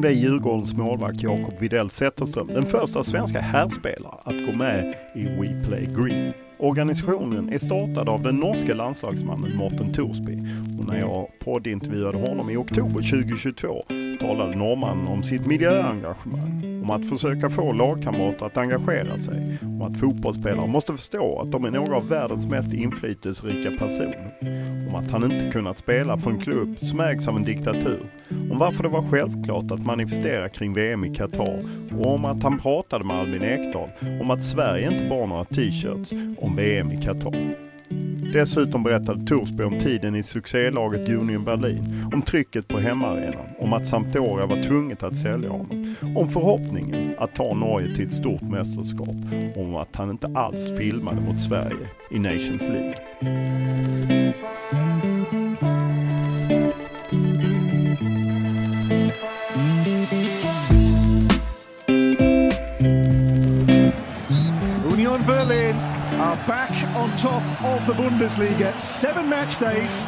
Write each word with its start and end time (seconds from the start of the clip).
Nyligen 0.00 0.20
blev 0.20 0.30
Djurgårdens 0.32 0.74
målvakt 0.74 1.22
Jakob 1.22 1.54
Widell 1.60 1.90
Zetterström 1.90 2.46
den 2.46 2.62
första 2.62 3.04
svenska 3.04 3.40
herrspelare 3.40 4.14
att 4.24 4.46
gå 4.46 4.58
med 4.58 4.94
i 5.14 5.24
We 5.24 5.64
Play 5.66 5.86
Green. 5.86 6.32
Organisationen 6.58 7.52
är 7.52 7.58
startad 7.58 8.08
av 8.08 8.22
den 8.22 8.36
norske 8.36 8.74
landslagsmannen 8.74 9.56
Morten 9.56 9.92
Torsby 9.92 10.38
och 10.78 10.86
när 10.86 11.00
jag 11.00 11.28
poddintervjuade 11.44 12.18
honom 12.18 12.50
i 12.50 12.56
oktober 12.56 13.24
2022 13.24 13.84
talade 14.20 14.56
norrmannen 14.56 15.08
om 15.08 15.22
sitt 15.22 15.46
miljöengagemang, 15.46 16.80
om 16.82 16.90
att 16.90 17.08
försöka 17.08 17.50
få 17.50 17.72
lagkamrater 17.72 18.46
att 18.46 18.56
engagera 18.56 19.18
sig, 19.18 19.58
om 19.62 19.82
att 19.82 20.00
fotbollsspelare 20.00 20.66
måste 20.66 20.92
förstå 20.92 21.40
att 21.40 21.52
de 21.52 21.64
är 21.64 21.70
några 21.70 21.96
av 21.96 22.08
världens 22.08 22.46
mest 22.46 22.72
inflytelserika 22.72 23.70
personer, 23.70 24.32
om 24.88 24.94
att 24.94 25.10
han 25.10 25.32
inte 25.32 25.50
kunnat 25.50 25.78
spela 25.78 26.18
för 26.18 26.30
en 26.30 26.38
klubb 26.38 26.76
som 26.80 27.00
ägs 27.00 27.28
av 27.28 27.36
en 27.36 27.44
diktatur, 27.44 28.00
om 28.50 28.58
varför 28.58 28.82
det 28.82 28.88
var 28.88 29.02
självklart 29.10 29.70
att 29.70 29.86
manifestera 29.86 30.48
kring 30.48 30.72
VM 30.72 31.04
i 31.04 31.14
Qatar 31.14 31.64
och 31.98 32.14
om 32.14 32.24
att 32.24 32.42
han 32.42 32.58
pratade 32.58 33.04
med 33.04 33.16
Albin 33.16 33.42
Ekdal 33.42 33.88
om 34.20 34.30
att 34.30 34.42
Sverige 34.42 34.92
inte 34.92 35.08
bar 35.08 35.26
några 35.26 35.44
t-shirts 35.44 36.12
om 36.38 36.56
VM 36.56 36.92
i 36.92 37.02
Qatar. 37.02 37.69
Dessutom 38.32 38.82
berättade 38.82 39.26
Torsby 39.26 39.64
om 39.64 39.78
tiden 39.78 40.16
i 40.16 40.22
succélaget 40.22 41.08
Union 41.08 41.44
Berlin, 41.44 42.10
om 42.12 42.22
trycket 42.22 42.68
på 42.68 42.78
hemmaarenan, 42.78 43.46
om 43.58 43.72
att 43.72 43.86
Sampdoria 43.86 44.46
var 44.46 44.62
tvunget 44.62 45.02
att 45.02 45.16
sälja 45.16 45.50
honom, 45.50 45.96
om 46.16 46.28
förhoppningen 46.28 47.14
att 47.18 47.34
ta 47.34 47.54
Norge 47.54 47.94
till 47.94 48.06
ett 48.06 48.12
stort 48.12 48.42
mästerskap 48.42 49.16
om 49.56 49.76
att 49.76 49.96
han 49.96 50.10
inte 50.10 50.30
alls 50.34 50.78
filmade 50.78 51.20
mot 51.20 51.40
Sverige 51.40 51.86
i 52.10 52.18
Nations 52.18 52.62
League. 52.62 52.94
Union 64.92 65.20
Berlin 65.26 65.76
are 66.20 66.38
back 66.46 66.79
on 67.10 67.16
top 67.16 67.62
of 67.64 67.86
the 67.86 67.92
Bundesliga. 67.94 68.78
Seven 68.80 69.28
match 69.28 69.58
days, 69.58 70.04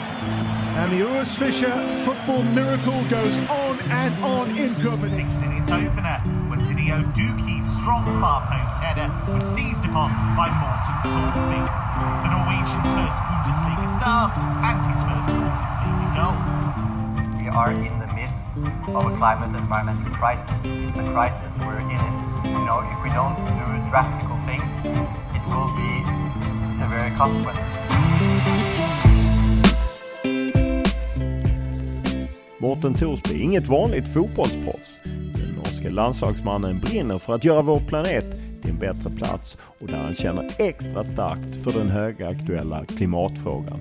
and 0.78 0.92
the 0.92 1.04
Urs 1.04 1.36
Fischer 1.36 1.72
football 2.04 2.42
miracle 2.54 3.02
goes 3.08 3.38
on 3.50 3.78
and 3.90 4.14
on 4.24 4.50
in 4.56 4.74
Copenhagen. 4.76 5.42
in 5.42 5.50
his 5.52 5.68
opener 5.70 6.18
when 6.48 6.60
Didio 6.64 7.02
Dukie's 7.14 7.66
strong 7.78 8.04
far 8.20 8.46
post 8.46 8.76
header 8.78 9.10
was 9.32 9.42
seized 9.54 9.84
upon 9.84 10.10
by 10.36 10.48
Morten 10.62 10.96
Torsby. 11.10 11.62
The 12.22 12.30
Norwegian's 12.30 12.90
first 12.94 13.18
Bundesliga 13.18 13.88
stars 13.98 14.34
and 14.38 14.78
his 14.86 15.00
first 15.02 15.28
Bundesliga 15.34 16.06
goal. 16.14 16.38
We 17.42 17.48
are 17.48 17.72
in 17.72 17.98
the 17.98 18.10
midst 18.14 18.48
of 18.94 19.12
a 19.12 19.16
climate 19.16 19.56
environmental 19.58 20.12
crisis. 20.12 20.60
It's 20.64 20.96
a 20.96 21.04
crisis, 21.12 21.58
we're 21.58 21.80
in 21.80 21.90
it. 21.90 22.18
You 22.46 22.62
know, 22.64 22.80
if 22.86 23.02
we 23.02 23.10
don't 23.10 23.36
do 23.42 23.90
drastic 23.90 24.28
things, 24.46 24.70
it 24.86 25.21
will 25.54 25.72
be 25.76 26.64
severe 26.64 27.10
consequences. 27.18 27.82
Morten 32.58 32.94
Thorsby 32.94 33.34
är 33.34 33.42
inget 33.42 33.66
vanligt 33.66 34.08
fotbollsproffs. 34.08 34.98
Den 35.34 35.54
norske 35.56 35.90
landslagsmannen 35.90 36.80
brinner 36.80 37.18
för 37.18 37.34
att 37.34 37.44
göra 37.44 37.62
vår 37.62 37.80
planet 37.80 38.24
till 38.62 38.70
en 38.70 38.78
bättre 38.78 39.10
plats 39.10 39.56
och 39.80 39.86
där 39.86 39.98
han 39.98 40.14
känner 40.14 40.50
extra 40.58 41.04
starkt 41.04 41.64
för 41.64 41.72
den 41.72 41.88
högaktuella 41.88 42.84
klimatfrågan. 42.84 43.80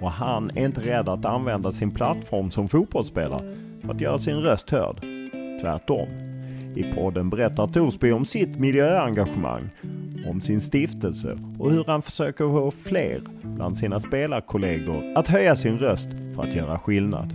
Och 0.00 0.10
han 0.10 0.50
är 0.50 0.64
inte 0.64 0.80
rädd 0.80 1.08
att 1.08 1.24
använda 1.24 1.72
sin 1.72 1.90
plattform 1.90 2.50
som 2.50 2.68
fotbollsspelare 2.68 3.56
för 3.82 3.94
att 3.94 4.00
göra 4.00 4.18
sin 4.18 4.36
röst 4.36 4.70
hörd. 4.70 5.00
Tvärtom. 5.60 6.25
I 6.76 6.92
podden 6.94 7.30
berättar 7.30 7.66
Torsby 7.66 8.12
om 8.12 8.24
sitt 8.24 8.58
miljöengagemang, 8.58 9.70
om 10.26 10.40
sin 10.40 10.60
stiftelse 10.60 11.36
och 11.58 11.70
hur 11.70 11.84
han 11.84 12.02
försöker 12.02 12.44
få 12.44 12.70
fler 12.70 13.22
bland 13.42 13.76
sina 13.76 14.00
spelarkollegor 14.00 15.02
att 15.14 15.28
höja 15.28 15.56
sin 15.56 15.78
röst 15.78 16.08
för 16.34 16.42
att 16.42 16.54
göra 16.54 16.78
skillnad. 16.78 17.34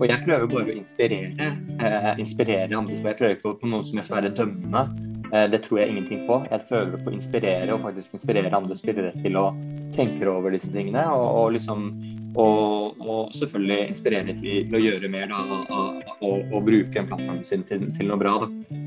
Och 0.00 0.06
jeg 0.06 0.24
prøver 0.24 0.46
bare 0.46 0.64
å 0.64 0.72
inspirere, 0.72 1.56
eh, 1.80 2.18
inspirere 2.18 2.76
andre. 2.76 2.96
Jeg 3.04 3.18
prøver 3.18 3.34
på 3.60 3.66
noe 3.66 3.84
som 3.84 3.98
jeg 3.98 4.04
skal 4.04 4.22
være 4.22 5.50
det 5.50 5.62
tror 5.62 5.80
jeg 5.80 5.88
ingenting 5.88 6.26
på. 6.26 6.40
Jeg 6.50 6.60
prøver 6.68 6.96
på 6.96 7.10
å 7.10 7.12
inspirere 7.12 7.74
og 7.74 7.82
faktisk 7.84 8.14
inspirere 8.16 8.56
andre 8.56 8.76
spillere 8.76 9.12
til 9.22 9.36
å 9.36 9.52
tenke 9.94 10.26
over 10.26 10.50
disse 10.50 10.72
tingene. 10.72 11.04
Og, 11.12 11.26
og 11.36 11.52
liksom 11.52 11.92
og, 12.36 13.00
og 13.00 13.32
selvfølgelig 13.34 13.88
inspirere 13.88 14.34
til, 14.34 14.68
til 14.68 14.76
å 14.78 14.82
gjøre 14.84 15.10
mer 15.10 15.26
da, 15.32 15.40
og, 15.46 16.04
og, 16.20 16.52
og 16.52 16.64
bruke 16.68 17.00
en 17.00 17.10
plattform 17.10 17.42
sin 17.44 17.66
til, 17.68 17.88
til 17.96 18.10
noe 18.10 18.20
bra. 18.20 18.36
da. 18.44 18.78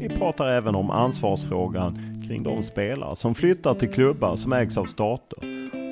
Vi 0.00 0.08
pratar 0.08 0.48
även 0.48 0.74
om 0.74 0.90
ansvarsfrågan 0.90 2.22
kring 2.26 2.42
de 2.42 2.62
spelare 2.62 3.16
som 3.16 3.34
flyttar 3.34 3.74
till 3.74 3.88
klubbar 3.88 4.36
som 4.36 4.52
ägs 4.52 4.76
av 4.76 4.84
stater. 4.84 5.38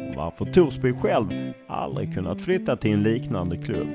Och 0.08 0.16
varför 0.16 0.44
Torsby 0.44 0.92
själv 0.92 1.26
aldrig 1.66 2.14
kunnat 2.14 2.42
flytta 2.42 2.76
till 2.76 2.92
en 2.92 3.02
liknande 3.02 3.56
klubb. 3.56 3.88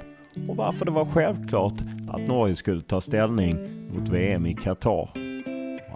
Och 0.49 0.55
varför 0.55 0.85
det 0.85 0.91
var 0.91 1.05
självklart 1.05 1.73
att 2.09 2.27
Norge 2.27 2.55
skulle 2.55 2.81
ta 2.81 3.01
ställning 3.01 3.55
mot 3.93 4.09
VM 4.09 4.45
i 4.45 4.53
Qatar. 4.53 5.09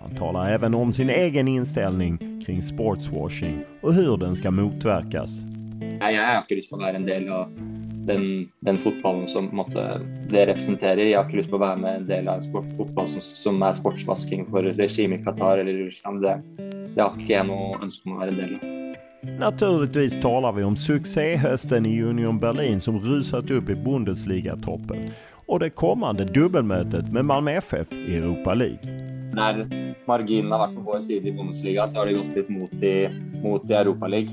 Han 0.01 0.15
talar 0.15 0.49
även 0.49 0.75
om 0.75 0.93
sin 0.93 1.09
egen 1.09 1.47
inställning 1.47 2.41
kring 2.45 2.63
sportswashing 2.63 3.63
och 3.81 3.93
hur 3.93 4.17
den 4.17 4.35
ska 4.35 4.51
motverkas. 4.51 5.54
Jeg, 5.81 6.13
jeg 6.15 6.25
har 6.25 6.43
ikke 6.43 6.59
lyst 6.59 6.71
på 6.71 6.77
å 6.79 6.83
være 6.83 7.01
en 7.01 7.07
del 7.07 7.27
av 7.33 7.51
den, 8.05 8.25
den 8.67 8.77
fotballen 8.77 9.27
som 9.27 9.49
måte, 9.55 9.83
det 10.31 10.45
representerer. 10.51 11.03
Jeg 11.07 11.17
har 11.17 11.27
ikke 11.27 11.41
lyst 11.41 11.51
på 11.51 11.59
å 11.59 11.65
være 11.65 11.81
med 11.81 12.01
en 12.01 12.07
del 12.09 12.29
av 12.29 12.39
en 12.39 12.45
sport, 12.45 12.69
fotball 12.77 13.09
som, 13.15 13.25
som 13.25 13.65
er 13.65 13.77
sportsvasking 13.77 14.47
for 14.53 14.67
regimet 14.77 15.21
i 15.21 15.27
Qatar 15.27 15.63
eller 15.63 15.85
Russland. 15.85 16.25
Det, 16.25 16.37
det 16.95 17.01
har 17.01 17.13
ikke 17.17 17.33
jeg 17.33 17.49
noe 17.49 17.79
ønske 17.81 18.09
om 18.09 18.17
å 18.17 18.23
være 18.23 18.35
en 18.35 18.41
del 18.43 18.57
av. 18.57 18.71
Naturligtvis 19.39 20.19
talar 20.21 20.53
vi 20.53 20.63
om 20.63 20.75
succéhösten 20.77 21.85
i 21.89 21.95
Union 22.03 22.37
Berlin 22.39 22.81
som 22.81 22.99
rusat 23.01 23.51
upp 23.51 23.69
i 23.69 23.75
Bundesliga-toppen 23.75 25.09
och 25.47 25.59
det 25.59 25.69
kommande 25.69 26.25
dubbelmötet 26.25 27.11
med 27.11 27.25
Malmö 27.25 27.51
FF 27.51 27.91
i 27.91 28.17
Europa 28.17 28.53
League. 28.53 28.79
Når 29.33 29.65
marginen 30.07 30.51
har 30.51 30.61
vært 30.63 30.77
på 30.77 30.85
vår 30.85 31.01
side 31.03 31.27
i 31.27 31.33
Bundesliga, 31.35 31.87
så 31.89 31.99
har 31.99 32.07
de 32.07 32.15
gått 32.19 32.37
litt 32.37 32.49
mot 32.49 32.83
i, 32.83 32.93
mot 33.43 33.65
i 33.69 33.73
Europa 33.73 34.07
League. 34.07 34.31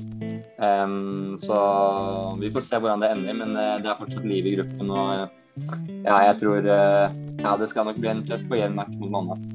Um, 0.57 1.37
så 1.41 2.37
vi 2.41 2.51
får 2.51 2.61
se 2.61 2.79
hvordan 2.79 3.01
det 3.01 3.11
ender, 3.11 3.33
men 3.33 3.57
uh, 3.57 3.81
det 3.81 3.89
er 3.89 3.99
fortsatt 3.99 4.25
liv 4.25 4.45
i 4.45 4.55
gruppen. 4.59 4.91
Og 4.93 5.23
uh, 5.23 5.27
ja, 6.03 6.19
jeg 6.29 6.37
tror 6.43 6.61
uh, 6.61 7.17
ja, 7.41 7.57
det 7.57 7.69
skal 7.71 7.89
nok 7.89 7.99
bli 7.99 8.11
en 8.11 8.25
tøff 8.27 8.45
og 8.51 8.57
jevn 8.59 8.77
match 8.77 8.95
mot 9.01 9.11
mandag. 9.11 9.49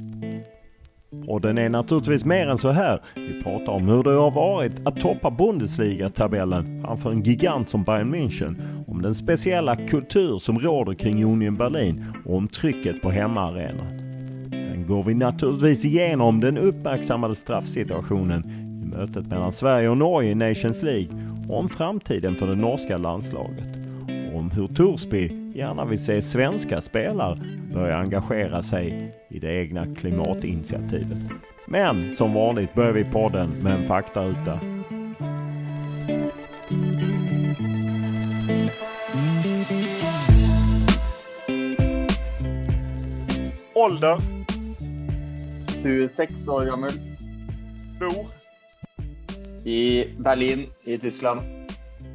Och 1.28 1.40
den 1.40 1.58
är 1.58 1.68
naturligtvis 1.68 2.24
mer 2.24 2.46
än 2.46 2.58
så 2.58 2.70
här. 2.70 3.00
Vi 3.14 3.42
pratar 3.42 3.72
om 3.72 3.88
hur 3.88 4.02
det 4.02 4.10
har 4.10 4.30
varit 4.30 4.86
att 4.86 5.00
toppa 5.00 5.30
Bundesliga-tabellen 5.30 6.82
framför 6.84 7.10
en 7.10 7.22
gigant 7.22 7.68
som 7.68 7.84
Bayern 7.84 8.14
München. 8.14 8.56
Om 8.86 9.02
den 9.02 9.14
speciella 9.14 9.76
kultur 9.76 10.38
som 10.38 10.58
råder 10.58 10.94
kring 10.94 11.24
Union 11.24 11.56
Berlin 11.56 12.04
och 12.26 12.36
om 12.36 12.48
trycket 12.48 13.02
på 13.02 13.10
hemmaarenan. 13.10 13.88
Sen 14.50 14.86
går 14.86 15.02
vi 15.02 15.14
naturligtvis 15.14 15.84
igenom 15.84 16.40
den 16.40 16.58
uppmärksammade 16.58 17.34
straffsituationen 17.34 18.67
mötet 18.90 19.26
mellan 19.26 19.52
Sverige 19.52 19.88
och 19.88 19.98
Norge 19.98 20.30
i 20.30 20.34
Nations 20.34 20.82
League 20.82 21.08
och 21.48 21.58
om 21.58 21.68
framtiden 21.68 22.34
för 22.34 22.46
det 22.46 22.54
norska 22.54 22.98
landslaget. 22.98 23.68
Och 24.32 24.38
om 24.38 24.50
hur 24.50 24.68
Torsby 24.68 25.52
gärna 25.54 25.84
vill 25.84 26.04
se 26.04 26.22
svenska 26.22 26.80
spelare 26.80 27.38
börja 27.74 27.96
engagera 27.96 28.62
sig 28.62 29.14
i 29.28 29.38
det 29.38 29.54
egna 29.54 29.86
klimatinitiativet. 29.94 31.18
Men 31.66 32.14
som 32.14 32.34
vanligt 32.34 32.74
börjar 32.74 32.92
vi 32.92 33.04
podden 33.04 33.50
med 33.50 33.72
en 33.72 33.86
faktaruta. 33.86 34.60
Ålder? 43.74 44.18
26 45.82 46.48
år 46.48 46.64
gammel. 46.64 46.92
Bor? 48.00 48.47
I 49.64 50.14
Berlin 50.18 50.66
i 50.84 50.98
Tyskland. 50.98 51.40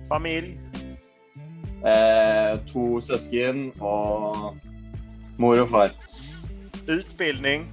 Familie? 0.09 0.57
Eh, 1.83 2.59
to 2.71 3.01
søsken 3.03 3.73
og 3.83 4.55
mor 5.37 5.59
og 5.59 5.69
far. 5.69 5.91
Utbildning? 6.87 7.67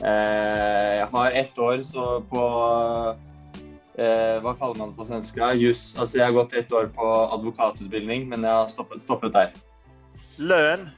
Eh, 0.00 0.90
jeg 0.98 1.06
har 1.12 1.30
ett 1.30 1.58
år 1.58 1.82
så 1.86 2.06
på 2.30 2.42
eh, 3.98 4.40
Hva 4.42 4.54
kaller 4.58 4.78
man 4.80 4.90
det 4.90 4.96
på 4.96 5.06
svenska? 5.08 5.52
Juss. 5.54 5.94
Altså, 5.98 6.18
jeg 6.18 6.26
har 6.26 6.36
gått 6.36 6.56
ett 6.56 6.72
år 6.72 6.88
på 6.96 7.08
advokatutbildning, 7.36 8.28
men 8.28 8.44
jeg 8.44 8.52
har 8.52 8.68
stoppet, 8.72 9.02
stoppet 9.04 9.32
der. 9.36 9.52
Lønn? 10.38 10.88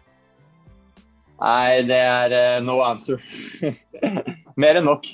Nei, 1.37 1.82
det 1.84 1.99
er 2.00 2.32
eh, 2.32 2.61
no 2.64 2.81
answer. 2.87 3.20
Mer 4.61 4.79
enn 4.79 4.87
nok. 4.88 5.11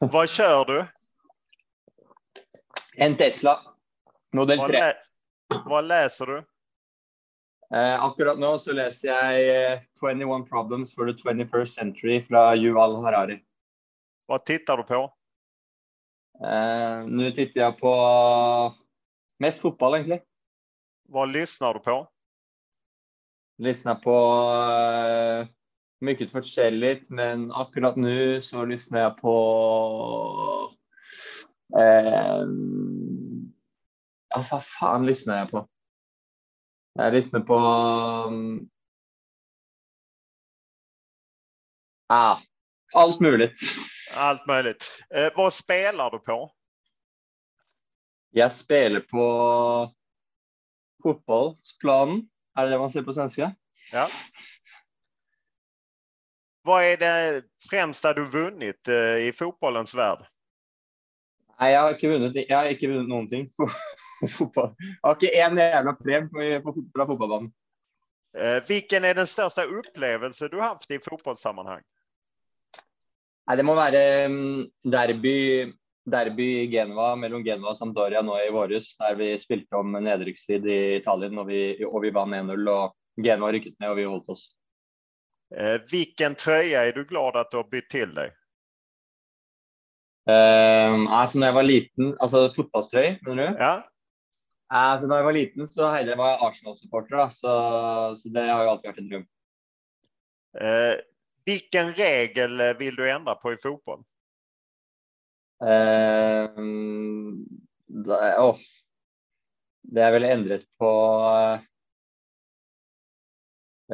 Hva 0.00 0.24
kjører 0.30 0.70
du? 0.70 0.95
En 2.96 3.16
Tesla. 3.16 3.60
Modell 4.32 4.58
Vad, 4.58 4.70
3. 4.70 4.80
Hva 5.66 5.80
leser 5.80 5.88
läser 5.88 6.26
du? 6.26 6.36
Eh, 7.76 8.04
akkurat 8.04 8.38
nå 8.38 8.52
så 8.62 8.72
leser 8.72 9.10
jeg 9.10 9.48
eh, 9.52 9.80
21 10.00 10.46
Problems 10.48 10.94
for 10.94 11.10
the 11.10 11.16
21st 11.18 11.80
Century 11.80 12.20
fra 12.22 12.54
Yuval 12.56 13.00
Harari. 13.04 13.40
Hva 14.26 14.38
tittar 14.38 14.80
du 14.80 14.86
på? 14.88 15.02
Eh, 16.40 17.04
nå 17.06 17.30
titter 17.36 17.62
jeg 17.66 17.76
på 17.80 17.92
mest 19.44 19.60
fotball, 19.60 19.98
egentlig. 19.98 20.22
Hva 21.12 21.26
lysner 21.28 21.76
du 21.76 21.84
på? 21.84 21.98
Lysner 23.62 24.00
på 24.02 24.16
eh, 24.56 25.52
mye 26.06 26.30
forskjellig, 26.32 27.10
men 27.10 27.48
akkurat 27.52 28.00
nå 28.00 28.40
så 28.44 28.64
lysner 28.68 29.04
jeg 29.06 29.18
på 29.20 29.36
eh, 31.74 32.44
Hva 34.36 34.60
faen 34.62 35.06
lyssnar 35.08 35.44
jeg 35.44 35.50
på? 35.54 35.64
Jeg 36.96 37.12
lysner 37.12 37.42
på 37.44 37.56
um, 37.60 38.42
ah, 42.08 42.38
Alt 42.94 43.20
mulig. 43.20 43.50
Allt 44.16 44.46
möjligt. 44.46 44.84
Eh, 45.14 45.28
vad 45.36 45.52
spelar 45.52 46.10
du 46.10 46.18
på? 46.18 46.52
Jeg 48.30 48.52
spiller 48.52 49.00
på 49.00 49.26
fotballplanen. 51.02 52.28
Er 52.56 52.64
det 52.64 52.72
det 52.72 52.78
man 52.80 52.92
sier 52.92 53.04
på 53.04 53.14
svenske? 53.16 53.50
Ja. 53.92 54.06
Hva 56.66 56.80
er 56.82 56.96
det 57.00 57.16
fremste 57.68 58.12
du 58.16 58.24
vunnit 58.24 58.88
eh, 58.88 59.28
i 59.28 59.32
fotbollens 59.36 59.94
värld? 59.94 60.24
Nei, 61.56 61.70
jeg 61.72 61.80
har 61.80 61.94
ikke 61.94 62.10
vunnet, 62.12 62.36
jeg 62.42 62.52
har 62.52 62.68
ikke 62.68 62.90
vunnet 62.90 63.08
noen 63.08 63.28
ting 63.30 63.46
på, 63.56 63.68
fotball. 64.36 64.74
Jeg 64.80 64.98
har 65.06 65.16
ikke 65.16 65.44
én 65.44 65.60
jævla 65.62 65.94
prem 66.00 66.28
fra 66.32 67.06
fotballbanen. 67.08 67.52
Hvilken 68.68 69.06
er 69.08 69.16
den 69.16 69.28
største 69.28 69.64
opplevelsen 69.64 70.50
du 70.52 70.58
har 70.60 70.74
hatt 70.74 70.90
i 70.92 71.00
fotballsammenheng? 71.00 71.80
Nei, 73.46 73.56
det 73.56 73.64
må 73.64 73.76
være 73.78 74.02
mm, 74.28 74.62
derby, 74.92 75.36
derby 76.04 76.48
i 76.64 76.68
Genova, 76.68 77.14
mellom 77.16 77.44
Genova 77.46 77.72
og 77.72 77.80
Sampdoria 77.80 78.20
nå 78.26 78.36
i 78.42 78.52
våres, 78.52 78.90
der 79.00 79.16
vi 79.16 79.30
spilte 79.40 79.78
om 79.78 79.96
nedrykkstid 79.96 80.66
i 80.68 80.80
Italien 80.98 81.38
og 81.40 81.48
vi, 81.48 81.60
og 81.86 82.02
vi 82.04 82.12
vant 82.12 82.36
1-0. 82.36 82.68
og 82.74 83.24
Genova 83.24 83.54
rykket 83.54 83.78
ned 83.80 83.94
og 83.94 84.00
vi 84.00 84.08
holdt 84.10 84.32
oss. 84.34 84.48
Hvilken 85.88 86.34
trøye 86.36 86.74
er 86.74 86.92
du 86.92 87.06
glad 87.06 87.38
at 87.38 87.52
du 87.52 87.62
har 87.62 87.70
bytt 87.70 87.88
til 87.94 88.12
dig? 88.16 88.34
Uh, 90.26 91.06
altså, 91.14 91.38
når 91.38 91.46
jeg 91.46 91.54
var 91.54 91.66
liten, 91.66 92.08
altså 92.20 92.48
fotballstrøy, 92.56 93.12
mener 93.26 93.42
du? 93.42 93.60
Ja, 93.62 93.74
Altså, 94.70 95.06
når 95.06 95.20
jeg 95.20 95.24
var 95.24 95.36
liten, 95.36 95.66
så 95.66 95.90
heller 95.94 96.16
var 96.18 96.32
jeg 96.32 96.40
Arsenal-supporter, 96.42 97.28
så, 97.30 97.52
så 98.18 98.30
det 98.34 98.42
har 98.48 98.64
jo 98.64 98.70
alltid 98.72 98.88
vært 98.90 98.98
en 99.02 99.10
drøm. 99.12 99.26
Uh, 100.56 100.96
hvilken 101.46 101.92
regel 101.94 102.62
vil 102.80 102.98
du 102.98 103.04
endre 103.06 103.36
på 103.38 103.52
i 103.54 103.60
fotball? 103.62 104.02
Uh, 105.62 106.50
det, 107.86 108.18
oh. 108.42 108.58
Det 109.86 110.02
er 110.02 110.12
vel 110.16 110.26
endret 110.26 110.64
på 110.80 110.90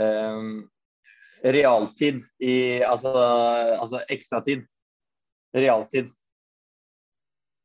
eh, 0.00 0.46
realtid 1.56 2.22
i 2.40 2.80
Altså, 2.80 3.12
altså 3.76 4.00
ekstratid. 4.08 4.64
Realtid. 5.52 6.08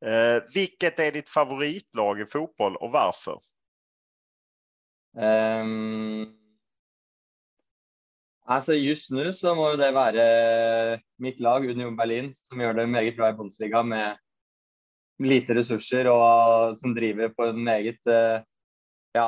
Eh, 0.06 0.42
vilket 0.54 0.98
är 0.98 1.12
ditt 1.12 1.28
favoritlag 1.28 2.20
i 2.20 2.26
fotboll 2.26 2.76
och 2.76 2.92
varför? 2.92 3.40
Um, 5.12 6.38
altså 8.46 8.74
Just 8.74 9.10
nå 9.10 9.32
så 9.32 9.54
må 9.58 9.72
det 9.76 9.88
være 9.96 11.00
mitt 11.18 11.40
lag, 11.40 11.66
Union 11.66 11.96
Berlin, 11.96 12.30
som 12.30 12.60
gjør 12.60 12.78
det 12.78 12.86
meget 12.86 13.16
bra 13.16 13.32
i 13.32 13.34
Bundesliga 13.34 13.82
med 13.82 14.18
lite 15.18 15.56
ressurser 15.58 16.06
og 16.12 16.78
som 16.78 16.94
driver 16.94 17.32
på 17.34 17.48
en 17.50 17.64
meget 17.64 17.98
eh, 18.06 18.44
ja, 19.18 19.26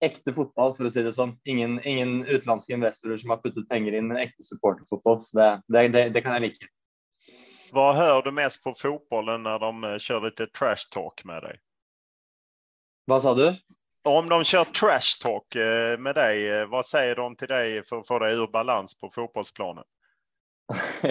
ekte 0.00 0.32
fotball, 0.32 0.72
for 0.76 0.88
å 0.88 0.92
si 0.92 1.04
det 1.04 1.12
sånn. 1.12 1.34
Ingen, 1.48 1.76
ingen 1.84 2.22
utenlandske 2.24 2.72
investorer 2.76 3.20
som 3.20 3.34
har 3.34 3.42
puttet 3.44 3.68
penger 3.68 3.98
inn, 3.98 4.08
men 4.08 4.20
ekte 4.22 4.46
supporterfotball. 4.46 5.20
Så 5.24 5.36
det, 5.36 5.50
det, 5.68 5.84
det, 5.92 6.04
det 6.16 6.24
kan 6.24 6.38
jeg 6.38 6.48
like. 6.48 6.70
Vad 7.72 7.96
hör 7.96 8.22
du 8.22 8.30
mest 8.30 8.64
på 8.64 8.74
fotbollen 8.74 9.42
när 9.42 9.58
de 9.58 9.84
eh, 9.84 9.98
kör 9.98 10.20
lite 10.20 10.46
trash 10.46 10.88
talk 10.90 11.24
med 11.24 11.42
dig? 11.42 11.58
Hva 13.06 13.20
sa 13.20 13.34
du? 13.34 13.56
Om 14.04 14.28
de 14.28 14.44
kör 14.44 14.64
trash 14.64 15.18
talk 15.22 15.54
eh, 15.54 15.98
med 15.98 16.14
dig, 16.14 16.50
eh, 16.50 16.66
vad 16.66 16.86
säger 16.86 17.16
de 17.16 17.36
till 17.36 17.48
dig 17.48 17.84
för 17.84 17.98
att 17.98 18.06
få 18.06 18.18
dig 18.18 18.34
ur 18.34 18.46
balans 18.46 18.98
på 18.98 19.10
fotbollsplanen? 19.14 19.84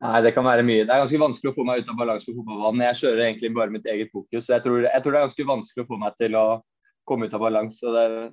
Nei, 0.00 0.22
det 0.22 0.30
kan 0.30 0.46
være 0.46 0.62
mye. 0.62 0.84
Det 0.86 0.94
er 0.94 1.02
ganske 1.02 1.18
vanskelig 1.18 1.50
å 1.50 1.56
få 1.56 1.64
meg 1.66 1.80
ut 1.82 1.88
av 1.90 1.96
balanse 1.98 2.26
på 2.28 2.34
fotballbanen. 2.36 2.84
Jeg 2.86 2.98
kjører 3.00 3.22
egentlig 3.24 3.48
bare 3.56 3.72
mitt 3.74 3.86
eget 3.90 4.12
fokus. 4.14 4.46
Jeg 4.46 4.62
tror, 4.62 4.84
jeg 4.86 5.02
tror 5.02 5.14
det 5.14 5.18
er 5.18 5.26
ganske 5.26 5.46
vanskelig 5.48 5.84
å 5.84 5.88
få 5.88 5.98
meg 5.98 6.14
til 6.22 6.36
å 6.38 6.44
komme 7.08 7.26
ut 7.26 7.34
av 7.34 7.42
balanse. 7.42 7.82
det- 7.96 8.30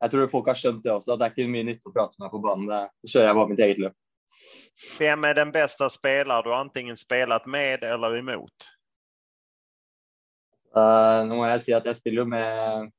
Jeg 0.00 0.10
tror 0.10 0.28
folk 0.30 0.46
har 0.46 0.54
skjønt 0.54 0.82
det 0.82 0.92
også, 0.92 1.12
at 1.12 1.18
det 1.18 1.26
er 1.26 1.32
ikke 1.34 1.50
mye 1.50 1.66
nytte 1.66 1.90
å 1.90 1.92
prate 1.92 2.14
med 2.18 2.26
meg 2.26 2.30
på 2.30 2.42
banen. 2.44 2.66
Det, 2.70 3.10
kjører 3.10 3.26
jeg 3.26 3.34
bare 3.34 3.48
mitt 3.48 3.58
eget 3.66 3.78
løp. 3.82 3.96
Vem 4.98 5.24
är 5.24 5.34
den 5.34 5.52
bästa 5.52 5.90
spelare 5.90 6.42
du 6.42 6.54
antingen 6.54 6.96
spelat 6.96 7.46
med 7.46 7.84
eller 7.84 8.16
emot? 8.16 8.68
Uh, 10.76 11.24
nå 11.26 11.38
må 11.38 11.46
jeg 11.48 11.64
si 11.64 11.74
at 11.74 11.86
jeg 11.88 11.96
spiller 11.96 12.22
jo 12.22 12.28
med 12.28 12.90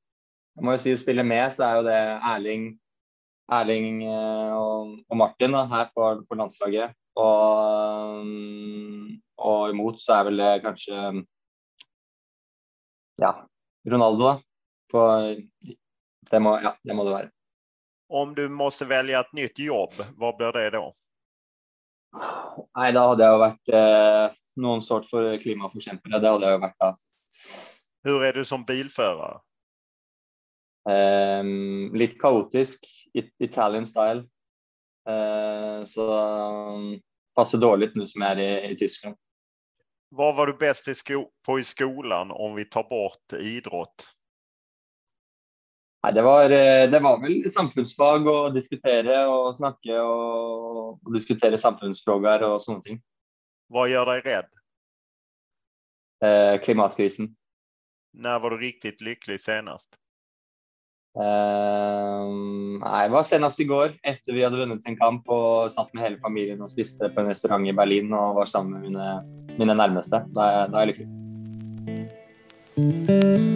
Jeg 0.58 0.66
må 0.66 0.74
jo 0.74 0.82
si 0.82 0.92
å 0.92 1.00
spille 1.00 1.24
med, 1.24 1.46
så 1.54 1.68
er 1.68 1.76
jo 1.78 1.84
det 1.86 2.00
Erling 2.34 2.64
Erling 3.50 4.02
og, 4.10 4.98
og 5.08 5.18
Martin 5.18 5.56
da, 5.56 5.64
her 5.70 5.88
på, 5.96 6.10
på 6.28 6.38
landslaget. 6.38 6.94
Og, 7.20 8.28
og, 9.40 9.64
imot 9.72 10.02
så 10.02 10.20
er 10.20 10.28
vel 10.30 10.42
det 10.44 10.52
kanskje 10.64 11.00
ja, 13.20 13.32
Ronaldo, 13.90 14.24
da. 14.24 14.36
På, 14.92 15.02
det, 16.32 16.40
må, 16.40 16.56
ja, 16.64 16.76
det 16.84 16.96
må 16.96 17.04
det 17.08 17.16
være. 17.16 17.32
Om 18.10 18.32
du 18.38 18.46
måtte 18.50 18.88
velge 18.90 19.20
et 19.20 19.34
nytt 19.38 19.60
jobb, 19.62 19.98
hva 20.18 20.32
blir 20.38 20.56
det 20.56 20.70
da? 20.78 20.86
Nei, 22.16 22.90
da 22.96 23.04
hadde 23.12 23.26
jeg 23.26 23.36
jo 23.36 23.42
vært 23.44 23.72
eh, 23.76 24.40
noen 24.64 24.82
sort 24.86 25.06
for 25.12 25.36
klimaforkjempere. 25.42 26.22
Det 26.22 26.34
hadde 26.34 26.50
jeg 26.50 26.58
jo 26.58 26.64
vært 26.64 26.82
da. 26.82 26.90
Hvor 28.08 28.26
er 28.26 28.36
du 28.38 28.44
som 28.48 28.66
bilfører? 28.68 29.40
Um, 30.90 31.90
litt 32.00 32.18
kaotisk. 32.22 32.88
It 33.14 33.32
Italian 33.42 33.88
style. 33.90 34.26
Uh, 35.10 35.82
så 35.90 36.06
um, 36.06 36.94
passer 37.38 37.62
dårlig 37.62 37.92
nå 37.98 38.06
som 38.10 38.26
jeg 38.26 38.38
er 38.38 38.44
i, 38.44 38.74
i 38.74 38.78
Tyskland. 38.80 39.18
Hva 40.16 40.32
var 40.38 40.50
du 40.50 40.58
best 40.58 40.90
i 40.90 40.96
på 41.46 41.60
i 41.62 41.66
skolen 41.66 42.32
om 42.34 42.56
vi 42.58 42.66
tar 42.66 42.88
bort 42.90 43.36
idrott? 43.38 44.08
Nei, 46.00 46.14
det 46.16 46.24
var, 46.24 46.54
eh, 46.56 46.86
det 46.92 47.00
var, 47.04 47.18
vel 47.20 47.42
samfunnsfag 47.52 48.28
å 48.32 48.38
diskutere 48.56 49.18
og 49.28 49.58
snakke 49.58 49.98
og, 50.00 51.00
og 51.04 51.16
diskutere 51.16 51.60
samfunnsfrågor 51.60 52.46
og 52.48 52.62
sånne 52.64 52.84
ting. 52.86 53.02
Hva 53.70 53.84
gjør 53.92 54.06
deg 54.14 54.30
redd? 54.30 54.50
Eh, 56.24 56.56
klimatkrisen. 56.64 57.28
Når 58.20 58.40
var 58.44 58.50
du 58.56 58.58
riktig 58.64 58.92
lykkelig 59.04 59.40
senest? 59.44 60.00
Eh, 61.20 62.24
nei, 62.80 63.04
det 63.10 63.14
var 63.14 63.24
senest 63.28 63.60
i 63.60 63.68
går, 63.68 63.90
etter 64.08 64.36
vi 64.36 64.44
hadde 64.46 64.60
vunnet 64.62 64.88
en 64.88 65.00
kamp 65.00 65.24
og 65.36 65.72
satt 65.74 65.92
med 65.92 66.04
hele 66.06 66.22
familien 66.24 66.64
og 66.64 66.72
spiste 66.72 67.12
på 67.12 67.22
en 67.22 67.32
restaurant 67.34 67.68
i 67.68 67.76
Berlin 67.76 68.08
og 68.14 68.36
var 68.40 68.48
sammen 68.52 68.72
med 68.78 68.82
mine, 68.88 69.08
mine 69.60 69.76
nærmeste. 69.84 70.18
Da, 70.32 70.44
da 70.72 70.76
er 70.80 70.84
jeg 70.88 70.96
lykkelig. 70.96 73.49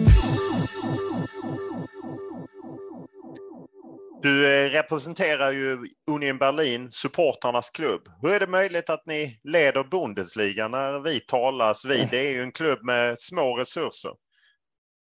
Du 4.24 4.42
representerer 4.42 4.70
representerar 4.70 5.50
ju 5.50 5.88
Union 6.10 6.38
Berlin, 6.38 6.92
supporternas 6.92 7.70
klubb. 7.70 8.08
Hur 8.22 8.30
är 8.30 8.40
det 8.40 8.46
möjligt 8.46 8.90
att 8.90 9.06
ni 9.06 9.40
leder 9.42 9.84
Bundesliga 9.84 10.68
när 10.68 11.00
vi 11.00 11.20
talas 11.20 11.84
vid? 11.84 12.08
Det 12.10 12.28
är 12.28 12.32
ju 12.32 12.42
en 12.42 12.52
klubb 12.52 12.78
med 12.82 13.20
små 13.20 13.56
resurser. 13.56 14.12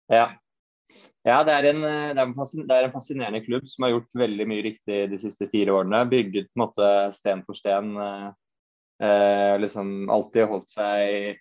Ja, 0.08 0.32
ja 1.24 1.44
det, 1.44 1.52
er 1.52 1.64
en, 1.64 1.82
det, 1.82 2.22
er 2.74 2.84
en, 2.84 2.92
fascinerende 2.92 3.44
klubb 3.46 3.68
som 3.68 3.84
har 3.84 3.94
gjort 3.94 4.16
veldig 4.16 4.48
mye 4.50 4.66
riktig 4.66 4.98
de 5.14 5.22
siste 5.22 5.48
fire 5.54 5.78
årene. 5.78 6.02
Bygget 6.10 6.50
på 6.50 6.58
en 6.58 6.66
måte 6.66 6.90
sten 7.14 7.46
for 7.46 7.54
sten. 7.54 7.94
Eh, 7.98 8.28
eh 9.06 9.60
liksom 9.62 10.10
alltid 10.10 10.50
holdt 10.50 10.74
seg 10.74 11.38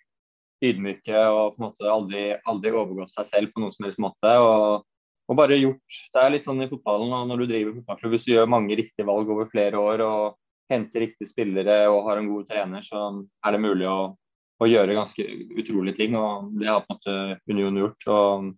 ydmyke 0.61 1.25
og 1.33 1.57
på 1.57 1.63
en 1.63 1.67
måte 1.71 1.89
aldri, 1.89 2.23
aldri 2.45 2.77
overgått 2.77 3.17
seg 3.17 3.33
selv 3.33 3.55
på 3.55 3.65
noen 3.65 3.73
som 3.73 3.89
helst 3.89 4.05
måte. 4.05 4.37
og 4.37 4.85
og 5.31 5.37
bare 5.39 5.55
gjort 5.55 5.97
Det 6.11 6.21
er 6.21 6.33
litt 6.33 6.45
sånn 6.45 6.63
i 6.63 6.69
fotballen 6.69 7.29
når 7.29 7.43
du 7.43 7.49
driver 7.49 7.75
fotballklubb, 7.79 8.15
hvis 8.17 8.25
du 8.27 8.33
gjør 8.33 8.49
mange 8.51 8.75
riktige 8.75 9.07
valg 9.07 9.29
over 9.31 9.47
flere 9.51 9.79
år 9.79 10.03
og 10.03 10.23
henter 10.71 11.05
riktige 11.05 11.29
spillere 11.29 11.85
og 11.91 12.05
har 12.07 12.19
en 12.19 12.29
god 12.31 12.49
trener, 12.51 12.83
så 12.83 13.09
er 13.43 13.55
det 13.55 13.63
mulig 13.63 13.87
å, 13.87 14.13
å 14.61 14.67
gjøre 14.67 14.95
ganske 14.95 15.25
utrolige 15.59 15.97
ting. 15.97 16.15
og 16.15 16.51
Det 16.59 16.69
har 16.69 16.83
på 16.85 16.93
en 16.93 16.97
måte 16.97 17.15
Union 17.51 17.79
gjort. 17.79 18.07
og 18.07 18.51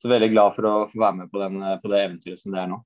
så 0.00 0.08
veldig 0.08 0.30
glad 0.32 0.54
for 0.56 0.68
å 0.68 0.74
få 0.88 1.00
være 1.00 1.16
med 1.18 1.32
på, 1.32 1.40
den, 1.42 1.60
på 1.82 1.90
det 1.92 2.04
eventyret 2.04 2.40
som 2.40 2.54
det 2.54 2.62
er 2.62 2.70
nå. 2.72 2.78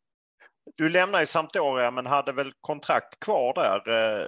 Du 0.81 0.89
lämnade 0.89 1.23
i 1.23 1.31
Sampdoria 1.31 1.91
men 1.95 2.09
hadde 2.11 2.35
vel 2.35 2.51
kontrakt 2.67 3.19
kvar 3.23 3.53
der. 3.59 4.27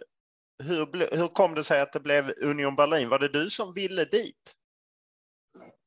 Hvordan 0.62 1.33
kom 1.35 1.57
det 1.57 1.66
seg 1.66 1.83
at 1.83 1.97
det 1.97 2.05
ble 2.05 2.21
Union 2.45 2.76
Berlin? 2.78 3.11
Var 3.11 3.25
det 3.25 3.33
du 3.35 3.50
som 3.50 3.75
ville 3.75 4.07
dit? 4.12 4.56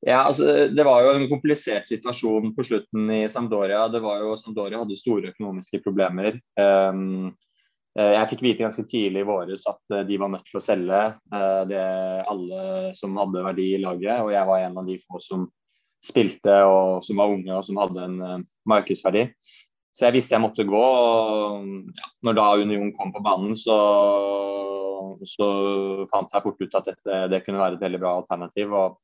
Ja, 0.06 0.24
altså, 0.24 0.70
Det 0.72 0.86
var 0.88 1.04
jo 1.04 1.12
en 1.12 1.28
komplisert 1.28 1.90
situasjon 1.92 2.54
på 2.56 2.64
slutten 2.64 3.12
i 3.12 3.22
Sampdoria. 3.32 3.88
Det 3.92 4.00
var 4.04 4.24
jo, 4.24 4.38
Sampdoria 4.40 4.80
hadde 4.80 4.98
store 5.00 5.34
økonomiske 5.34 5.82
problemer. 5.84 6.40
Um, 6.56 7.34
jeg 8.00 8.28
fikk 8.32 8.44
vite 8.46 8.64
ganske 8.64 8.86
tidlig 8.88 9.26
i 9.26 9.28
våres 9.28 9.66
at 9.68 9.96
eh, 9.96 10.06
de 10.08 10.20
var 10.22 10.30
nødt 10.32 10.46
til 10.48 10.60
å 10.60 10.62
selge 10.64 11.00
uh, 11.34 11.64
det 11.68 11.82
alle 12.32 12.92
som 12.96 13.18
hadde 13.20 13.42
verdi 13.44 13.66
i 13.74 13.82
laget. 13.82 14.22
Og 14.24 14.30
jeg 14.32 14.48
var 14.48 14.62
en 14.64 14.78
av 14.80 14.88
de 14.88 14.96
få 15.02 15.20
som 15.24 15.48
spilte 16.06 16.54
og 16.70 17.02
som 17.04 17.20
var 17.20 17.34
unge 17.34 17.58
og 17.58 17.66
som 17.66 17.82
hadde 17.82 18.06
en 18.06 18.22
uh, 18.22 18.38
markedsverdi. 18.70 19.26
Så 19.92 20.06
jeg 20.06 20.16
visste 20.16 20.38
jeg 20.38 20.46
måtte 20.46 20.64
gå. 20.70 20.80
og 20.80 21.66
ja, 21.92 22.08
Når 22.24 22.38
da 22.38 22.48
Union 22.62 22.94
kom 22.96 23.12
på 23.12 23.26
banen, 23.26 23.58
så, 23.60 23.76
så 25.28 25.50
fant 26.14 26.32
jeg 26.32 26.46
fort 26.46 26.62
ut 26.62 26.80
at 26.80 26.88
dette, 26.94 27.20
det 27.34 27.44
kunne 27.44 27.60
være 27.60 27.76
et 27.76 27.84
veldig 27.84 28.00
bra 28.06 28.16
alternativ. 28.22 28.72
og 28.72 28.96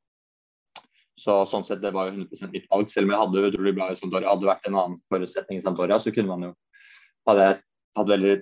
så 1.20 1.38
sånn 1.48 1.64
sett, 1.68 1.82
det 1.84 1.94
var 1.96 2.10
jo 2.10 2.26
100 2.26 2.52
mitt 2.52 2.66
valg. 2.72 2.90
Selv 2.92 3.08
om 3.08 3.14
jeg 3.14 3.22
hadde 3.22 3.46
utrolig 3.50 3.76
bra 3.78 3.92
i 3.92 3.98
Sampdoria, 3.98 4.32
hadde 4.34 4.44
det 4.44 4.52
vært 4.52 4.68
en 4.70 4.80
annen 4.82 4.98
forutsetning 5.12 5.62
i 5.62 5.64
Sampdoria, 5.64 6.00
så 6.02 6.12
kunne 6.16 6.32
man 6.34 6.50
jo 6.50 6.52
hadde 7.30 7.46
jeg 7.46 7.62
hadde 7.96 8.12
veldig, 8.12 8.34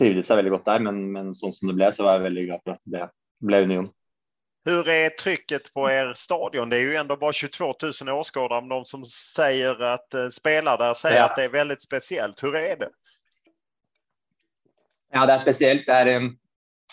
trivdes 0.00 0.28
seg 0.28 0.40
veldig 0.40 0.54
godt 0.56 0.66
der. 0.70 0.82
Men, 0.88 1.04
men, 1.14 1.30
sånn 1.36 1.54
som 1.54 1.70
det 1.70 1.76
ble, 1.78 1.92
så 1.94 2.06
var 2.06 2.18
jeg 2.18 2.26
veldig 2.26 2.48
glad 2.48 2.64
for 2.64 2.74
at 2.74 2.90
det 2.96 3.06
ble 3.46 3.62
Union. 3.68 3.88
Hvordan 4.66 5.04
er 5.06 5.12
trykket 5.14 5.68
på 5.78 5.84
er 5.86 6.10
stadion? 6.18 6.72
Det 6.72 6.80
er 6.80 6.88
jo 6.88 6.98
enda 6.98 7.14
bare 7.20 7.38
22 7.38 7.68
000 8.02 8.16
åskådare, 8.18 8.64
men 8.64 8.72
de 8.74 8.90
som 8.90 9.04
sier 9.06 9.82
at 9.94 10.16
spiller 10.34 10.80
der, 10.80 10.96
sier 10.98 11.20
ja. 11.20 11.28
at 11.28 11.38
det 11.38 11.46
er 11.46 11.54
veldig 11.54 11.78
spesielt. 11.78 12.42
Hvordan 12.42 12.66
er 12.72 12.80
det? 12.80 12.90
Ja, 15.14 15.22
det 15.22 15.36
er 15.36 15.44
spesielt. 15.44 15.86
Det 15.86 15.94
är 15.94 16.16
um, 16.16 16.32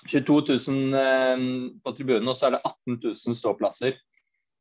22 0.07 0.41
000 0.67 0.93
um, 0.93 1.81
på 1.83 1.91
tribunen 1.97 2.27
og 2.27 2.37
så 2.37 2.51
er 2.51 2.57
det 2.57 2.61
18 2.61 2.99
000 3.03 3.37
ståplatser. 3.41 3.97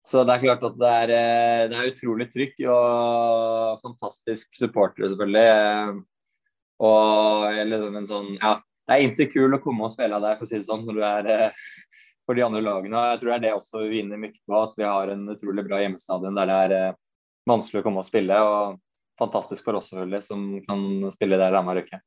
Så 0.03 0.25
det 0.27 0.35
er 0.35 0.43
klart 0.43 0.65
at 0.67 0.79
det 0.81 0.91
er, 1.05 1.13
eh, 1.15 1.65
det 1.71 1.79
er 1.79 1.93
utrolig 1.93 2.27
trykk 2.33 2.65
og 2.75 3.83
fantastisk 3.85 4.49
supportere, 4.59 5.13
selvfølgelig. 5.13 6.03
Og 6.83 7.59
liksom 7.71 7.99
en 8.01 8.09
sånn 8.09 8.31
Ja, 8.41 8.57
det 8.89 8.95
er 8.97 9.05
ikke 9.07 9.31
kul 9.37 9.55
å 9.55 9.63
komme 9.63 9.87
og 9.87 9.93
spille 9.95 10.19
der, 10.19 10.39
for 10.39 10.47
å 10.47 10.51
si 10.51 10.59
det 10.59 10.67
sånn, 10.67 10.83
når 10.89 10.99
du 10.99 11.05
er 11.07 11.29
eh, 11.31 11.67
for 12.27 12.39
de 12.39 12.45
andre 12.47 12.63
lagene. 12.65 13.05
Jeg 13.13 13.21
tror 13.21 13.31
det 13.31 13.37
er 13.37 13.45
det 13.47 13.53
også 13.55 13.85
vi 13.85 13.93
vinner 13.99 14.21
mye 14.21 14.35
på, 14.35 14.57
at 14.59 14.75
vi 14.79 14.89
har 14.89 15.13
en 15.13 15.23
utrolig 15.31 15.67
bra 15.69 15.79
hjemmestadion 15.83 16.39
der 16.39 16.51
det 16.51 16.59
er 16.67 16.75
eh, 16.79 16.99
vanskelig 17.51 17.83
å 17.83 17.87
komme 17.87 18.03
og 18.03 18.09
spille. 18.09 18.41
Og 18.43 18.81
fantastisk 19.23 19.67
for 19.67 19.79
oss 19.79 19.93
selvfølgelig, 19.93 20.23
som 20.27 20.47
kan 20.67 21.13
spille 21.15 21.39
der 21.39 21.55
annenhver 21.55 21.87
uke. 21.87 22.03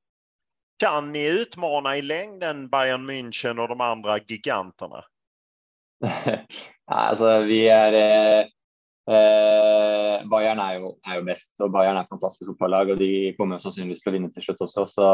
Kan 0.83 1.13
ni 1.13 1.23
utmana 1.31 1.95
i 1.95 2.03
lengden 2.03 2.65
Bayern 2.67 3.05
München 3.07 3.61
og 3.63 3.71
de 3.71 3.79
andre 3.79 4.19
gigantene? 4.27 5.05
Altså, 6.03 7.31
vi 7.47 7.61
er 7.71 7.97
eh, 7.99 8.51
eh, 9.09 10.25
Bayern 10.29 10.61
er 10.61 10.79
jo, 10.79 10.93
er 11.05 11.19
jo, 11.19 11.25
best, 11.27 11.51
og 11.61 11.71
Bayern 11.73 11.97
er 11.97 12.05
et 12.05 12.13
fantastisk 12.13 12.51
fotballag. 12.51 12.93
Og 12.93 13.01
de 13.01 13.33
kommer 13.39 13.61
sannsynligvis 13.61 14.03
til 14.03 14.11
å 14.11 14.15
vinne 14.17 14.31
til 14.33 14.45
slutt 14.45 14.63
også. 14.65 14.85
Så 14.91 15.09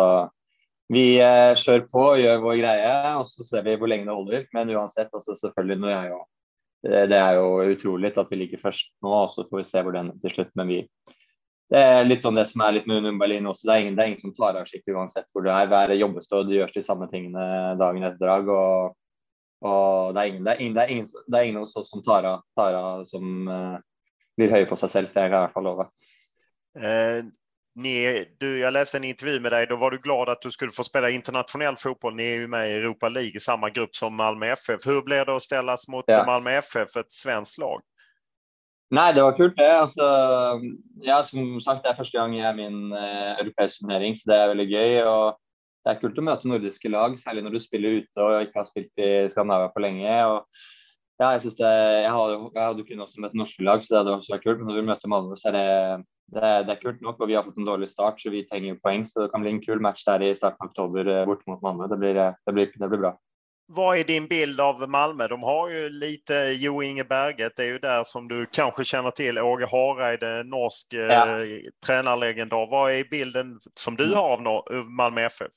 vi 0.92 1.06
eh, 1.24 1.54
kjører 1.60 1.88
på 1.92 2.06
og 2.10 2.20
gjør 2.22 2.44
vår 2.44 2.60
greie, 2.64 3.16
og 3.20 3.26
så 3.30 3.48
ser 3.48 3.66
vi 3.68 3.78
hvor 3.80 3.92
lenge 3.92 4.10
det 4.10 4.18
holder. 4.18 4.46
Men 4.58 4.76
uansett, 4.76 5.12
altså, 5.14 5.38
selvfølgelig, 5.38 5.82
når 5.84 5.96
jeg 5.96 6.14
jo, 6.14 6.22
det 6.82 7.18
er 7.18 7.38
jo 7.38 7.50
utrolig 7.76 8.16
at 8.18 8.30
vi 8.32 8.40
ligger 8.42 8.62
først 8.62 8.94
nå, 9.06 9.12
og 9.14 9.34
så 9.34 9.46
får 9.50 9.62
vi 9.62 9.68
se 9.70 9.82
hvor 9.84 9.94
det 9.94 10.06
ender 10.06 10.22
til 10.24 10.34
slutt. 10.34 10.56
Men 10.58 10.72
vi, 10.72 10.80
det 11.72 11.80
er 11.80 12.08
litt 12.08 12.26
sånn 12.26 12.36
det 12.36 12.48
som 12.50 12.64
er 12.66 12.74
litt 12.76 12.88
med 12.90 13.04
Union 13.04 13.20
Berlin 13.22 13.46
også. 13.48 13.68
Det 13.68 13.76
er 13.76 13.84
ingen, 13.86 13.96
det 13.96 14.04
er 14.04 14.10
ingen 14.12 14.24
som 14.26 14.34
tar 14.36 14.58
av 14.60 14.66
skikkelig 14.68 14.98
uansett 14.98 15.30
hvor 15.32 15.46
det 15.46 15.54
er. 15.54 15.70
Hver 15.72 15.94
jobbestød 15.96 16.52
gjøres 16.52 16.74
de 16.76 16.84
samme 16.84 17.08
tingene 17.14 17.46
dagen 17.80 18.04
etter 18.08 18.28
dag. 18.28 18.50
og 18.52 18.98
og 19.62 20.16
det 20.16 20.22
er 20.22 20.32
ingen, 20.32 20.46
det 20.46 20.54
er 20.54 20.62
ingen, 20.62 20.74
det 20.76 20.82
er 20.84 20.96
ingen, 20.96 21.12
det 21.28 21.38
er 21.38 21.50
ingen 21.50 21.62
oss 21.62 21.76
som 21.90 22.02
tar 22.06 22.26
av, 22.26 22.42
tar 22.58 22.78
av 22.78 23.04
som 23.10 23.46
uh, 23.46 23.78
blir 24.40 24.54
høye 24.54 24.70
på 24.70 24.78
seg 24.80 24.90
selv. 24.90 25.12
Det 25.14 25.22
kan 25.22 25.28
jeg 25.28 25.38
i 25.38 25.46
hvert 25.46 25.54
fall 25.54 25.68
love. 25.70 25.86
Eh, 26.80 27.20
ni, 27.82 27.94
du, 28.42 28.48
jeg 28.62 28.74
leste 28.74 28.98
en 28.98 29.06
intervju 29.08 29.44
med 29.44 29.54
deg. 29.54 29.68
Da 29.70 29.78
var 29.80 29.94
du 29.94 30.02
glad 30.02 30.32
at 30.34 30.42
du 30.44 30.50
skulle 30.54 30.76
få 30.76 30.86
spela 30.88 31.12
internasjonal 31.14 31.78
fotboll. 31.80 32.16
Ni 32.18 32.26
er 32.26 32.44
jo 32.46 32.50
med 32.52 32.70
i 32.70 32.80
Europa 32.80 33.12
League 33.12 33.38
i 33.38 33.44
samme 33.44 33.70
grupp 33.76 33.94
som 33.98 34.18
Malmö 34.18 34.50
FF. 34.56 34.82
Hvordan 34.82 35.08
blir 35.08 35.30
det 35.30 35.38
å 35.38 35.44
stilles 35.44 35.88
mot 35.92 36.10
ja. 36.10 36.24
Malmö 36.28 36.58
FF, 36.64 36.98
et 37.04 37.14
svensk 37.16 37.62
lag? 37.62 37.86
Nei, 38.92 39.08
det 39.16 39.24
var 39.24 39.38
kult 39.38 39.56
det. 39.56 39.70
Altså, 39.72 40.08
ja, 41.06 41.22
som 41.24 41.54
sagt, 41.64 41.86
det 41.86 41.94
er 41.94 42.02
første 42.02 42.18
gang 42.18 42.34
jeg 42.36 42.50
er 42.50 42.58
min 42.58 42.90
uh, 42.92 43.38
europeisk 43.40 43.80
turnering, 43.80 44.18
så 44.20 44.28
det 44.28 44.40
er 44.40 44.52
veldig 44.52 44.68
gøy. 44.68 44.98
og 45.06 45.40
det 45.82 45.94
er 45.94 46.02
kult 46.02 46.20
å 46.22 46.26
møte 46.26 46.50
nordiske 46.50 46.92
lag, 46.94 47.16
særlig 47.18 47.46
når 47.46 47.56
du 47.56 47.64
spiller 47.64 48.02
ute 48.02 48.22
og 48.22 48.44
ikke 48.46 48.60
har 48.62 48.68
spilt 48.68 49.02
i 49.02 49.10
Skandinavia 49.32 49.72
for 49.74 49.86
lenge. 49.86 50.20
og 50.30 50.46
ja, 51.22 51.36
jeg 51.36 51.42
synes 51.44 51.58
det, 51.60 51.72
jeg 52.02 52.14
hadde, 52.16 52.38
jeg 52.56 52.66
hadde 52.66 52.84
kun 52.88 53.04
også 53.04 53.22
møtt 53.22 53.36
norske 53.38 53.66
lag, 53.66 53.84
så 53.84 53.94
det 53.94 54.00
hadde 54.00 54.14
også 54.16 54.34
vært 54.34 54.46
kult. 54.46 54.62
Men 54.62 54.72
når 54.72 54.80
vi 54.80 54.88
møter 54.88 55.12
Malmö, 55.12 55.36
så 55.38 55.52
er 55.52 55.58
det, 55.58 55.66
det, 56.34 56.54
det, 56.66 56.74
er 56.74 56.80
kult 56.82 57.04
nok. 57.06 57.20
Og 57.22 57.30
vi 57.30 57.36
har 57.38 57.46
fått 57.46 57.60
en 57.62 57.68
dårlig 57.68 57.90
start, 57.92 58.18
så 58.18 58.34
vi 58.34 58.42
trenger 58.50 58.80
poeng. 58.82 59.06
Så 59.06 59.28
det 59.28 59.34
kan 59.34 59.44
bli 59.46 59.54
en 59.54 59.62
kul 59.62 59.84
match 59.86 60.02
der 60.08 60.26
i 60.26 60.32
starten 60.38 60.66
av 60.66 60.72
oktober 60.72 61.06
eh, 61.06 61.28
borte 61.30 61.46
mot 61.52 61.62
Malmö. 61.62 61.86
Det 61.92 62.00
blir, 62.02 62.18
det 62.18 62.56
blir, 62.58 62.74
det 62.74 62.90
blir 62.90 63.04
bra. 63.06 63.14
Hva 63.72 63.92
er 63.96 64.08
din 64.10 64.26
bild 64.28 64.60
av 64.60 64.82
Malmö? 64.82 65.30
De 65.30 65.38
har 65.46 65.70
jo 65.76 65.84
lite 66.02 66.40
Jo 66.58 66.82
Inge 66.84 67.06
Berget, 67.08 67.54
det 67.56 67.68
er 67.68 67.70
jo 67.76 67.84
der 67.86 68.10
som 68.10 68.26
du 68.28 68.40
kanskje 68.50 68.88
kjenner 68.90 69.14
til. 69.16 69.38
Åge 69.38 69.70
Hareide, 69.70 70.40
norsk 70.50 70.98
ja. 70.98 71.22
eh, 71.38 71.70
Hva 71.86 72.82
er 72.90 73.06
bilden 73.14 73.60
som 73.78 74.00
du 74.00 74.10
har 74.10 74.42
av 74.42 74.90
Malmö 74.90 75.30
FF? 75.30 75.54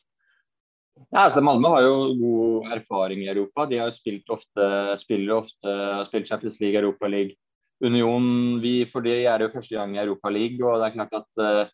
Ja, 0.94 1.24
altså 1.26 1.42
Malmö 1.42 1.70
har 1.74 1.82
jo 1.82 1.94
god 2.18 2.72
erfaring 2.74 3.22
i 3.24 3.30
Europa. 3.30 3.66
De 3.70 3.78
har 3.78 3.90
jo 3.90 3.96
spilt 3.96 4.30
ofte, 4.30 4.66
spiller 4.98 5.40
ofte 5.40 5.74
spilt 6.08 6.28
Champions 6.30 6.60
League, 6.62 6.78
Europa 6.78 7.10
League, 7.10 7.36
Union. 7.84 8.60
Vi, 8.62 8.84
for 8.90 9.04
de 9.04 9.24
er 9.26 9.42
jo 9.42 9.50
første 9.52 9.74
gang 9.74 9.96
i 9.96 10.02
Europa 10.02 10.30
League, 10.30 10.62
og 10.62 10.80
det 10.80 10.88
er 10.88 10.96
klart 10.98 11.16
at 11.18 11.42
uh, 11.42 11.72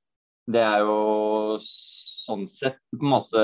det 0.51 0.63
er 0.65 0.85
jo 0.85 1.57
sånn 1.63 2.47
sett 2.51 2.81
på 2.95 3.05
en 3.05 3.13
måte 3.15 3.43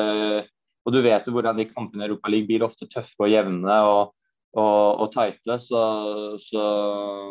Og 0.86 0.94
du 0.94 1.00
vet 1.02 1.26
jo 1.26 1.32
hvordan 1.34 1.58
de 1.58 1.66
kampene 1.66 2.04
i 2.04 2.06
Europa 2.06 2.30
League 2.30 2.46
blir 2.46 2.62
ofte 2.62 2.86
tøffe 2.86 3.18
og 3.18 3.32
jevne 3.32 3.76
og, 3.90 4.12
og, 4.54 5.00
og 5.02 5.08
tighte. 5.10 5.56
Så, 5.58 5.80
så, 6.38 6.66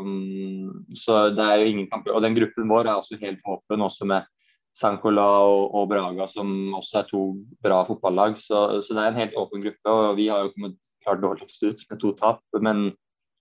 um, 0.04 0.84
så, 0.92 1.30
det 1.32 1.46
er 1.46 1.62
jo 1.62 1.70
ingen 1.72 1.88
kamper. 1.88 2.12
Og 2.12 2.25
den 2.25 2.36
gruppen 2.36 2.68
vår 2.68 2.90
er 2.90 3.00
også 3.00 3.16
helt 3.22 3.40
åpen, 3.48 3.86
også 3.86 4.10
med 4.12 4.28
Sankola 4.75 5.25
og, 5.48 5.70
og, 5.72 5.88
Braga, 5.91 6.27
som 6.27 6.75
også 6.75 7.00
er 7.00 7.08
to 7.08 7.22
bra 7.63 7.79
fotballag. 7.88 8.36
Så, 8.44 8.82
så, 8.84 8.96
det 8.96 9.03
er 9.03 9.13
en 9.13 9.22
helt 9.22 9.38
åpen 9.39 9.63
gruppe. 9.63 9.91
og 9.91 10.17
Vi 10.20 10.27
har 10.32 10.44
jo 10.44 10.51
kommet 10.55 10.77
klart 11.05 11.24
dårligst 11.24 11.63
ut 11.63 11.84
med 11.89 12.01
to 12.01 12.12
tap, 12.20 12.41
men 12.60 12.89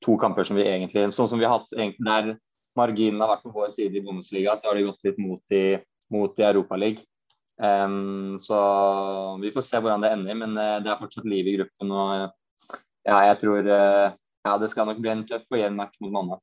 to 0.05 0.15
kamper 0.21 0.47
som 0.47 0.59
vi 0.59 0.67
egentlig 0.69 1.07
Sånn 1.17 1.31
som 1.31 1.41
vi 1.41 1.47
har 1.49 1.57
hatt 1.57 1.73
egentlig 1.75 2.05
der 2.07 2.35
marginen 2.79 3.23
har 3.23 3.33
vært 3.35 3.45
på 3.47 3.55
vår 3.55 3.73
side 3.75 3.99
i 3.99 4.05
Bundesliga, 4.05 4.57
så 4.59 4.69
har 4.69 4.79
de 4.79 4.87
gått 4.89 5.07
litt 5.07 5.19
mot 5.23 5.55
i, 5.55 5.65
mot 6.13 6.41
i 6.41 6.47
Europaligaen. 6.47 7.05
Um, 7.55 8.35
så 8.43 8.59
vi 9.39 9.53
får 9.55 9.63
se 9.63 9.79
hvordan 9.79 10.03
det 10.03 10.09
ender, 10.11 10.35
men 10.41 10.57
uh, 10.59 10.81
det 10.83 10.91
er 10.91 10.99
fortsatt 10.99 11.29
liv 11.31 11.47
i 11.47 11.55
gruppen. 11.55 11.93
og 11.95 12.25
uh, 12.25 12.73
ja, 13.07 13.21
jeg 13.29 13.39
tror 13.45 13.69
uh, 13.69 14.09
ja, 14.45 14.57
det 14.59 14.71
skal 14.73 14.89
nok 14.91 14.99
bli 15.05 15.13
en 15.13 15.23
tøff 15.29 15.47
og 15.53 15.61
jevn 15.61 15.79
match 15.79 16.01
mot 16.03 16.11
Manna. 16.17 16.41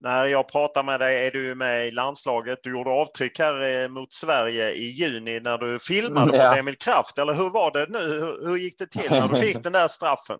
När 0.00 0.24
jag 0.24 0.48
pratar 0.48 0.82
med 0.82 1.00
dig 1.00 1.26
är 1.26 1.30
du 1.30 1.54
med 1.54 1.88
i 1.88 1.90
landslaget. 1.90 2.58
Du 2.62 2.70
gjorde 2.70 2.90
avtryck 2.90 3.38
här 3.38 3.82
eh, 3.82 3.88
mot 3.88 4.14
Sverige 4.14 4.72
i 4.72 4.90
juni 4.90 5.40
när 5.40 5.58
du 5.58 5.78
filmade 5.78 6.36
ja. 6.36 6.56
Emil 6.56 6.76
Kraft. 6.76 7.18
Eller 7.18 7.34
hur 7.34 7.50
var 7.50 7.70
det 7.72 7.86
nu? 7.90 7.98
Hur, 7.98 8.48
hur 8.48 8.56
gick 8.56 8.78
det 8.78 8.86
till 8.86 9.10
när 9.10 9.28
du 9.28 9.34
fick 9.34 9.62
den 9.62 9.72
där 9.72 9.88
straffen? 9.88 10.38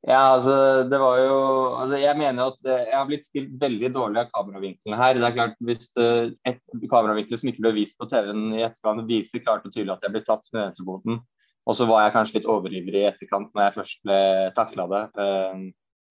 Ja, 0.00 0.18
altså, 0.18 0.84
det 0.90 0.98
var 0.98 1.18
jo 1.18 1.36
altså, 1.80 1.98
Jeg 1.98 2.18
mener 2.18 2.50
at 2.52 2.66
eh, 2.68 2.82
jeg 2.90 2.96
har 2.98 3.06
blitt 3.08 3.26
spilt 3.26 3.54
veldig 3.60 3.90
dårlig 3.94 4.20
av 4.20 4.32
kameravinklene 4.34 4.98
her. 5.00 5.14
Det 5.16 5.28
er 5.28 5.36
klart, 5.38 5.54
Hvis 5.64 5.88
eh, 6.00 6.34
et 6.48 6.60
kameravinkel 6.90 7.40
som 7.40 7.50
ikke 7.50 7.64
ble 7.64 7.76
vist 7.78 7.96
på 7.98 8.08
TV-en 8.10 8.50
i 8.54 8.64
etterkant, 8.66 9.06
viser 9.08 9.42
klart 9.44 9.64
og 9.64 9.72
tydelig 9.72 9.96
at 9.96 10.04
jeg 10.04 10.14
ble 10.14 10.24
tatt 10.26 10.50
med 10.52 10.66
venstrefoten, 10.66 11.22
og 11.64 11.78
så 11.78 11.88
var 11.88 12.04
jeg 12.04 12.14
kanskje 12.18 12.38
litt 12.38 12.50
overivrig 12.50 13.00
i 13.00 13.08
etterkant 13.08 13.54
når 13.54 13.66
jeg 13.66 13.76
først 13.78 14.02
ble 14.04 14.20
takla 14.58 14.84
det. 14.92 15.04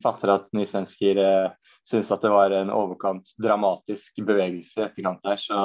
Fatter 0.03 0.33
at 0.35 0.49
ni 0.55 0.65
svensker 0.67 1.19
eh, 1.21 1.53
syns 1.87 2.11
at 2.11 2.23
det 2.23 2.31
var 2.31 2.53
en 2.55 2.71
overkant 2.73 3.33
dramatisk 3.41 4.19
bevegelse 4.23 4.81
i 4.81 4.85
etterkant 4.87 5.23
der. 5.25 5.39
Så 5.41 5.61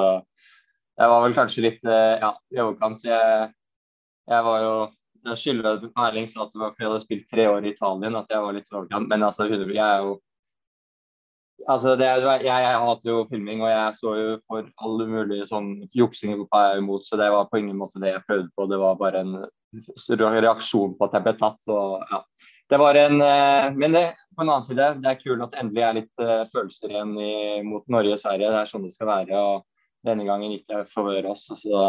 jeg 0.99 1.11
var 1.13 1.25
vel 1.25 1.35
kanskje 1.35 1.65
litt 1.65 1.83
eh, 1.87 2.15
ja, 2.21 2.33
i 2.55 2.63
overkant. 2.63 3.01
Så 3.01 3.11
jeg, 3.11 3.51
jeg 4.29 4.47
var 4.47 4.63
jo 4.65 4.73
Jeg 5.27 5.35
skylder 5.35 5.81
Erling 5.99 6.27
sa 6.31 6.45
at 6.45 6.53
det 6.53 6.61
var 6.61 6.69
fordi 6.71 6.85
jeg 6.85 6.89
hadde 6.89 7.03
spilt 7.03 7.25
tre 7.27 7.45
år 7.51 7.65
i 7.65 7.71
Italien 7.73 8.15
at 8.15 8.29
jeg 8.31 8.43
var 8.43 8.53
litt 8.55 8.69
i 8.69 8.75
overkant. 8.75 9.09
Men 9.11 9.23
altså, 9.27 9.49
jeg 9.51 9.77
er 9.83 10.03
jo 10.07 10.17
Altså, 11.67 11.97
det, 11.99 12.05
jeg, 12.07 12.45
jeg 12.47 12.75
hater 12.79 13.09
jo 13.11 13.25
filming, 13.27 13.59
og 13.59 13.67
jeg 13.67 13.95
så 13.97 14.13
jo 14.15 14.27
for 14.47 14.69
alle 14.79 15.07
mulige 15.11 15.43
sånn 15.49 15.73
juksing 15.91 16.31
jeg 16.31 16.45
er 16.55 16.79
imot, 16.79 17.03
så 17.03 17.19
det 17.19 17.27
var 17.33 17.49
på 17.51 17.59
ingen 17.59 17.75
måte 17.75 17.99
det 17.99 18.13
jeg 18.13 18.23
prøvde 18.29 18.47
på. 18.55 18.67
Det 18.71 18.79
var 18.79 18.95
bare 18.95 19.25
en 19.25 19.33
reaksjon 20.39 20.95
på 20.95 21.09
at 21.09 21.17
jeg 21.17 21.25
ble 21.25 21.33
tatt. 21.41 21.59
Så 21.67 21.75
ja 21.99 22.21
det 22.69 22.77
var 22.77 22.95
en 22.95 23.21
eh, 23.21 23.71
Men 23.73 23.91
det, 23.91 24.03
på 24.35 24.41
en 24.41 24.49
annen 24.49 24.63
side, 24.63 24.91
det 25.03 25.09
er 25.09 25.21
kult 25.23 25.45
at 25.45 25.55
det 25.55 25.63
endelig 25.63 25.85
er 25.85 25.97
litt 25.97 26.21
uh, 26.23 26.45
følelser 26.53 26.93
igjen 26.93 27.15
i, 27.17 27.33
mot 27.65 27.87
Norge 27.91 28.13
og 28.15 28.21
Sverige. 28.21 28.51
Det 28.51 28.61
er 28.61 28.69
sånn 28.69 28.85
det 28.85 28.93
skal 28.93 29.09
være. 29.09 29.41
og 29.41 29.65
Denne 30.07 30.27
gangen 30.27 30.53
gikk 30.53 30.69
det 30.69 30.85
for 30.93 31.31
oss. 31.31 31.49
og 31.51 31.59
så 31.59 31.81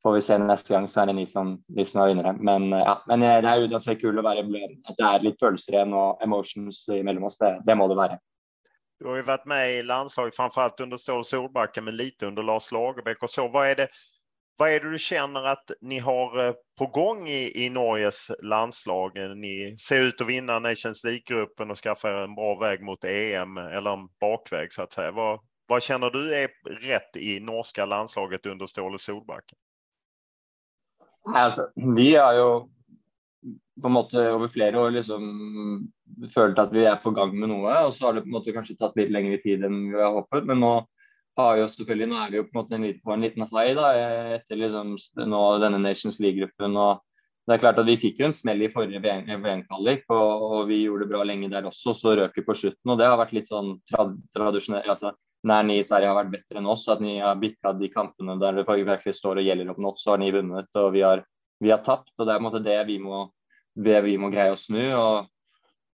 får 0.00 0.16
vi 0.16 0.22
se 0.24 0.38
neste 0.40 0.72
gang, 0.72 0.88
så 0.88 1.02
er 1.02 1.10
det 1.10 1.18
ni 1.18 1.26
som, 1.28 1.58
de 1.68 1.84
som 1.84 2.00
er 2.00 2.14
vinnere. 2.14 2.32
Men, 2.40 2.70
ja, 2.72 2.94
men 3.10 3.20
det 3.20 3.50
er 3.50 3.60
jo 3.60 3.68
det 3.68 3.98
kult 4.00 4.22
å 4.22 4.24
være 4.24 4.46
at 4.46 4.96
det 4.96 5.08
er 5.10 5.26
litt 5.26 5.42
følelser 5.42 5.76
igjen 5.76 5.92
og 5.92 6.22
emotions 6.24 6.86
mellom 6.88 7.28
oss. 7.28 7.36
Det, 7.42 7.58
det 7.66 7.76
må 7.76 7.90
det 7.90 7.98
være. 8.00 8.16
Du 9.00 9.08
har 9.08 9.16
ju 9.16 9.22
varit 9.22 9.44
med 9.44 9.78
i 9.78 9.82
landslaget 9.82 10.36
framförallt 10.36 10.80
under 10.80 10.96
Stål 10.96 11.24
Solbakken, 11.24 11.84
men 11.84 11.96
lite 11.96 12.26
under 12.26 12.42
Lars 12.42 12.72
Lagerbäck 12.72 13.22
och 13.22 13.30
så. 13.30 13.48
Vad 13.48 13.66
är 13.66 13.74
det 13.74 13.88
vad 14.60 14.70
är 14.70 14.80
det 14.80 14.90
du 14.90 14.98
känner 14.98 15.44
att 15.44 15.70
ni 15.80 15.98
har 15.98 16.46
eh, 16.46 16.54
på 16.78 16.86
gång 16.86 17.28
i, 17.28 17.64
i 17.64 17.70
Norges 17.70 18.30
landslag? 18.42 19.12
Ni 19.36 19.76
ser 19.78 20.02
ut 20.02 20.20
att 20.20 20.28
vinna 20.28 20.58
Nations 20.58 21.04
League-gruppen 21.04 21.70
och 21.70 21.78
skaffa 21.78 22.24
en 22.24 22.34
bra 22.34 22.58
väg 22.58 22.82
mot 22.82 23.04
EM 23.04 23.56
eller 23.56 23.92
en 23.92 24.08
bakväg 24.20 24.72
så 24.72 24.82
att 24.82 24.92
säga. 24.92 25.10
Vad, 25.10 25.40
vad 25.68 25.82
känner 25.82 26.10
du 26.10 26.34
är 26.34 26.48
rätt 26.64 27.16
i 27.16 27.40
norska 27.40 27.86
landslaget 27.86 28.46
under 28.46 28.66
Ståle 28.66 28.98
Solbakken? 28.98 29.58
Altså, 31.34 31.70
vi 31.96 32.14
har 32.14 32.34
jo 32.34 32.70
på 33.82 33.86
en 33.86 33.92
måte 33.92 34.32
over 34.32 34.48
flere 34.48 34.80
år 34.80 34.90
liksom 34.90 35.22
følt 36.34 36.58
at 36.58 36.72
vi 36.72 36.84
er 36.84 37.00
på 37.00 37.10
gang 37.16 37.32
med 37.38 37.48
noe. 37.48 37.76
Og 37.86 37.94
så 37.94 38.06
har 38.06 38.12
det 38.12 38.26
på 38.26 38.28
en 38.28 38.36
måte 38.36 38.52
kanskje 38.52 38.76
tatt 38.76 38.96
litt 39.00 39.12
lengre 39.12 39.40
tid 39.40 39.64
enn 39.64 39.86
vi 39.88 40.00
har 40.00 40.12
håpet. 40.20 40.44
Men 40.44 40.60
nå 40.60 40.74
har 41.44 41.60
jo 41.60 41.68
selvfølgelig, 41.70 42.08
Nå 42.10 42.18
er 42.20 42.32
vi 42.32 42.40
jo 42.40 42.46
på 42.48 42.54
en 42.54 42.60
måte 42.60 42.96
på 43.04 43.14
en 43.14 43.24
liten 43.24 43.46
high 43.50 43.76
da, 43.78 43.92
etter 44.36 44.58
liksom 44.60 44.96
nå, 45.30 45.44
denne 45.62 45.80
Nations 45.82 46.20
League-gruppen. 46.22 46.76
og 46.76 47.00
det 47.48 47.56
er 47.56 47.62
klart 47.64 47.80
at 47.82 47.88
Vi 47.88 47.96
fikk 47.98 48.20
jo 48.20 48.28
en 48.28 48.36
smell 48.36 48.62
i 48.62 48.70
forrige 48.70 49.00
VM-kvalik, 49.02 50.04
og, 50.14 50.44
og, 50.46 50.60
vi 50.68 50.84
gjorde 50.84 51.06
det 51.06 51.10
bra 51.10 51.24
lenge 51.26 51.48
der 51.50 51.66
også. 51.66 51.94
Så 51.96 52.14
røk 52.18 52.36
vi 52.36 52.44
på 52.46 52.54
slutten. 52.54 52.92
og 52.92 53.00
Det 53.00 53.08
har 53.08 53.18
vært 53.18 53.34
litt 53.34 53.50
sånn 53.50 53.72
trad 53.90 54.14
tradisjonelt. 54.36 54.86
altså 54.86 55.14
Nær 55.48 55.64
ni 55.64 55.80
i 55.80 55.86
Sverige 55.86 56.12
har 56.12 56.18
vært 56.20 56.34
bedre 56.36 56.60
enn 56.60 56.68
oss. 56.70 56.86
At 56.92 57.02
ni 57.02 57.16
har 57.18 57.40
bikka 57.40 57.72
de 57.80 57.88
kampene 57.90 58.36
der 58.38 58.60
det 58.60 58.66
faktisk 58.68 59.18
står 59.18 59.40
og 59.40 59.48
gjelder 59.48 59.72
opp 59.72 59.82
nå, 59.82 59.94
så 59.98 60.14
har 60.14 60.22
ni 60.22 60.30
vunnet. 60.36 60.70
Og 60.78 60.92
vi 60.94 61.02
har, 61.02 61.24
vi 61.58 61.72
har 61.72 61.82
tapt. 61.82 62.12
og 62.18 62.26
Det 62.26 62.34
er 62.34 62.38
på 62.38 62.44
en 62.44 62.48
måte 62.50 62.64
det 62.68 62.78
vi 62.86 63.00
må, 63.02 63.24
det 63.74 63.98
vi 64.04 64.16
må 64.20 64.30
greie 64.30 64.54
å 64.54 64.60
snu. 64.60 64.84
og 64.94 65.26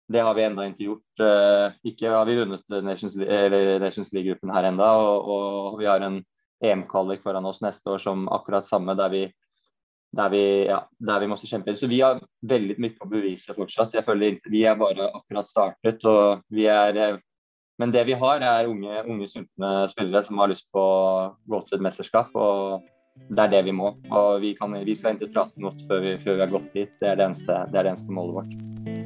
det 0.09 0.23
har 0.23 0.35
vi 0.35 0.45
enda 0.47 0.67
ikke 0.69 0.87
gjort. 0.87 1.23
Eh, 1.23 1.79
ikke 1.91 2.13
har 2.15 2.29
vi 2.29 2.39
vunnet 2.39 2.77
Nations, 2.87 4.13
League-gruppen 4.15 4.53
her 4.55 4.69
enda, 4.69 4.93
og, 5.03 5.31
og, 5.35 5.81
vi 5.81 5.89
har 5.91 6.05
en 6.07 6.21
EM-kvalik 6.65 7.25
foran 7.25 7.47
oss 7.49 7.61
neste 7.65 7.91
år 7.91 8.03
som 8.03 8.29
akkurat 8.33 8.67
samme, 8.67 8.95
der 8.97 9.13
vi, 9.13 9.23
der 10.17 10.33
vi, 10.33 10.43
ja, 10.71 10.81
der 11.11 11.23
vi 11.25 11.31
måtte 11.31 11.51
kjempe. 11.51 11.75
Så 11.77 11.91
vi 11.91 12.01
har 12.05 12.23
veldig 12.47 12.79
mye 12.83 13.03
å 13.03 13.11
bevise 13.11 13.57
fortsatt. 13.57 13.99
Jeg 13.99 14.07
føler 14.07 14.39
Vi 14.47 14.63
er 14.65 14.79
bare 14.79 15.11
akkurat 15.11 15.49
startet. 15.49 16.05
og 16.05 16.47
vi 16.55 16.69
er 16.71 16.97
eh, 16.97 17.19
men 17.79 17.93
det 17.93 18.07
vi 18.09 18.15
har, 18.17 18.41
er 18.41 18.71
unge, 18.71 19.03
unge 19.05 19.27
sultne 19.29 19.73
spillere 19.91 20.23
som 20.25 20.39
har 20.41 20.49
lyst 20.49 20.65
på 20.73 20.81
å 20.81 21.35
gå 21.45 21.61
til 21.67 21.77
et 21.77 21.85
mesterskap. 21.85 22.33
og 22.33 22.87
Det 23.29 23.43
er 23.43 23.53
det 23.53 23.65
vi 23.67 23.77
må. 23.77 23.93
og 24.11 24.41
Vi, 24.41 24.55
kan, 24.57 24.73
vi 24.73 24.95
skal 24.97 25.19
ikke 25.19 25.35
prate 25.35 25.61
noe 25.61 25.77
før 25.85 26.01
vi, 26.01 26.17
før 26.25 26.39
vi 26.39 26.47
har 26.47 26.57
gått 26.57 26.73
dit. 26.73 26.97
Det 27.01 27.13
er 27.13 27.21
det 27.21 27.29
eneste, 27.29 27.61
det 27.69 27.77
er 27.77 27.83
det 27.83 27.93
eneste 27.93 28.17
målet 28.17 28.41
vårt. 28.41 29.06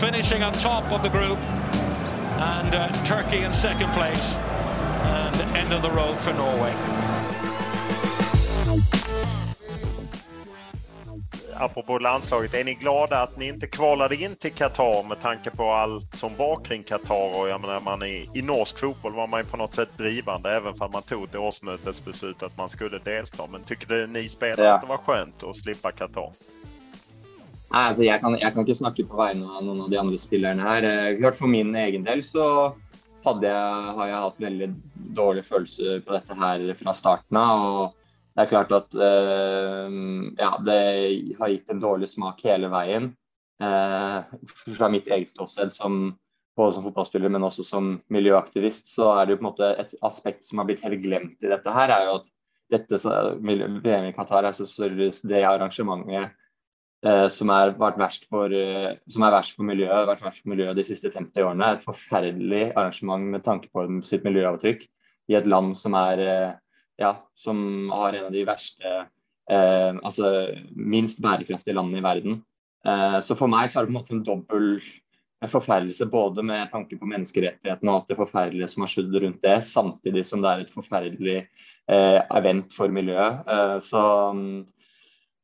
Finishing 0.00 0.42
on 0.42 0.52
top 0.52 0.90
of 0.92 1.02
the 1.02 1.08
group 1.10 1.38
and 2.40 2.74
uh, 2.74 2.88
Turkey 3.04 3.44
in 3.44 3.52
second 3.52 3.90
place. 3.92 4.36
And 4.36 5.34
the 5.34 5.44
end 5.58 5.72
of 5.72 5.82
the 5.82 5.90
road 5.90 6.16
for 6.18 6.32
Norway. 6.32 6.74
Apropå 11.56 11.98
landslaget, 11.98 12.54
är 12.54 12.64
ni 12.64 12.74
glada 12.74 13.22
att 13.22 13.36
ni 13.36 13.46
inte 13.48 13.66
kvalade 13.66 14.16
in 14.16 14.36
till 14.36 14.52
Qatar 14.52 15.08
med 15.08 15.20
tanke 15.20 15.50
på 15.50 15.70
allt 15.72 16.16
som 16.16 16.36
var 16.36 16.64
kring 16.64 16.82
Qatar? 16.82 17.40
Och 17.40 17.48
jag 17.48 17.60
menar, 17.60 17.80
man 17.80 18.02
i, 18.02 18.28
I 18.34 18.42
norsk 18.42 18.78
fotboll 18.78 19.12
var 19.14 19.26
man 19.26 19.40
ju 19.40 19.46
på 19.46 19.56
något 19.56 19.74
sätt 19.74 19.88
drivande 19.96 20.50
även 20.56 20.74
om 20.80 20.90
man 20.92 21.02
tog 21.02 21.24
ett 21.24 21.34
årsmötesbeslut 21.36 22.42
att 22.42 22.56
man 22.56 22.70
skulle 22.70 22.98
delta. 22.98 23.46
Men 23.50 23.64
tyckte 23.64 24.06
ni 24.06 24.28
spelare 24.28 24.66
Ja. 24.66 24.74
att 24.74 24.80
det 24.80 24.86
var 24.86 24.96
skönt 24.98 25.42
att 25.42 25.56
slippa 25.56 25.90
Qatar? 25.92 26.32
Nei, 27.70 27.84
altså 27.86 28.02
jeg 28.02 28.18
kan, 28.18 28.34
jeg 28.34 28.50
kan 28.54 28.66
ikke 28.66 28.80
snakke 28.80 29.06
på 29.06 29.18
vegne 29.20 29.46
av 29.46 29.62
noen 29.62 29.84
av 29.84 29.90
de 29.92 29.98
andre 30.00 30.18
spillerne 30.18 30.64
her. 30.64 30.86
Eh, 30.86 31.18
Klart 31.20 31.38
For 31.38 31.50
min 31.50 31.70
egen 31.78 32.06
del 32.06 32.24
så 32.26 32.46
jeg, 33.20 33.52
har 33.52 34.06
jeg 34.08 34.22
hatt 34.24 34.42
veldig 34.42 34.68
dårlig 35.14 35.44
følelse 35.46 36.00
på 36.06 36.14
dette 36.16 36.36
her 36.40 36.64
fra 36.78 36.94
starten 36.96 37.38
av. 37.38 37.64
og 37.70 37.96
det 38.34 38.42
er 38.42 38.50
klart 38.50 38.72
at 38.74 38.94
eh, 38.96 39.98
ja, 40.40 40.50
det 40.66 40.80
har 41.38 41.52
gitt 41.52 41.70
en 41.70 41.82
dårlig 41.82 42.08
smak 42.10 42.42
hele 42.46 42.70
veien. 42.72 43.10
Eh, 43.62 44.34
fra 44.78 44.88
mitt 44.90 45.06
eget 45.10 45.30
ståsted 45.30 45.70
som 45.74 46.16
både 46.58 46.74
som 46.74 46.84
fotballspiller, 46.88 47.30
men 47.30 47.46
også 47.46 47.64
som 47.64 47.94
miljøaktivist, 48.12 48.90
så 48.96 49.12
er 49.14 49.26
det 49.26 49.36
jo 49.36 49.40
på 49.40 49.44
en 49.44 49.50
måte 49.50 49.70
et 49.80 49.94
aspekt 50.06 50.42
som 50.46 50.58
har 50.60 50.66
blitt 50.68 50.82
helt 50.84 51.02
glemt 51.04 51.44
i 51.44 51.50
dette 51.52 51.74
her, 51.74 51.92
er 51.92 52.08
jo 52.08 52.18
at 52.18 52.30
dette 52.70 52.98
VM 53.02 54.08
i 54.08 54.14
Qatar 54.16 54.48
er 54.48 54.56
så 54.56 54.66
større 54.68 55.10
det 55.10 55.44
arrangementet 55.46 56.34
som 57.02 57.48
er 57.54 57.70
verst 57.78 58.26
for, 58.28 58.52
eh, 58.52 58.96
som 59.08 59.24
er 59.24 59.32
verst 59.32 59.54
for 59.56 59.64
miljøet, 59.64 60.08
vært 60.08 60.24
verst 60.24 60.42
for 60.42 60.52
miljøet 60.52 60.76
de 60.76 60.84
siste 60.84 61.10
50 61.10 61.46
årene. 61.46 61.72
Et 61.72 61.86
forferdelig 61.86 62.64
arrangement 62.74 63.24
med 63.24 63.44
tanke 63.46 63.70
på 63.72 63.86
sitt 64.04 64.26
miljøavtrykk 64.26 64.84
i 65.30 65.38
et 65.38 65.48
land 65.48 65.72
som 65.78 65.96
er 65.96 66.20
eh, 66.20 66.52
ja, 67.00 67.14
som 67.34 67.88
har 67.94 68.12
en 68.12 68.28
av 68.28 68.34
de 68.34 68.44
verste 68.44 68.90
eh, 69.50 69.92
altså 69.96 70.32
minst 70.76 71.22
bærekraftige 71.24 71.76
landene 71.76 72.02
i 72.02 72.04
verden. 72.04 72.42
Eh, 72.84 73.20
så 73.24 73.36
for 73.38 73.48
meg 73.48 73.70
så 73.70 73.80
er 73.80 73.86
det 73.86 73.92
på 73.92 73.96
en 73.96 74.00
måte 74.00 74.16
en 74.18 74.26
dobbel 74.26 74.68
forferdelse 75.48 76.04
både 76.12 76.44
med 76.44 76.68
tanke 76.72 76.98
på 77.00 77.08
menneskerettighetene 77.08 77.88
og 77.88 78.02
alt 78.02 78.10
det 78.12 78.18
forferdelige 78.18 78.68
som 78.68 78.84
har 78.84 78.92
skjedd 78.92 79.14
rundt 79.22 79.40
det, 79.44 79.56
samtidig 79.64 80.26
som 80.28 80.44
det 80.44 80.50
er 80.50 80.64
et 80.66 80.74
forferdelig 80.74 81.38
eh, 81.40 82.20
event 82.36 82.76
for 82.76 82.92
miljøet. 82.92 83.40
Eh, 83.48 83.76
så 83.86 84.02
mm, 84.36 84.58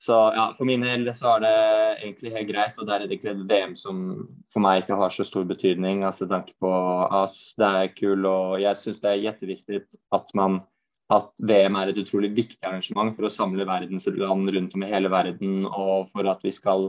så 0.07 0.17
ja, 0.37 0.47
For 0.59 0.69
min 0.69 0.85
del 0.87 1.09
så 1.17 1.37
er 1.37 1.43
det 1.43 1.57
egentlig 2.05 2.33
helt 2.37 2.51
greit, 2.53 2.79
og 2.79 2.87
der 2.89 3.03
er 3.03 3.11
det 3.11 3.19
et 3.25 3.43
VM 3.51 3.75
som 3.79 4.05
for 4.53 4.63
meg 4.63 4.85
ikke 4.85 4.99
har 5.01 5.13
så 5.15 5.27
stor 5.27 5.47
betydning. 5.49 6.05
altså 6.05 6.29
tanke 6.31 6.55
på 6.63 6.71
AS, 7.11 7.55
Det 7.59 7.67
er 7.67 7.93
kul, 7.97 8.27
og 8.27 8.61
jeg 8.63 8.79
syns 8.81 9.03
det 9.03 9.13
er 9.13 9.25
kjempeviktig 9.27 9.83
at 10.15 10.35
man 10.35 10.61
at 11.15 11.31
VM 11.39 11.77
er 11.79 11.93
et 11.93 11.99
utrolig 12.03 12.33
viktig 12.35 12.67
arrangement 12.67 13.13
for 13.15 13.29
å 13.29 13.31
samle 13.31 13.67
verdens 13.67 14.09
land 14.11 14.51
rundt 14.51 14.73
om 14.75 14.83
i 14.83 14.91
hele 14.91 15.11
verden, 15.13 15.61
og 15.67 16.09
for 16.11 16.27
at 16.27 16.43
vi 16.43 16.51
skal, 16.51 16.89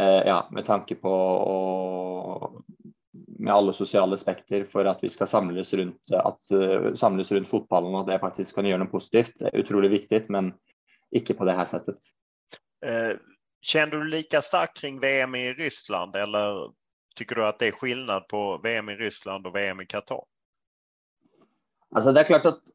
eh, 0.00 0.22
ja, 0.26 0.46
med 0.50 0.64
tanke 0.64 0.96
på 0.96 1.12
og, 1.12 2.62
med 3.40 3.52
alle 3.52 3.72
sosiale 3.76 4.16
spekter 4.16 4.64
for 4.70 4.88
at 4.88 5.02
vi 5.02 5.10
skal 5.12 5.28
samles 5.28 5.74
rundt, 5.74 6.00
at, 6.12 6.40
uh, 6.52 6.92
samles 6.94 7.32
rundt 7.32 7.48
fotballen, 7.48 7.94
og 7.94 8.02
at 8.02 8.12
det 8.12 8.20
faktisk 8.20 8.54
kan 8.54 8.68
gjøre 8.68 8.84
noe 8.84 8.92
positivt. 8.92 9.32
Det 9.40 9.48
er 9.48 9.62
utrolig 9.62 9.90
viktig, 9.90 10.26
men 10.30 10.52
ikke 11.12 11.34
på 11.38 11.48
det 11.48 11.56
her 11.56 11.68
settet. 11.68 11.98
Eh, 12.86 13.16
känner 13.62 13.96
du 13.96 14.04
lika 14.04 14.42
starkt 14.42 14.80
kring 14.80 15.00
VM 15.00 15.34
i 15.34 15.52
Ryssland 15.52 16.16
eller 16.16 16.70
tycker 17.16 17.34
du 17.34 17.46
att 17.46 17.58
det 17.58 17.66
är 17.66 17.72
skillnad 17.72 18.28
på 18.28 18.60
VM 18.62 18.88
i 18.88 18.94
Ryssland 18.94 19.46
och 19.46 19.56
VM 19.56 19.80
i 19.80 19.86
Qatar? 19.86 20.22
Altså, 21.94 22.12
det 22.12 22.20
er 22.22 22.28
klart 22.28 22.46
at 22.46 22.70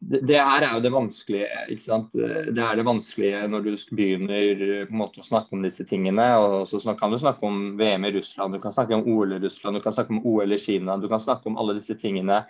det, 0.00 0.36
her 0.38 0.64
er 0.66 0.80
det 0.82 0.92
vanskelige. 0.94 1.48
Det 1.70 2.62
er 2.62 2.76
det 2.78 2.86
vanskelige 2.86 3.42
når 3.50 3.64
du 3.66 3.70
begynner 3.94 4.86
på 4.86 4.94
en 4.94 5.00
måte 5.00 5.22
å 5.22 5.26
snakke 5.26 5.54
om 5.54 5.62
disse 5.66 5.84
tingene. 5.86 6.26
og 6.38 6.68
så 6.70 6.94
kan 6.98 7.10
du 7.10 7.18
snakke 7.18 7.46
om 7.46 7.76
VM 7.78 8.04
i 8.04 8.12
Russland, 8.14 8.54
du 8.54 8.60
kan 8.62 8.72
snakke 8.72 8.94
om 8.94 9.06
OL 9.06 9.32
i 9.32 9.38
Russland, 9.42 9.76
du 9.76 9.82
kan 9.82 9.94
snakke 9.94 10.14
om 10.14 10.26
OL 10.26 10.52
i 10.52 10.58
Kina. 10.58 10.96
Du 10.96 11.08
kan 11.08 11.20
snakke 11.20 11.50
om 11.50 11.58
alle 11.58 11.74
disse 11.78 11.94
tingene 11.98 12.44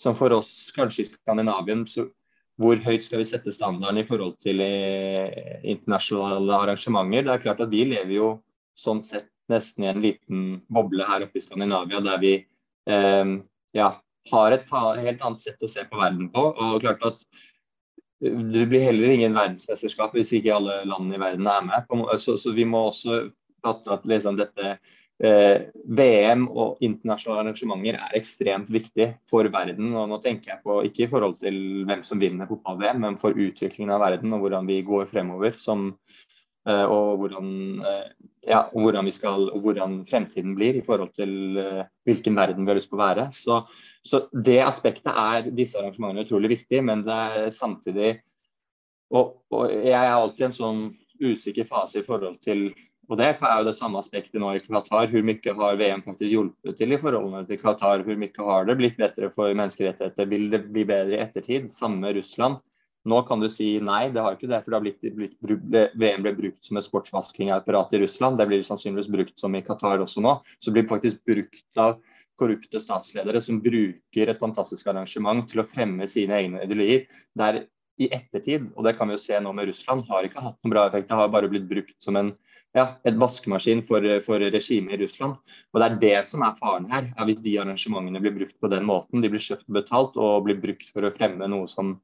som 0.00 0.16
for 0.16 0.32
oss 0.32 0.72
kanskje 0.76 1.02
i 1.02 1.08
Skandinavien 1.08 1.86
så 1.88 2.08
hvor 2.60 2.78
høyt 2.80 3.04
skal 3.04 3.20
vi 3.20 3.28
sette 3.28 3.52
standarden 3.52 4.00
i 4.00 4.06
forhold 4.08 4.36
til 4.44 4.62
eh, 4.64 5.58
internasjonale 5.68 6.60
arrangementer? 6.64 7.26
Det 7.26 7.34
er 7.34 7.42
klart 7.44 7.62
at 7.64 7.72
Vi 7.72 7.84
lever 7.88 8.14
jo 8.14 8.30
sånn 8.76 9.02
sett 9.04 9.28
nesten 9.52 9.84
i 9.84 9.90
en 9.90 10.02
liten 10.02 10.46
boble 10.72 11.04
her 11.06 11.26
oppe 11.26 11.38
i 11.38 11.44
Skandinavia, 11.44 12.00
der 12.04 12.22
vi 12.22 12.32
eh, 12.40 13.34
ja, 13.76 13.90
har 14.32 14.56
et 14.56 14.72
helt 14.72 15.20
annet 15.20 15.44
sett 15.44 15.62
å 15.62 15.70
se 15.70 15.84
på 15.86 16.00
verden 16.00 16.30
på. 16.32 16.48
og 16.54 16.80
klart 16.84 17.04
at 17.06 17.22
eh, 18.24 18.32
Det 18.32 18.66
blir 18.72 18.88
heller 18.88 19.12
ingen 19.12 19.36
verdensmesterskap 19.36 20.16
hvis 20.16 20.32
ikke 20.36 20.56
alle 20.56 20.82
landene 20.88 21.20
i 21.20 21.24
verden 21.26 21.52
er 21.52 21.66
med. 21.68 21.90
Så, 22.20 22.38
så 22.40 22.56
vi 22.56 22.64
må 22.64 22.88
også 22.88 23.26
fatte 23.64 23.92
at 23.92 24.08
liksom 24.08 24.40
dette 24.40 24.78
eh, 25.24 25.66
VM 25.98 26.46
og 26.48 26.82
internasjonale 26.84 27.44
arrangementer 27.44 27.98
er 27.98 28.16
ekstremt 28.18 28.70
viktig 28.72 29.08
for 29.30 29.48
verden. 29.52 29.94
og 29.94 30.08
Nå 30.10 30.20
tenker 30.24 30.54
jeg 30.54 30.64
på 30.64 30.80
ikke 30.88 31.06
i 31.06 31.10
forhold 31.12 31.38
til 31.42 31.58
hvem 31.88 32.04
som 32.06 32.20
vinner 32.22 32.48
fotball-VM, 32.50 33.02
men 33.04 33.18
for 33.20 33.36
utviklingen 33.36 33.94
av 33.94 34.04
verden 34.04 34.36
og 34.36 34.44
hvordan 34.44 34.68
vi 34.68 34.80
går 34.86 35.08
fremover. 35.12 35.56
som 35.58 35.92
eh, 36.68 36.84
og 36.84 37.18
hvordan, 37.22 37.48
eh, 37.86 38.28
ja, 38.48 38.64
og 38.72 38.80
hvordan, 38.82 39.12
skal, 39.12 39.50
hvordan 39.60 40.04
fremtiden 40.10 40.54
blir 40.54 40.76
i 40.76 40.84
forhold 40.84 41.14
til 41.14 41.58
eh, 41.58 41.84
hvilken 42.04 42.36
verden 42.36 42.64
vi 42.64 42.72
har 42.72 42.80
lyst 42.80 42.90
på 42.90 42.98
å 42.98 43.04
være. 43.04 43.30
Så, 43.32 43.62
så 44.02 44.26
det 44.32 44.60
aspektet 44.64 45.12
er 45.12 45.50
disse 45.50 45.78
arrangementene 45.78 46.26
utrolig 46.26 46.56
viktig, 46.58 46.82
men 46.84 47.06
det 47.06 47.14
er 47.14 47.50
samtidig 47.54 48.16
og, 49.14 49.36
og 49.54 49.70
jeg 49.70 49.94
er 49.94 50.14
alltid 50.16 50.48
en 50.48 50.54
sånn 50.54 50.80
usikker 51.22 51.68
fase 51.70 52.00
i 52.00 52.06
forhold 52.06 52.40
til 52.44 52.68
og 53.06 53.18
det 53.20 53.26
er 53.28 53.58
jo 53.60 53.66
det 53.68 53.76
samme 53.78 54.00
aspektet 54.00 54.40
nå 54.42 54.52
i 54.56 54.62
Qatar. 54.62 55.10
Hvor 55.12 55.26
mye 55.26 55.52
har 55.58 55.76
VM 55.78 56.02
faktisk 56.02 56.32
hjulpet 56.32 56.78
til 56.78 56.94
i 56.94 56.98
forholdene 56.98 57.44
til 57.46 57.60
Qatar? 57.60 58.02
Hvor 58.06 58.18
mye 58.18 58.46
har 58.48 58.66
det 58.66 58.78
blitt 58.80 58.96
bedre 58.98 59.30
for 59.34 59.52
menneskerettigheter? 59.52 60.26
Vil 60.32 60.48
det 60.50 60.64
bli 60.72 60.82
bedre 60.88 61.14
i 61.14 61.20
ettertid? 61.22 61.68
Samme 61.70 62.10
Russland. 62.16 62.58
Nå 63.06 63.20
kan 63.28 63.38
du 63.38 63.46
si 63.52 63.76
nei, 63.78 64.08
det 64.10 64.24
har 64.24 64.34
ikke 64.34 64.50
det. 64.50 64.58
For 64.64 64.74
det 64.74 64.82
blitt, 64.82 65.14
blitt, 65.14 65.94
VM 65.94 66.26
ble 66.26 66.34
brukt 66.34 66.66
som 66.66 66.80
et 66.80 66.88
sportsvaskingapparat 66.88 67.94
i 67.94 68.02
Russland. 68.02 68.40
Det 68.40 68.48
blir 68.50 68.66
sannsynligvis 68.66 69.12
brukt 69.14 69.38
som 69.38 69.54
i 69.54 69.62
Qatar 69.62 70.02
også 70.02 70.24
nå. 70.26 70.40
Så 70.58 70.72
det 70.72 70.80
blir 70.80 70.90
faktisk 70.90 71.22
brukt 71.28 71.82
av 71.82 72.00
korrupte 72.36 72.82
statsledere 72.82 73.40
som 73.40 73.62
bruker 73.62 74.32
et 74.32 74.42
fantastisk 74.42 74.90
arrangement 74.90 75.46
til 75.48 75.62
å 75.62 75.68
fremme 75.70 76.10
sine 76.10 76.42
egne 76.42 76.66
ideologier. 76.66 77.06
Der 77.38 77.62
i 77.96 78.10
ettertid, 78.12 78.66
og 78.76 78.84
det 78.84 78.96
kan 78.98 79.08
vi 79.08 79.16
jo 79.16 79.22
se 79.22 79.38
nå 79.40 79.52
med 79.56 79.70
Russland, 79.70 80.04
har 80.10 80.26
ikke 80.26 80.42
hatt 80.42 80.58
noen 80.60 80.74
bra 80.74 80.84
effekt. 80.88 81.08
Det 81.08 81.16
har 81.16 81.32
bare 81.32 81.48
blitt 81.48 81.68
brukt 81.70 81.96
som 82.02 82.18
en 82.20 82.34
ja, 82.76 82.86
et 83.08 83.16
vaskemaskin 83.20 83.82
for, 83.88 84.04
for 84.26 84.42
regimet 84.52 84.96
i 84.96 85.04
Russland. 85.04 85.38
Og 85.72 85.80
Det 85.80 85.86
er 85.86 86.00
det 86.02 86.16
som 86.28 86.44
er 86.44 86.58
faren 86.60 86.88
her. 86.90 87.08
er 87.16 87.28
Hvis 87.28 87.40
de 87.44 87.56
arrangementene 87.62 88.20
blir 88.20 88.36
brukt 88.36 88.58
på 88.60 88.70
den 88.72 88.84
måten, 88.88 89.22
de 89.22 89.32
blir 89.32 89.42
kjøpt 89.42 89.68
og 89.68 89.78
betalt 89.78 90.20
og 90.20 90.44
blir 90.48 90.60
brukt 90.60 90.92
for 90.92 91.06
å 91.06 91.14
fremme 91.14 91.48
noe 91.48 91.68
som 91.70 91.96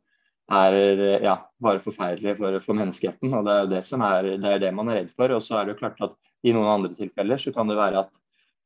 er 0.53 1.23
ja, 1.23 1.37
bare 1.63 1.81
forferdelig 1.81 2.37
for, 2.41 2.59
for 2.65 2.79
menneskeheten. 2.79 3.33
og 3.37 3.47
Det 3.47 3.55
er 3.59 3.71
det 3.71 3.85
som 3.89 4.03
er, 4.05 4.35
det 4.41 4.57
er 4.57 4.65
det 4.65 4.73
man 4.75 4.91
er 4.91 5.03
redd 5.03 5.13
for. 5.15 5.33
Og 5.37 5.45
så 5.45 5.61
er 5.61 5.69
det 5.69 5.77
jo 5.77 5.83
klart 5.85 6.03
at 6.09 6.17
i 6.43 6.55
noen 6.55 6.71
andre 6.73 6.93
tilfeller 6.97 7.41
så 7.41 7.53
kan 7.55 7.71
det 7.71 7.79
være 7.79 8.03
at 8.03 8.19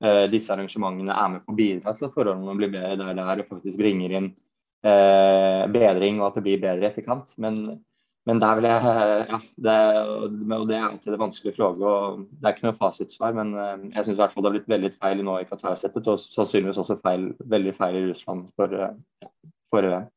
eh, 0.07 0.25
disse 0.33 0.55
arrangementene 0.55 1.13
er 1.13 1.35
med 1.35 1.45
på 1.45 1.53
å 1.55 1.59
bidra 1.59 1.95
til 1.97 2.09
at 2.09 2.15
forholdene 2.15 2.57
blir 2.59 2.73
bedre 2.73 2.97
der 3.03 3.19
det 3.19 3.27
er, 3.27 3.43
og 3.43 3.51
faktisk 3.53 3.83
bringer 3.83 4.15
inn 4.21 4.31
eh, 4.87 5.67
bedring 5.75 6.23
og 6.23 6.31
at 6.31 6.39
det 6.39 6.47
blir 6.47 6.63
bedre 6.63 6.87
i 6.87 6.91
etterkant. 6.91 7.35
Men, 7.43 7.61
men 8.27 8.41
der 8.43 8.59
vil 8.59 8.67
jeg 8.67 8.83
ja, 9.31 9.39
det, 9.67 9.77
og 10.57 10.67
det 10.69 10.77
er 10.77 10.89
alltid 10.89 11.13
det 11.13 11.21
vanskelige 11.21 11.57
fråge. 11.57 11.87
og 11.87 12.25
Det 12.31 12.49
er 12.49 12.57
ikke 12.57 12.67
noe 12.67 12.79
fasitsvar, 12.79 13.37
men 13.39 13.55
eh, 13.55 13.87
jeg 13.95 14.09
syns 14.09 14.19
det 14.19 14.29
har 14.35 14.51
blitt 14.51 14.69
veldig 14.71 14.93
feil 14.99 15.23
nå 15.23 15.39
i 15.41 15.47
Qatar-settet, 15.47 16.11
og 16.11 16.19
sannsynligvis 16.25 16.83
også 16.83 16.99
feil, 17.05 17.31
veldig 17.55 17.75
feil 17.79 18.01
i 18.01 18.05
Russland 18.11 18.49
for, 18.59 18.75
for 19.23 19.31
forrige 19.77 19.95
gang. 19.95 20.13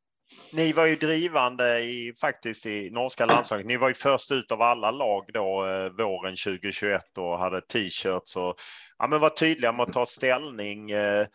Ni 0.53 0.71
var 0.73 0.85
ju 0.85 0.95
drivande 0.95 1.79
i, 1.79 2.13
faktiskt 2.21 2.65
i 2.65 2.89
norska 2.89 3.25
landslaget. 3.25 3.65
Ni 3.65 3.77
var 3.77 3.87
ju 3.87 3.93
först 3.93 4.31
ut 4.31 4.51
av 4.51 4.61
alla 4.61 4.91
lag 4.91 5.29
då 5.33 5.65
eh, 5.65 5.89
våren 5.89 6.35
2021 6.35 7.17
och 7.17 7.39
hade 7.39 7.61
t-shirts 7.61 8.35
och 8.35 8.55
ja, 8.97 9.07
men 9.07 9.19
var 9.19 9.29
tydliga 9.29 9.71
med 9.71 9.83
att 9.83 9.93
ta 9.93 10.05
ställning. 10.05 10.91
Eh, 10.91 11.27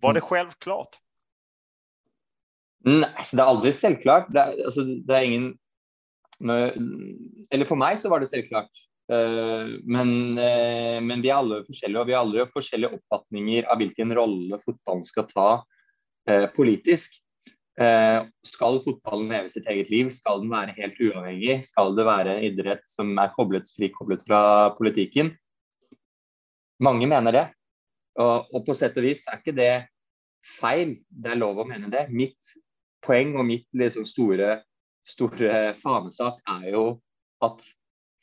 var 0.00 0.14
det 0.14 0.20
självklart? 0.20 0.98
Nei, 2.84 3.06
altså 3.14 3.36
det 3.36 3.42
er 3.42 3.46
aldri 3.46 3.72
selvklart. 3.72 4.30
Det 4.34 4.42
altså, 4.42 4.82
det 4.82 5.14
er 5.14 5.26
ingen 5.28 5.52
Eller 6.40 7.68
for 7.68 7.80
meg 7.80 8.00
så 8.00 8.10
var 8.12 8.22
det 8.22 8.30
selvklart. 8.30 8.72
Uh, 9.12 9.82
men, 9.84 10.38
uh, 10.38 10.98
men, 11.02 11.20
vi 11.20 11.28
er 11.28 11.40
alle 11.40 11.60
forskjellige, 11.66 12.00
og 12.00 12.08
vi 12.08 12.14
har 12.16 12.22
alle 12.24 12.46
forskjellige 12.54 12.96
oppfatninger 12.96 13.66
av 13.68 13.82
hvilken 13.82 14.14
rolle 14.16 14.60
fotballen 14.62 15.04
skal 15.04 15.26
ta 15.28 15.48
uh, 15.60 16.46
politisk. 16.56 17.18
Eh, 17.80 18.24
skal 18.44 18.82
fotballen 18.84 19.30
leve 19.32 19.48
sitt 19.52 19.68
eget 19.70 19.88
liv? 19.90 20.10
Skal 20.12 20.42
den 20.42 20.52
være 20.52 20.74
helt 20.76 20.98
uavhengig? 21.00 21.62
Skal 21.64 21.94
det 21.96 22.04
være 22.04 22.34
en 22.36 22.44
idrett 22.50 22.84
som 22.90 23.14
er 23.18 23.32
koblet, 23.36 23.70
frikoblet 23.76 24.24
fra 24.26 24.42
politikken? 24.76 25.32
Mange 26.82 27.08
mener 27.08 27.32
det. 27.32 27.46
Og, 28.20 28.50
og, 28.52 28.60
på 28.66 28.76
sett 28.76 28.98
og 29.00 29.06
vis 29.06 29.24
er 29.30 29.40
ikke 29.40 29.56
det 29.56 29.72
feil. 30.58 30.98
Det 31.08 31.32
er 31.32 31.40
lov 31.40 31.62
å 31.62 31.68
mene 31.68 31.88
det. 31.92 32.10
Mitt 32.12 32.52
poeng 33.02 33.32
og 33.40 33.48
mitt 33.48 33.66
liksom 33.72 34.04
store, 34.06 34.60
store 35.08 35.74
fanesak 35.80 36.38
er 36.48 36.70
jo 36.72 36.84
at 37.42 37.64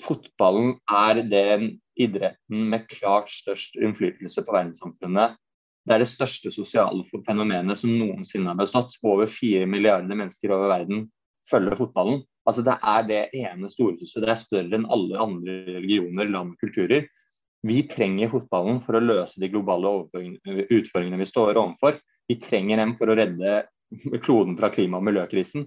fotballen 0.03 0.77
er 0.87 1.21
den 1.27 1.69
idretten 1.99 2.69
med 2.71 2.87
klart 2.91 3.31
størst 3.33 3.75
innflytelse 3.75 4.45
på 4.45 4.55
verdenssamfunnet 4.55 5.35
det 5.89 5.95
er 5.95 6.03
det 6.03 6.11
største 6.11 6.51
sosiale 6.53 7.01
fenomenet 7.25 7.79
som 7.79 7.89
noensinne 7.97 8.51
har 8.51 8.57
bestått. 8.59 8.93
Over 9.01 9.29
fire 9.31 9.65
milliarder 9.65 10.17
mennesker 10.17 10.51
over 10.53 10.69
verden 10.69 11.07
følger 11.49 11.79
fotballen. 11.79 12.21
Altså 12.45 12.61
Det 12.65 12.75
er 12.91 13.07
det 13.07 13.21
ene 13.37 13.71
storhuset. 13.71 14.21
Det 14.21 14.29
er 14.29 14.37
større 14.37 14.77
enn 14.77 14.85
alle 14.85 15.17
andre 15.17 15.55
religioner, 15.79 16.29
land 16.29 16.53
og 16.53 16.61
kulturer. 16.61 17.07
Vi 17.65 17.81
trenger 17.89 18.29
fotballen 18.31 18.79
for 18.85 18.95
å 18.95 19.03
løse 19.03 19.41
de 19.41 19.49
globale 19.51 19.89
utfordringene 20.05 21.19
vi 21.19 21.27
står 21.27 21.57
overfor. 21.57 21.97
Vi 22.29 22.37
trenger 22.39 22.77
dem 22.83 22.93
for 22.99 23.09
å 23.09 23.17
redde 23.17 23.63
kloden 24.21 24.55
fra 24.59 24.69
klima- 24.69 25.01
og 25.01 25.07
miljøkrisen. 25.09 25.65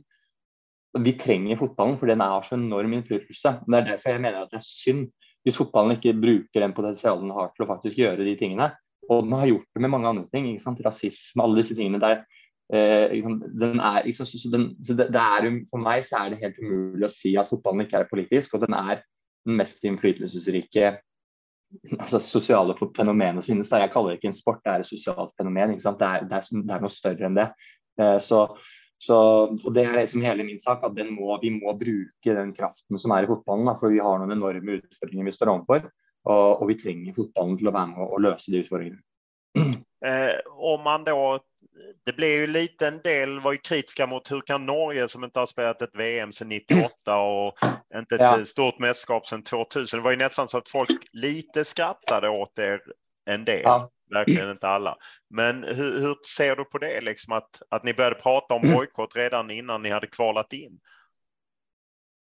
Vi 1.01 1.15
trenger 1.17 1.57
fotballen, 1.57 1.97
for 1.97 2.11
den 2.11 2.21
har 2.21 2.45
så 2.45 2.59
enorm 2.59 2.93
innflytelse. 2.99 3.55
Det 3.65 3.79
er 3.79 3.87
derfor 3.95 4.13
jeg 4.13 4.21
mener 4.21 4.43
at 4.43 4.53
det 4.53 4.61
er 4.61 4.67
synd 4.67 5.07
hvis 5.43 5.57
fotballen 5.59 5.97
ikke 5.97 6.15
bruker 6.15 6.63
den 6.63 6.75
potensialen 6.77 7.27
den 7.27 7.35
har 7.35 7.49
til 7.55 7.65
å 7.65 7.71
faktisk 7.73 7.99
gjøre 7.99 8.27
de 8.27 8.35
tingene. 8.39 8.69
Og 9.11 9.25
den 9.27 9.35
har 9.35 9.49
gjort 9.51 9.67
det 9.75 9.83
med 9.83 9.91
mange 9.91 10.11
andre 10.13 10.29
ting. 10.31 10.47
ikke 10.51 10.63
sant? 10.63 10.83
Rasisme, 10.85 11.43
alle 11.43 11.59
disse 11.59 11.75
tingene 11.79 12.03
der. 12.03 12.23
Eh, 12.73 13.17
er, 13.19 14.13
så, 14.15 14.25
så, 14.25 14.51
for 15.71 15.83
meg 15.83 16.05
så 16.07 16.21
er 16.21 16.33
det 16.33 16.43
helt 16.45 16.61
umulig 16.63 17.09
å 17.09 17.13
si 17.13 17.35
at 17.37 17.51
fotballen 17.51 17.87
ikke 17.87 18.05
er 18.05 18.11
politisk. 18.11 18.55
Og 18.55 18.63
den 18.63 18.77
er 18.79 19.03
den 19.47 19.59
mest 19.59 19.83
innflytelsesrike 19.89 20.93
altså, 21.99 22.21
sosiale 22.23 22.77
fenomenet 22.79 23.43
som 23.43 23.55
finnes. 23.55 23.73
Jeg 23.75 23.93
kaller 23.93 24.15
det 24.15 24.21
ikke 24.21 24.31
en 24.31 24.39
sport, 24.39 24.63
det 24.63 24.73
er 24.73 24.85
et 24.85 24.93
sosialt 24.93 25.35
fenomen. 25.41 25.75
Det 25.75 25.91
er, 25.91 26.29
det 26.29 26.39
er, 26.39 26.49
det 26.63 26.77
er 26.77 26.87
noe 26.87 26.95
større 26.95 27.29
enn 27.29 27.39
det. 27.41 27.49
Eh, 28.01 28.19
så, 28.23 28.47
så, 29.03 29.17
og 29.51 29.73
Det 29.75 29.83
er 29.83 29.97
liksom 29.97 30.23
hele 30.23 30.45
min 30.47 30.61
sak, 30.63 30.85
at 30.87 30.99
må, 31.11 31.35
vi 31.43 31.51
må 31.51 31.75
bruke 31.75 32.35
den 32.37 32.53
kraften 32.55 32.99
som 33.01 33.15
er 33.17 33.27
i 33.27 33.31
fotballen. 33.31 33.67
Da, 33.67 33.75
for 33.79 33.91
vi 33.91 34.03
har 34.03 34.21
noen 34.21 34.37
enorme 34.37 34.77
utfordringer 34.79 35.27
vi 35.27 35.35
står 35.35 35.51
overfor. 35.51 35.89
Og, 36.23 36.61
og, 36.63 36.69
vi 36.71 36.77
trenger 36.79 37.17
fotballen 37.17 37.57
til 37.59 37.71
å 37.71 37.75
være 37.75 37.91
med 37.91 38.03
og 38.05 38.21
løse 38.23 38.53
de 38.53 38.63
utfordringene. 38.65 39.03
Eh, 40.03 40.35
om 40.59 40.81
man 40.83 41.05
da, 41.07 41.15
det 42.03 42.17
ble 42.17 42.29
jo 42.33 42.47
litt 42.51 42.83
en 42.83 42.97
del 43.05 43.37
var 43.39 43.55
jo 43.55 43.61
kritiske 43.63 44.07
mot 44.11 44.27
hur 44.33 44.41
kan 44.43 44.65
Norge 44.67 45.05
som 45.13 45.23
ikke 45.23 45.45
har 45.45 45.47
spilt 45.47 45.85
et 45.87 45.95
VM 45.95 46.33
siden 46.35 46.57
98 46.57 47.15
og 47.23 47.63
ikke 47.63 48.17
et 48.17 48.25
ja. 48.25 48.33
stort 48.51 48.81
mesterskap 48.83 49.29
siden 49.31 49.45
2000. 49.47 49.93
Det 49.93 50.03
var 50.03 50.17
jo 50.17 50.21
nesten 50.25 50.51
så 50.51 50.59
at 50.59 50.73
folk 50.75 51.07
litt 51.15 51.61
skrattet 51.71 52.27
åt 52.27 52.51
dere 52.59 52.97
en 53.31 53.47
del. 53.47 53.63
Ja. 53.63 53.77
Verkligen 54.13 54.51
inte 54.51 54.69
alla. 54.69 54.97
Men 55.31 55.65
hur, 55.65 56.01
hur, 56.01 56.17
ser 56.37 56.57
du 56.57 56.65
på 56.65 56.79
det, 56.79 57.01
liksom 57.01 57.33
att, 57.33 57.63
att 57.69 57.85
ni 57.85 57.95
började 57.95 58.17
prata 58.17 58.55
om 58.55 58.63
bojkott 58.63 59.17
redan 59.17 59.51
innan 59.51 59.83
ni 59.83 59.91
hade 59.91 60.07
kvalat 60.07 60.53
in? 60.53 60.81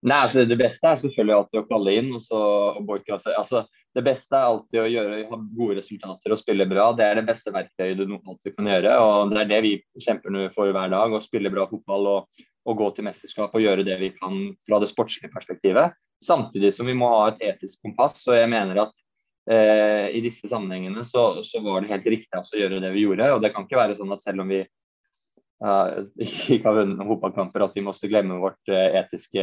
Nei, 0.03 0.17
altså 0.19 0.43
Det 0.51 0.59
beste 0.59 0.89
er 0.89 0.99
selvfølgelig 0.99 1.35
alltid 1.37 1.59
å 1.61 1.69
kalle 1.69 1.93
inn 1.95 2.09
og 2.17 2.23
så 2.25 2.39
boikotte. 2.83 3.35
Altså, 3.39 3.63
det 3.95 4.03
beste 4.03 4.35
er 4.35 4.49
alltid 4.49 4.81
å 4.83 4.89
gjøre, 4.91 5.19
ha 5.29 5.39
gode 5.59 5.77
resultater 5.79 6.35
og 6.35 6.41
spille 6.41 6.67
bra. 6.67 6.89
Det 6.99 7.07
er 7.07 7.21
det 7.21 7.27
beste 7.29 7.53
verktøyet 7.55 8.01
du 8.01 8.17
alltid 8.17 8.57
kan 8.57 8.71
gjøre. 8.73 8.97
og 8.99 9.31
Det 9.31 9.45
er 9.45 9.53
det 9.53 9.61
vi 9.63 9.73
kjemper 10.03 10.41
for 10.57 10.75
hver 10.75 10.91
dag. 10.91 11.15
Å 11.15 11.23
spille 11.23 11.53
bra 11.55 11.69
fotball 11.71 12.11
og, 12.17 12.43
og, 12.67 12.75
gå 12.81 12.91
til 12.97 13.07
mesterskap 13.07 13.55
og 13.55 13.63
gjøre 13.63 13.87
det 13.87 14.01
vi 14.01 14.11
kan 14.17 14.41
fra 14.67 14.83
det 14.83 14.91
sportslige 14.91 15.31
perspektivet. 15.35 15.95
Samtidig 16.23 16.73
som 16.75 16.91
vi 16.91 16.99
må 16.99 17.13
ha 17.13 17.31
et 17.31 17.47
etisk 17.53 17.79
kompass. 17.87 18.27
og 18.27 18.41
jeg 18.41 18.51
mener 18.51 18.83
at 18.89 19.07
eh, 19.51 20.11
I 20.15 20.21
disse 20.25 20.51
sammenhengene 20.51 21.05
så, 21.07 21.43
så, 21.47 21.63
var 21.65 21.83
det 21.83 21.93
helt 21.95 22.07
riktig 22.15 22.39
å 22.39 22.61
gjøre 22.61 22.83
det 22.85 22.93
vi 22.95 23.07
gjorde. 23.07 23.33
og 23.35 23.43
Det 23.43 23.53
kan 23.55 23.67
ikke 23.67 23.81
være 23.81 23.99
sånn 23.99 24.15
at 24.15 24.23
selv 24.23 24.45
om 24.45 24.53
vi 24.53 24.61
uh, 24.63 26.05
ikke 26.27 26.63
har 26.69 26.79
vunnet 26.83 26.99
noen 26.99 27.15
fotballkamper, 27.15 27.67
at 27.67 27.75
vi 27.79 27.87
måtte 27.87 28.11
glemme 28.11 28.41
vårt 28.43 28.73
uh, 28.73 29.01
etiske 29.03 29.43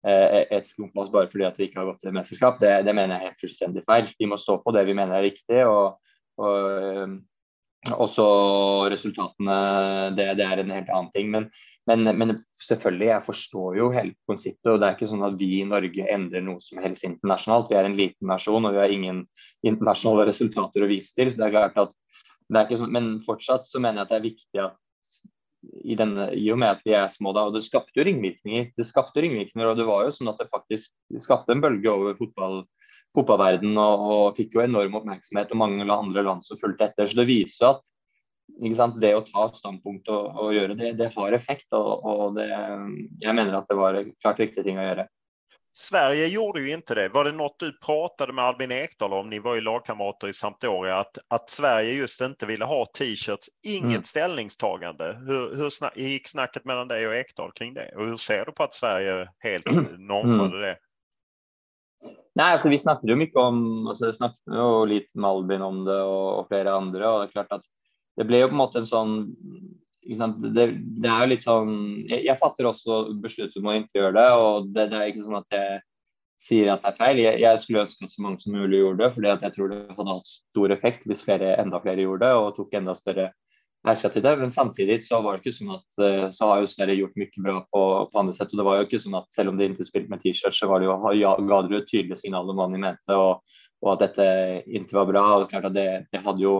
Eh, 0.00 0.46
et 0.56 0.68
kompass 0.78 1.10
bare 1.12 1.28
fordi 1.28 1.44
at 1.44 1.58
vi 1.60 1.66
ikke 1.68 1.82
har 1.82 1.90
gått 1.90 1.98
til 2.06 2.14
mesterskap, 2.16 2.56
det, 2.62 2.70
det, 2.86 2.92
mener 2.96 3.18
jeg 3.18 3.20
er 3.20 3.28
helt 3.28 3.42
fullstendig 3.42 3.82
feil. 3.84 4.06
Vi 4.16 4.28
må 4.30 4.38
stå 4.40 4.56
på 4.64 4.72
det 4.72 4.86
vi 4.88 4.96
mener 4.96 5.18
er 5.18 5.26
riktig. 5.28 5.60
og, 5.68 6.00
og 6.40 6.70
eh, 6.70 7.18
også 7.88 8.24
resultatene, 8.92 9.56
det, 10.16 10.26
det, 10.38 10.46
er 10.46 10.60
en 10.60 10.72
helt 10.74 10.90
annen 10.92 11.12
ting. 11.14 11.30
Men, 11.32 11.46
men, 11.88 12.04
men, 12.18 12.34
selvfølgelig, 12.60 13.08
jeg 13.08 13.26
forstår 13.26 13.78
jo 13.78 13.88
hele 13.94 14.14
konseptet. 14.28 14.68
og 14.68 14.80
Det 14.80 14.88
er 14.88 14.98
ikke 14.98 15.10
sånn 15.10 15.24
at 15.26 15.38
vi 15.40 15.50
i 15.60 15.68
Norge 15.68 16.10
endrer 16.12 16.44
noe 16.44 16.60
som 16.64 16.82
helst 16.84 17.06
internasjonalt. 17.08 17.70
Vi 17.72 17.80
er 17.80 17.88
en 17.88 17.98
liten 17.98 18.30
nasjon 18.30 18.68
og 18.68 18.76
vi 18.76 18.82
har 18.82 18.94
ingen 18.94 19.24
internasjonale 19.66 20.28
resultater 20.28 20.84
å 20.84 20.90
vise 20.90 21.16
til. 21.16 21.32
så 21.32 21.40
det 21.40 21.48
er 21.48 21.56
klart 21.56 21.82
at 21.86 21.96
det 22.50 22.58
er 22.58 22.68
ikke 22.68 22.80
sånn, 22.82 22.94
Men 22.94 23.10
fortsatt 23.24 23.68
så 23.68 23.80
mener 23.80 24.02
jeg 24.02 24.08
at 24.08 24.12
det 24.12 24.18
er 24.18 24.28
viktig 24.28 24.64
at 24.66 24.78
i, 25.84 25.94
denne, 25.96 26.30
i 26.32 26.46
og 26.52 26.58
med 26.60 26.72
at 26.72 26.84
vi 26.86 26.94
er 26.96 27.08
små 27.12 27.34
da, 27.36 27.44
og 27.46 27.54
Det 27.54 27.62
skapte 27.66 27.96
jo 27.98 28.04
ringvirkninger. 28.08 28.70
Det 28.76 28.86
skapte 28.88 29.20
ringvirkninger, 29.20 29.68
og 29.68 29.76
det 29.76 29.86
var 29.88 30.06
jo 30.06 30.14
sånn 30.14 30.30
at 30.32 30.40
det 30.40 30.48
faktisk 30.52 30.92
skapte 31.20 31.52
en 31.52 31.60
bølge 31.60 31.92
over 31.92 32.16
fotball, 32.18 32.62
fotballverden 33.16 33.78
og, 33.78 34.04
og, 34.10 34.26
fikk 34.36 34.56
jo 34.56 34.64
enorm 34.64 34.98
oppmerksomhet, 35.00 35.52
og 35.52 35.62
mange 35.62 35.86
andre 35.86 36.26
land 36.26 36.44
som 36.46 36.60
fulgte 36.60 36.90
etter. 36.90 37.08
Så 37.08 37.18
det 37.20 37.28
viser 37.30 37.72
at 37.72 37.88
sant, 38.76 39.00
det 39.02 39.14
å 39.16 39.24
ta 39.26 39.48
standpunkt 39.54 40.10
og, 40.12 40.36
og 40.38 40.52
gjøre 40.54 40.76
det, 40.78 40.92
det 40.98 41.12
har 41.16 41.36
effekt. 41.36 41.72
og, 41.72 42.04
og 42.04 42.36
det, 42.38 42.50
Jeg 43.22 43.34
mener 43.34 43.58
at 43.58 43.70
det 43.70 43.78
var 43.78 44.02
klart 44.20 44.42
viktige 44.42 44.66
ting 44.66 44.78
å 44.78 44.86
gjøre. 44.86 45.08
Sverige 45.72 46.26
gjorde 46.26 46.60
ju 46.60 46.72
inte 46.72 46.94
det. 46.94 47.08
Var 47.08 47.24
det 47.24 47.32
något 47.32 47.58
du 47.58 47.78
pratade 47.78 48.32
med 48.32 48.44
Albin 48.44 48.72
Ekdal 48.72 49.12
om? 49.12 49.30
Ni 49.30 49.38
var 49.38 49.54
ju 49.54 49.60
lagkamrater 49.60 50.28
i 50.28 50.32
Sampdoria. 50.32 50.96
Att, 50.96 51.18
att 51.28 51.50
Sverige 51.50 51.92
just 51.92 52.20
inte 52.20 52.46
ville 52.46 52.64
ha 52.64 52.86
t-shirts. 52.86 53.48
Inget 53.66 53.90
mm. 53.90 54.02
ställningstagande. 54.02 55.20
Hur, 55.26 55.56
hur 55.56 55.70
snack, 55.70 55.96
gick 55.96 56.28
snacket 56.28 56.64
mellan 56.64 56.88
dig 56.88 57.06
och 57.06 57.14
Ekdal 57.14 57.52
kring 57.52 57.74
det? 57.74 57.92
Och 57.96 58.06
hur 58.06 58.16
ser 58.16 58.44
du 58.44 58.52
på 58.52 58.62
att 58.62 58.74
Sverige 58.74 59.28
helt 59.38 59.66
nonchade 59.98 60.56
mm. 60.56 60.60
det? 60.60 60.76
Nei, 62.38 62.52
altså 62.54 62.70
Vi 62.72 62.78
snakket 62.80 63.10
jo 63.10 63.18
mye 63.18 63.42
om 63.42 63.60
altså 63.90 64.08
jeg 64.08 64.18
snakket 64.20 64.56
jo 64.56 64.70
litt 64.88 65.10
med 65.16 65.28
Albin 65.28 65.66
om 65.66 65.84
det 65.88 65.98
og, 65.98 66.26
og 66.40 66.48
flere 66.50 66.76
andre. 66.78 67.04
og 67.06 67.20
det 67.20 67.28
er 67.28 67.36
klart 67.36 67.54
at 67.58 67.66
Det 68.18 68.26
ble 68.28 68.42
jo 68.42 68.50
på 68.50 68.56
en 68.56 68.62
måte 68.62 68.82
en 68.82 68.88
sånn 68.90 69.14
det, 70.00 70.64
det, 70.72 71.06
er 71.06 71.20
jo 71.20 71.28
litt 71.28 71.44
sånn 71.44 71.72
jeg, 72.08 72.24
jeg 72.24 72.38
fatter 72.40 72.66
også 72.66 73.02
beslutningen 73.22 73.66
om 73.66 73.70
å 73.70 73.76
ikke 73.82 74.00
gjøre 74.00 74.16
det. 74.16 74.28
og 74.32 74.70
det, 74.72 74.86
det, 74.90 74.98
er 74.98 75.12
ikke 75.12 75.26
sånn 75.26 75.40
at 75.42 75.56
jeg 75.58 75.80
sier 76.40 76.70
at 76.72 76.82
det 76.82 76.90
er 76.90 76.98
feil. 76.98 77.20
Jeg, 77.20 77.40
jeg 77.44 77.60
skulle 77.60 77.84
ønske 77.84 78.06
at 78.06 78.14
så 78.14 78.24
mange 78.24 78.40
som 78.40 78.56
mulig 78.56 78.80
gjorde 78.80 79.02
det, 79.02 79.10
fordi 79.14 79.34
jeg 79.34 79.54
tror 79.54 79.70
det 79.70 79.80
hadde 79.98 80.16
hatt 80.16 80.32
stor 80.32 80.74
effekt 80.74 81.04
hvis 81.06 81.22
flere, 81.26 81.52
enda 81.60 81.82
flere 81.84 82.06
gjorde 82.06 82.24
det 82.24 82.40
og 82.40 82.54
tok 82.56 82.78
enda 82.80 82.96
større 82.96 83.28
eierskap 83.86 84.14
til 84.14 84.24
det. 84.24 84.34
Men 84.40 84.52
samtidig 84.52 84.98
så 85.06 85.20
var 85.24 85.36
det 85.36 85.44
ikke 85.44 85.56
sånn 85.56 85.72
at 85.76 86.02
eh, 86.04 86.26
så 86.36 86.50
har 86.50 86.60
jo 86.60 86.70
Sverige 86.70 86.98
gjort 87.00 87.16
mye 87.20 87.44
bra 87.46 87.56
på, 87.72 87.84
på 88.12 88.20
andre 88.22 88.36
sett. 88.36 88.52
og 88.52 88.60
det 88.60 88.66
var 88.66 88.80
jo 88.80 88.88
ikke 88.88 89.02
sånn 89.02 89.18
at 89.20 89.32
Selv 89.32 89.52
om 89.52 89.60
de 89.60 89.70
ikke 89.70 89.88
spilte 89.88 90.12
med 90.12 90.22
T-shirt, 90.24 90.56
så 90.56 90.68
var 90.70 90.82
det 90.82 90.90
jo, 90.90 90.98
ja, 91.20 91.34
ga 91.52 91.62
det 91.64 91.78
jo 91.78 91.86
tydelig 91.88 92.20
signal 92.20 92.50
om 92.50 92.60
hva 92.60 92.68
de 92.72 92.82
mente, 92.82 93.16
og, 93.16 93.58
og 93.80 93.94
at 93.94 94.06
dette 94.08 94.28
ikke 94.68 95.00
var 95.00 95.10
bra. 95.12 95.24
og 95.34 95.44
det, 95.44 95.50
klart 95.54 95.70
at 95.70 95.76
det, 95.76 95.88
det 96.12 96.24
hadde 96.26 96.44
jo 96.44 96.54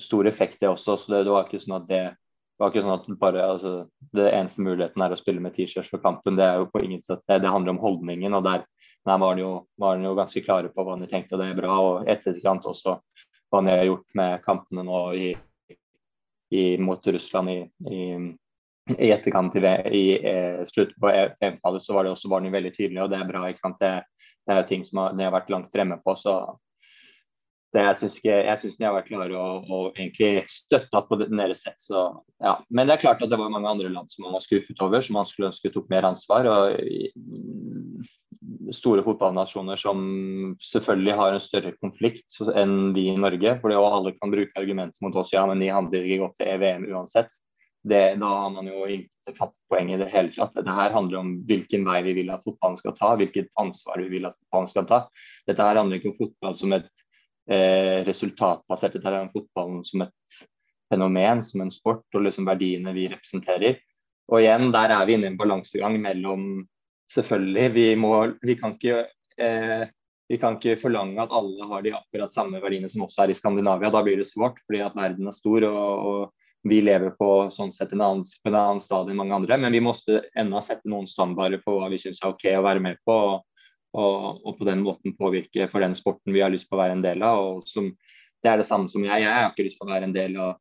stor 0.00 0.28
effekt, 0.30 0.60
det 0.60 0.70
også. 0.70 0.96
så 0.96 1.12
det, 1.12 1.24
det 1.26 1.34
var 1.34 1.48
ikke 1.48 1.62
sånn 1.62 1.80
at 1.82 1.88
det 1.90 2.04
det 2.60 2.66
var 2.66 2.74
ikke 2.74 2.80
sånn 2.84 2.92
at 2.92 3.20
bare, 3.22 3.44
altså, 3.54 3.70
det 4.12 4.26
eneste 4.36 4.60
muligheten 4.60 5.00
er 5.00 5.14
å 5.14 5.16
spille 5.16 5.40
med 5.40 5.54
T-shirts 5.54 5.88
for 5.88 6.02
kampen. 6.04 6.36
Det 6.36 6.44
er 6.44 6.58
jo 6.60 6.66
på 6.68 6.82
ingen 6.84 7.00
sett, 7.00 7.22
det, 7.24 7.38
det 7.40 7.48
handler 7.48 7.72
om 7.72 7.78
holdningen. 7.80 8.34
og 8.36 8.42
Der, 8.44 8.66
der 9.08 9.20
var 9.22 9.32
han 9.32 9.40
jo, 9.40 9.52
jo, 9.80 10.10
ganske 10.18 10.42
klare 10.44 10.68
på 10.68 10.84
hva 10.84 10.92
han 10.92 11.08
tenkte, 11.08 11.38
og 11.38 11.40
det 11.40 11.46
er 11.46 11.56
bra. 11.56 11.78
og 11.80 12.10
Etterkant 12.12 12.68
også 12.68 12.98
hva 13.00 13.62
han 13.62 13.70
har 13.72 13.86
gjort 13.88 14.12
med 14.20 14.44
kampene 14.44 14.84
nå 14.84 15.00
i, 15.16 15.30
i, 16.50 16.62
mot 16.78 17.06
Russland 17.06 17.50
i, 17.50 17.58
i, 17.90 18.00
i 18.98 19.10
etterkant 19.14 19.56
i, 19.56 19.64
i 19.94 20.04
eh, 20.18 20.62
slutten 20.66 20.98
på 21.00 21.12
EM-fallet, 21.12 21.84
så 21.84 21.94
var 21.94 22.04
det 22.04 22.14
også 22.14 22.30
var 22.32 22.42
den 22.42 22.54
veldig 22.54 22.72
tydelig, 22.74 23.02
og 23.02 23.12
det 23.12 23.20
er 23.20 23.28
bra. 23.28 23.44
ikke 23.48 23.62
sant? 23.62 23.78
Det, 23.82 23.92
det 24.46 24.56
er 24.56 24.66
ting 24.68 24.84
som 24.86 25.04
har, 25.04 25.14
har 25.14 25.36
vært 25.36 25.52
langt 25.52 25.70
fremme 25.74 26.00
på. 26.04 26.16
så 26.18 26.36
det, 27.70 27.82
jeg 27.86 28.58
syns 28.58 28.78
de 28.78 28.86
har 28.86 28.96
vært 28.96 29.10
klare 29.12 29.36
og, 29.38 29.68
og 29.70 29.98
egentlig 29.98 30.42
støtta 30.50 31.04
på 31.06 31.20
deres 31.22 31.60
sett. 31.62 31.78
Så, 31.78 32.02
ja. 32.42 32.56
Men 32.66 32.88
det 32.88 32.96
er 32.96 33.02
klart 33.04 33.20
at 33.22 33.30
det 33.30 33.38
var 33.38 33.52
mange 33.52 33.70
andre 33.70 33.92
land 33.92 34.10
som 34.10 34.24
man 34.26 34.34
var 34.34 34.42
skuffet 34.42 34.82
over, 34.82 35.04
som 35.04 35.14
man 35.20 35.28
skulle 35.28 35.52
ønske 35.52 35.70
tok 35.70 35.86
mer 35.92 36.08
ansvar. 36.08 36.48
og 36.50 36.80
Store 38.74 39.04
fotballnasjoner 39.06 39.78
som 39.78 40.00
selvfølgelig 40.64 41.14
har 41.20 41.36
en 41.36 41.44
større 41.44 41.70
konflikt 41.78 42.40
enn 42.58 42.90
vi 42.96 43.06
i 43.12 43.20
Norge. 43.20 43.54
For 43.62 43.76
alle 43.76 44.16
kan 44.16 44.34
bruke 44.34 44.58
argumenter 44.58 45.06
mot 45.06 45.20
oss 45.22 45.30
ja, 45.34 45.44
men 45.46 45.62
de 45.62 45.70
handler 45.70 46.08
ikke 46.08 46.24
godt 46.24 46.40
til 46.40 46.50
EVM 46.56 46.88
uansett. 46.90 47.38
Det, 47.86 48.00
da 48.20 48.30
har 48.42 48.50
man 48.52 48.66
jo 48.68 48.82
ikke 48.92 49.32
tatt 49.38 49.54
poeng 49.70 49.92
i 49.94 50.00
det 50.00 50.10
hele 50.12 50.32
tatt. 50.34 50.52
Dette 50.58 50.74
her 50.74 50.90
handler 50.92 51.22
om 51.22 51.30
hvilken 51.48 51.86
vei 51.86 52.00
vi 52.04 52.16
vil 52.18 52.34
at 52.34 52.42
fotballen 52.44 52.76
skal 52.80 52.96
ta, 52.98 53.14
hvilket 53.16 53.54
ansvar 53.62 54.02
vi 54.02 54.10
vil 54.16 54.26
at 54.28 54.34
fotballen 54.36 54.72
skal 54.74 54.88
ta. 54.90 54.98
Dette 55.48 55.64
her 55.64 55.80
handler 55.80 56.00
ikke 56.00 56.10
om 56.10 56.18
fotball 56.18 56.58
som 56.58 56.74
et 56.76 56.90
eh, 57.48 58.00
resultatbasert. 58.06 58.96
Dette 58.98 59.12
er 59.14 59.30
fotballen 59.32 59.84
som 59.86 60.04
et 60.06 60.40
fenomen, 60.90 61.42
som 61.46 61.62
en 61.62 61.72
sport, 61.72 62.04
og 62.14 62.26
liksom 62.26 62.48
verdiene 62.50 62.94
vi 62.96 63.06
representerer. 63.12 63.78
Og 64.30 64.42
igjen, 64.42 64.68
der 64.74 64.92
er 64.94 65.06
vi 65.06 65.16
inne 65.16 65.30
i 65.30 65.32
en 65.32 65.40
balansegang 65.40 65.96
mellom 66.02 66.50
Selvfølgelig, 67.10 67.70
vi, 67.74 67.84
må, 67.98 68.10
vi, 68.46 68.54
kan 68.54 68.76
ikke, 68.76 69.00
eh, 69.42 69.80
vi 70.30 70.36
kan 70.38 70.54
ikke 70.54 70.76
forlange 70.78 71.18
at 71.18 71.32
alle 71.34 71.66
har 71.66 71.82
de 71.82 71.90
akkurat 71.96 72.30
samme 72.30 72.60
verdiene 72.62 72.86
som 72.86 73.02
også 73.02 73.24
er 73.24 73.32
i 73.32 73.34
Skandinavia. 73.34 73.90
Da 73.90 74.02
blir 74.06 74.20
det 74.20 74.28
svårt, 74.28 74.60
fordi 74.62 74.84
at 74.84 74.94
verden 74.94 75.26
er 75.26 75.34
stor 75.34 75.66
og, 75.66 76.04
og 76.06 76.68
vi 76.70 76.78
lever 76.84 77.14
på 77.18 77.48
sånn 77.50 77.72
sett 77.72 77.96
en 77.96 78.04
annen, 78.04 78.22
på 78.22 78.52
en 78.52 78.58
annen 78.60 78.82
stadie 78.84 79.14
enn 79.14 79.18
mange 79.18 79.40
andre. 79.40 79.58
Men 79.58 79.74
vi 79.74 79.82
måtte 79.82 80.22
ennå 80.38 80.60
sette 80.62 80.86
noen 80.90 81.08
standarder 81.10 81.62
på 81.64 81.78
hva 81.78 81.88
vi 81.90 81.98
syns 81.98 82.20
er 82.22 82.30
OK 82.30 82.46
å 82.52 82.64
være 82.66 82.84
med 82.84 83.00
på. 83.02 83.16
Og, 83.32 83.42
og, 83.92 84.40
og, 84.46 84.56
på 84.58 84.66
den 84.68 84.82
måten 84.84 85.16
påvirke 85.18 85.66
for 85.70 85.82
den 85.82 85.94
sporten 85.98 86.34
vi 86.34 86.42
har 86.44 86.52
lyst 86.52 86.68
på 86.70 86.78
å 86.78 86.82
være 86.82 86.98
en 86.98 87.04
del 87.04 87.22
av. 87.26 87.44
og 87.54 87.68
som, 87.68 87.90
Det 88.42 88.50
er 88.50 88.60
det 88.60 88.68
samme 88.68 88.88
som 88.88 89.04
jeg. 89.04 89.24
Jeg 89.24 89.32
har 89.32 89.50
ikke 89.50 89.66
lyst 89.66 89.80
på 89.80 89.88
å 89.88 89.92
være 89.92 90.08
en 90.08 90.16
del 90.16 90.36
av 90.40 90.58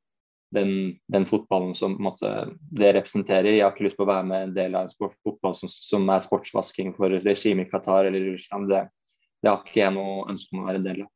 den, 0.55 0.71
den 1.13 1.27
fotballen 1.29 1.75
som 1.77 1.97
måte, 2.01 2.31
det 2.73 2.95
representerer. 2.97 3.51
Jeg 3.53 3.65
har 3.65 3.75
ikke 3.75 3.85
lyst 3.85 3.99
på 3.99 4.07
å 4.07 4.09
være 4.09 4.25
med 4.31 4.47
en 4.47 4.55
del 4.55 4.75
av 4.75 4.87
en 4.87 4.91
sport, 4.91 5.13
fotball 5.25 5.55
som, 5.57 5.69
som 5.69 6.09
er 6.09 6.25
sportsvasking 6.25 6.95
for 6.97 7.13
regimet 7.25 7.67
i 7.67 7.69
Qatar 7.69 8.09
eller 8.09 8.31
Russland. 8.31 8.71
Det, 8.73 8.83
det 9.43 9.53
har 9.53 9.63
ikke 9.63 9.83
jeg 9.83 9.95
noe 9.97 10.25
ønske 10.31 10.55
om 10.55 10.63
å 10.63 10.69
være 10.71 10.81
en 10.81 10.89
del 10.89 11.05
av. 11.05 11.13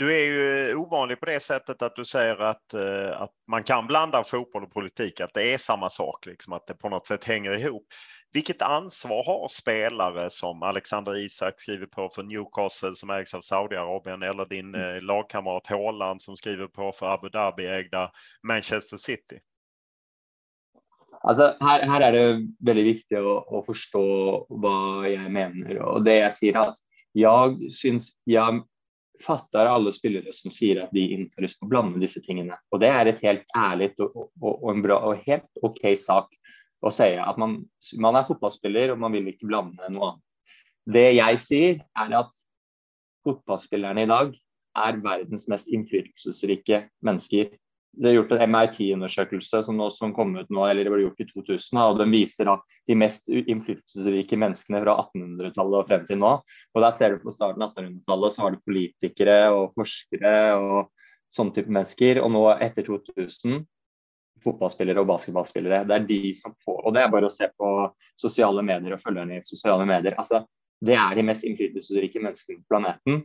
Du 0.00 0.04
er 0.12 0.24
jo 0.70 0.82
ovanlig 0.82 1.16
på 1.20 1.26
det 1.30 1.40
sättet 1.40 1.82
at 1.82 1.96
du 1.96 2.04
sier 2.04 2.40
at, 2.44 2.74
at 3.16 3.32
man 3.48 3.64
kan 3.64 3.86
blanda 3.88 4.20
fotboll 4.24 4.66
og 4.66 4.72
politikk, 4.72 5.22
at 5.24 5.32
det 5.36 5.46
er 5.52 5.62
samme 5.62 5.88
sak, 5.92 6.26
liksom, 6.28 6.56
at 6.56 6.66
det 6.68 6.76
på 6.80 6.88
något 6.92 7.06
sätt 7.06 7.24
hänger 7.24 7.56
ihop. 7.56 7.86
Vilket 8.32 8.62
ansvar 8.62 9.24
har 9.24 9.48
spelare 9.48 10.30
som 10.30 10.62
Alexander 10.62 11.16
Isak 11.16 11.60
skriver 11.60 11.86
på 11.86 12.08
för 12.08 12.22
Newcastle 12.22 12.94
som 12.94 13.10
ägs 13.10 13.34
av 13.34 13.40
Saudiarabien 13.40 14.22
eller 14.22 14.46
din 14.46 14.74
mm. 14.74 14.96
eh, 14.96 15.02
lagkamrat 15.02 15.66
Haaland 15.66 16.22
som 16.22 16.36
skriver 16.36 16.66
på 16.66 16.92
för 16.92 17.06
Abu 17.06 17.28
Dhabi-ägda 17.28 18.10
Manchester 18.42 18.96
City? 18.96 19.40
Altså, 21.22 21.56
her, 21.60 21.82
her, 21.88 22.00
er 22.00 22.12
det 22.12 22.26
veldig 22.66 22.84
viktig 22.86 23.18
å, 23.18 23.38
å, 23.48 23.62
forstå 23.66 24.06
hva 24.62 24.78
jeg 25.08 25.32
mener. 25.32 25.80
og 25.82 26.04
det 26.06 26.20
Jeg 26.20 26.34
sier 26.36 26.58
at 26.60 26.82
jeg 27.16 27.70
syns 27.72 28.12
jeg 28.28 28.60
fatter 29.22 29.70
alle 29.70 29.92
spillere 29.94 30.32
som 30.34 30.52
sier 30.52 30.82
at 30.84 30.92
de 30.94 31.06
innføres 31.16 31.56
på 31.56 31.66
å 31.66 31.70
blande 31.72 32.02
disse 32.02 32.20
tingene. 32.24 32.58
Og 32.70 32.82
Det 32.82 32.90
er 32.92 33.10
et 33.10 33.22
helt 33.24 33.46
ærlig 33.56 33.94
og, 33.98 34.28
og, 34.42 34.52
og, 34.52 34.68
en 34.74 34.84
bra 34.84 35.00
og 35.08 35.22
helt 35.24 35.64
OK 35.64 35.82
sak 35.98 36.28
å 36.88 36.94
si 36.94 37.10
at 37.18 37.38
man, 37.40 37.58
man, 38.00 38.18
er 38.18 38.26
fotballspiller 38.28 38.94
og 38.94 39.02
man 39.02 39.14
vil 39.16 39.30
ikke 39.32 39.48
blande 39.50 39.92
noe 39.92 40.12
annet. 40.12 40.24
Det 40.86 41.06
jeg 41.16 41.38
sier, 41.42 41.78
er 41.98 42.18
at 42.20 42.42
fotballspillerne 43.26 44.04
i 44.04 44.10
dag 44.10 44.34
er 44.76 44.98
verdens 45.02 45.46
mest 45.50 45.70
innflytelsesrike 45.72 46.84
mennesker. 47.06 47.48
Det 47.96 48.10
er 48.10 48.18
gjort 48.18 48.34
en 48.36 48.52
MIT-undersøkelse 48.52 49.62
som, 49.64 49.78
som, 49.94 50.12
kom 50.14 50.34
ut 50.36 50.50
nå, 50.52 50.66
eller 50.68 50.84
det 50.84 50.92
ble 50.92 51.06
gjort 51.06 51.22
i 51.24 51.28
2000, 51.30 51.80
og 51.80 52.00
den 52.02 52.12
viser 52.12 52.50
at 52.52 52.76
de 52.86 52.96
mest 52.98 53.30
innflytelsesrike 53.32 54.36
menneskene 54.38 54.82
fra 54.84 54.98
1800-tallet 55.06 55.78
og 55.80 55.88
frem 55.88 56.04
til 56.08 56.20
nå. 56.20 56.34
og 56.44 56.84
Der 56.84 56.94
ser 56.94 57.14
du 57.14 57.24
på 57.24 57.32
starten 57.34 57.64
av 57.64 57.72
1800-tallet 57.72 58.36
så 58.36 58.44
var 58.44 58.54
det 58.54 58.66
politikere 58.68 59.38
og 59.56 59.72
forskere 59.80 60.34
og 60.60 61.08
sånne 61.32 61.56
type 61.56 61.72
mennesker. 61.72 62.20
Og 62.20 62.30
nå 62.36 62.44
etter 62.60 62.84
2000 62.86 63.64
fotballspillere 64.46 65.02
og 65.02 65.10
basketballspillere. 65.10 65.84
Det 65.88 65.96
er 65.96 66.06
de 66.08 66.20
som 66.38 66.54
får 66.64 66.84
Og 66.86 66.94
det 66.94 67.02
er 67.02 67.12
bare 67.12 67.28
å 67.28 67.32
se 67.32 67.48
på 67.52 67.72
sosiale 68.20 68.64
medier 68.66 68.96
og 68.96 69.02
følgerne 69.02 69.40
i 69.40 69.46
sosiale 69.46 69.86
medier. 69.88 70.16
Altså, 70.18 70.44
det 70.84 70.96
er 70.96 71.16
de 71.16 71.24
mest 71.26 71.44
innflytelsesrike 71.46 72.22
menneskene 72.22 72.62
på 72.62 72.70
planeten. 72.74 73.24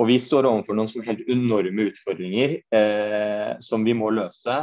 Og 0.00 0.08
vi 0.08 0.18
står 0.22 0.48
overfor 0.48 0.76
noen 0.76 0.88
som 0.90 1.04
helt 1.04 1.22
enorme 1.30 1.88
utfordringer 1.90 2.56
eh, 2.74 3.50
som 3.62 3.84
vi 3.86 3.94
må 3.96 4.10
løse. 4.14 4.62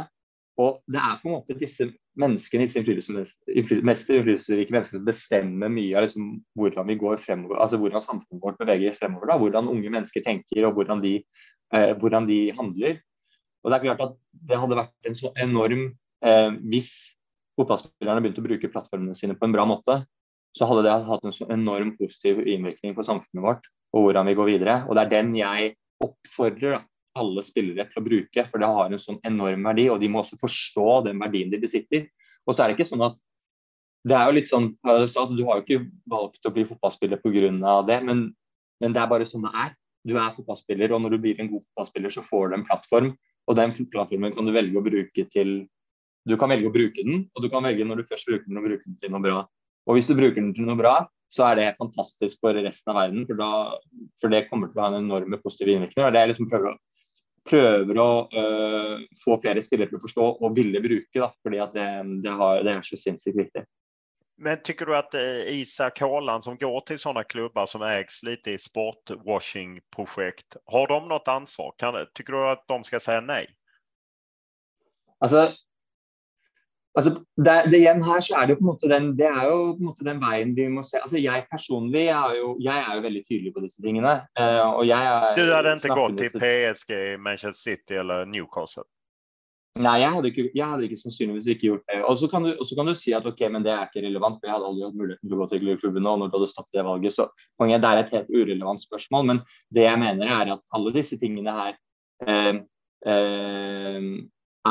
Og 0.60 0.80
det 0.90 1.00
er 1.00 1.20
på 1.20 1.30
en 1.30 1.36
måte 1.38 1.56
disse 1.56 1.86
menneskene, 2.20 2.66
disse 2.66 2.80
innflytelsesrike 2.82 4.74
menneskene 4.74 4.88
som 4.88 5.06
bestemmer 5.06 5.70
mye 5.72 5.94
av 5.96 6.04
liksom, 6.04 6.32
hvordan 6.58 6.90
vi 6.90 6.98
går 7.00 7.20
fremover, 7.22 7.60
altså 7.62 7.78
hvordan 7.80 8.04
samfunnet 8.04 8.42
vårt 8.42 8.58
beveger 8.60 8.96
fremover. 8.98 9.30
Da, 9.30 9.38
hvordan 9.40 9.70
unge 9.72 9.92
mennesker 9.94 10.24
tenker 10.26 10.66
og 10.68 10.74
hvordan 10.76 11.00
de, 11.04 11.14
eh, 11.76 11.92
hvordan 12.00 12.28
de 12.28 12.40
handler. 12.58 12.98
Og 13.60 13.70
Det 13.70 13.76
er 13.76 13.86
klart 13.88 14.04
at 14.06 14.14
det 14.32 14.60
hadde 14.60 14.78
vært 14.78 15.08
en 15.10 15.16
så 15.18 15.32
enorm 15.36 15.82
eh, 16.24 16.50
Hvis 16.72 16.92
fotballspillerne 17.58 18.22
begynte 18.24 18.40
å 18.40 18.46
bruke 18.46 18.72
plattformene 18.72 19.16
sine 19.16 19.36
på 19.36 19.48
en 19.48 19.54
bra 19.54 19.66
måte, 19.68 20.00
så 20.56 20.66
hadde 20.66 20.86
det 20.86 20.94
hatt 21.06 21.26
en 21.26 21.34
så 21.34 21.46
enorm 21.52 21.92
positiv 21.98 22.40
innvirkning 22.42 22.96
på 22.96 23.04
samfunnet 23.06 23.44
vårt 23.44 23.68
og 23.94 24.06
hvordan 24.06 24.30
vi 24.30 24.36
går 24.38 24.48
videre. 24.54 24.76
Og 24.88 24.96
Det 24.96 25.02
er 25.04 25.12
den 25.12 25.34
jeg 25.36 25.74
oppfordrer 26.02 26.80
alle 27.18 27.42
spillere 27.42 27.88
til 27.90 28.00
å 28.00 28.06
bruke, 28.06 28.44
for 28.50 28.62
det 28.62 28.70
har 28.70 28.86
en 28.86 29.02
sånn 29.02 29.18
enorm 29.26 29.66
verdi. 29.66 29.88
Og 29.90 30.00
de 30.00 30.10
må 30.10 30.22
også 30.22 30.38
forstå 30.40 30.88
den 31.08 31.20
verdien 31.22 31.50
de 31.50 31.60
besitter. 31.60 32.06
Og 32.46 32.54
så 32.54 32.62
er 32.62 32.70
det 32.70 32.78
ikke 32.78 32.90
sånn 32.92 33.04
at 33.08 33.18
det 34.08 34.16
er 34.16 34.30
jo 34.30 34.36
litt 34.38 34.48
sånn, 34.48 34.70
Du 34.80 35.44
har 35.44 35.60
jo 35.60 35.64
ikke 35.64 35.90
valgt 36.08 36.46
å 36.46 36.52
bli 36.54 36.64
fotballspiller 36.64 37.20
pga. 37.20 37.82
det, 37.84 37.98
men, 38.04 38.34
men 38.80 38.92
det 38.92 39.02
er 39.02 39.10
bare 39.10 39.26
sånn 39.28 39.44
det 39.44 39.52
er. 39.52 39.74
Du 40.06 40.16
er 40.16 40.32
fotballspiller, 40.32 40.92
og 40.92 41.02
når 41.02 41.10
du 41.10 41.18
blir 41.18 41.40
en 41.40 41.50
god 41.50 41.60
fotballspiller, 41.60 42.10
så 42.10 42.22
får 42.22 42.48
du 42.48 42.54
en 42.54 42.64
plattform 42.64 43.10
og 43.50 43.58
den 43.58 43.74
plattformen 43.74 44.34
kan 44.34 44.46
du 44.46 44.54
velge 44.54 44.78
å 44.78 44.84
bruke 44.84 45.26
til 45.32 45.64
Du 46.28 46.36
kan 46.38 46.52
velge 46.52 46.68
å 46.68 46.74
bruke 46.74 47.02
den, 47.02 47.24
og 47.34 47.42
du 47.42 47.48
kan 47.50 47.64
velge 47.64 47.84
når 47.86 48.02
du 48.02 48.08
først 48.10 48.28
bruker 48.28 48.44
den, 48.44 48.58
å 48.60 48.62
bruke 48.62 48.84
den 48.84 48.98
til 49.00 49.10
noe 49.10 49.24
bra. 49.24 49.38
Og 49.88 49.96
hvis 49.96 50.10
du 50.10 50.12
bruker 50.18 50.36
den 50.36 50.52
til 50.54 50.66
noe 50.68 50.76
bra, 50.76 50.92
så 51.32 51.46
er 51.48 51.56
det 51.56 51.78
fantastisk 51.78 52.42
for 52.44 52.54
resten 52.54 52.92
av 52.92 52.98
verden. 53.00 53.24
For, 53.24 53.40
da, 53.40 53.48
for 54.20 54.34
det 54.34 54.42
kommer 54.50 54.68
til 54.68 54.82
å 54.82 54.84
ha 54.84 54.90
en 54.92 54.98
enorme 55.00 55.38
positiv 55.40 55.70
innvirkning. 55.72 56.10
Det 56.12 56.20
er 56.20 56.28
liksom 56.28 56.50
prøver 56.50 56.74
å, 56.74 56.76
prøver 57.48 58.02
å 58.04 58.08
øh, 58.42 58.94
få 59.22 59.38
flere 59.42 59.64
spillere 59.64 59.88
til 59.88 60.00
å 60.00 60.04
forstå 60.04 60.28
og 60.36 60.56
ville 60.60 60.84
bruke, 60.84 61.16
da, 61.16 61.30
fordi 61.40 61.62
det, 61.78 61.88
det, 62.26 62.36
har, 62.42 62.60
det 62.66 62.74
er 62.74 62.86
så 62.86 63.00
sinnssykt 63.00 63.40
viktig. 63.40 63.64
Men 64.42 64.62
tycker 64.62 64.86
du 64.86 64.96
att 64.96 65.14
eh, 65.14 65.60
Isak 65.60 66.00
Haaland 66.00 66.44
som 66.44 66.56
går 66.56 66.80
till 66.80 66.98
sådana 66.98 67.24
klubbar 67.24 67.66
som 67.66 67.82
ägs 67.82 68.22
lite 68.22 68.50
i 68.50 68.58
sportwashing-projekt, 68.58 70.56
har 70.66 70.86
de 70.86 71.08
något 71.08 71.28
ansvar? 71.28 71.74
Kan, 71.76 72.06
tycker 72.14 72.32
du 72.32 72.48
att 72.48 72.68
de 72.68 72.84
ska 72.84 73.00
säga 73.00 73.20
nej? 73.20 73.46
Alltså, 75.18 75.52
altså 76.98 77.10
det, 77.36 77.66
det, 77.70 77.76
igjen 77.76 78.02
her 78.02 78.20
så 78.20 78.34
er 78.40 78.46
det 78.46 78.54
jo 78.54 78.56
på 78.56 78.64
en 78.64 78.70
måte 78.70 78.88
den, 78.88 79.16
det 79.18 79.28
er 79.28 79.44
jo 79.44 79.58
på 79.74 79.82
en 79.82 79.88
måte 79.90 80.04
den 80.08 80.22
veien 80.22 80.54
vi 80.56 80.68
må 80.72 80.82
se. 80.88 80.96
Altså 81.02 81.20
Jeg 81.20 81.44
personlig 81.50 82.06
er 82.06 82.38
jo, 82.38 82.56
jeg 82.60 82.78
er 82.86 82.94
jo 82.96 83.00
veldig 83.04 83.24
tydelig 83.28 83.52
på 83.54 83.64
disse 83.66 83.82
tingene. 83.84 84.14
Uh, 84.40 84.68
og 84.80 84.86
jeg 84.88 85.04
er, 85.04 85.36
du 85.36 85.52
hadde 85.52 85.76
ikke 85.76 86.00
gått 86.00 86.16
til 86.22 86.32
PSG, 86.40 86.96
Manchester 87.20 87.60
City 87.60 88.00
eller 88.00 88.24
Newcastle? 88.24 88.88
Nei, 89.78 90.00
jeg 90.02 90.10
hadde, 90.10 90.30
ikke, 90.32 90.44
jeg 90.50 90.66
hadde 90.66 90.86
ikke 90.88 90.98
sannsynligvis 90.98 91.46
ikke 91.52 91.68
gjort 91.68 91.84
det. 91.86 92.00
Og 92.02 92.16
så 92.18 92.28
kan, 92.28 92.46
kan, 92.50 92.88
du 92.90 92.98
si 92.98 93.12
at 93.14 93.26
ok, 93.28 93.44
men 93.54 93.62
det 93.62 93.70
er 93.70 93.84
ikke 93.86 94.02
relevant, 94.02 94.40
for 94.40 94.48
jeg 94.50 94.56
hadde 94.56 94.66
aldri 94.66 94.86
hatt 94.88 94.96
muligheten 94.98 95.28
til 95.28 95.36
å 95.36 95.38
gå 95.38 95.46
til 95.52 95.68
klubben 95.78 96.04
nå 96.04 96.14
når 96.18 96.32
du 96.32 96.34
hadde 96.36 96.48
stoppet 96.50 96.74
det 96.74 96.84
valget. 96.88 97.14
Så 97.14 97.28
poenget 97.60 97.84
det 97.84 97.92
er 97.92 98.00
et 98.00 98.10
helt 98.16 98.32
urelevant 98.34 98.82
spørsmål. 98.82 99.28
Men 99.30 99.42
det 99.76 99.86
jeg 99.86 100.02
mener 100.02 100.32
er 100.40 100.52
at 100.56 100.64
alle 100.76 100.94
disse 100.96 101.20
tingene 101.22 101.54
her 101.54 101.78
eh, 102.26 102.58
eh, 103.14 104.10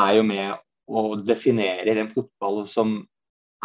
er 0.03 0.11
jo 0.19 0.27
med 0.27 0.67
å 0.89 1.05
definere 1.21 1.95
en 1.95 2.11
fotball 2.11 2.65
som 2.67 2.99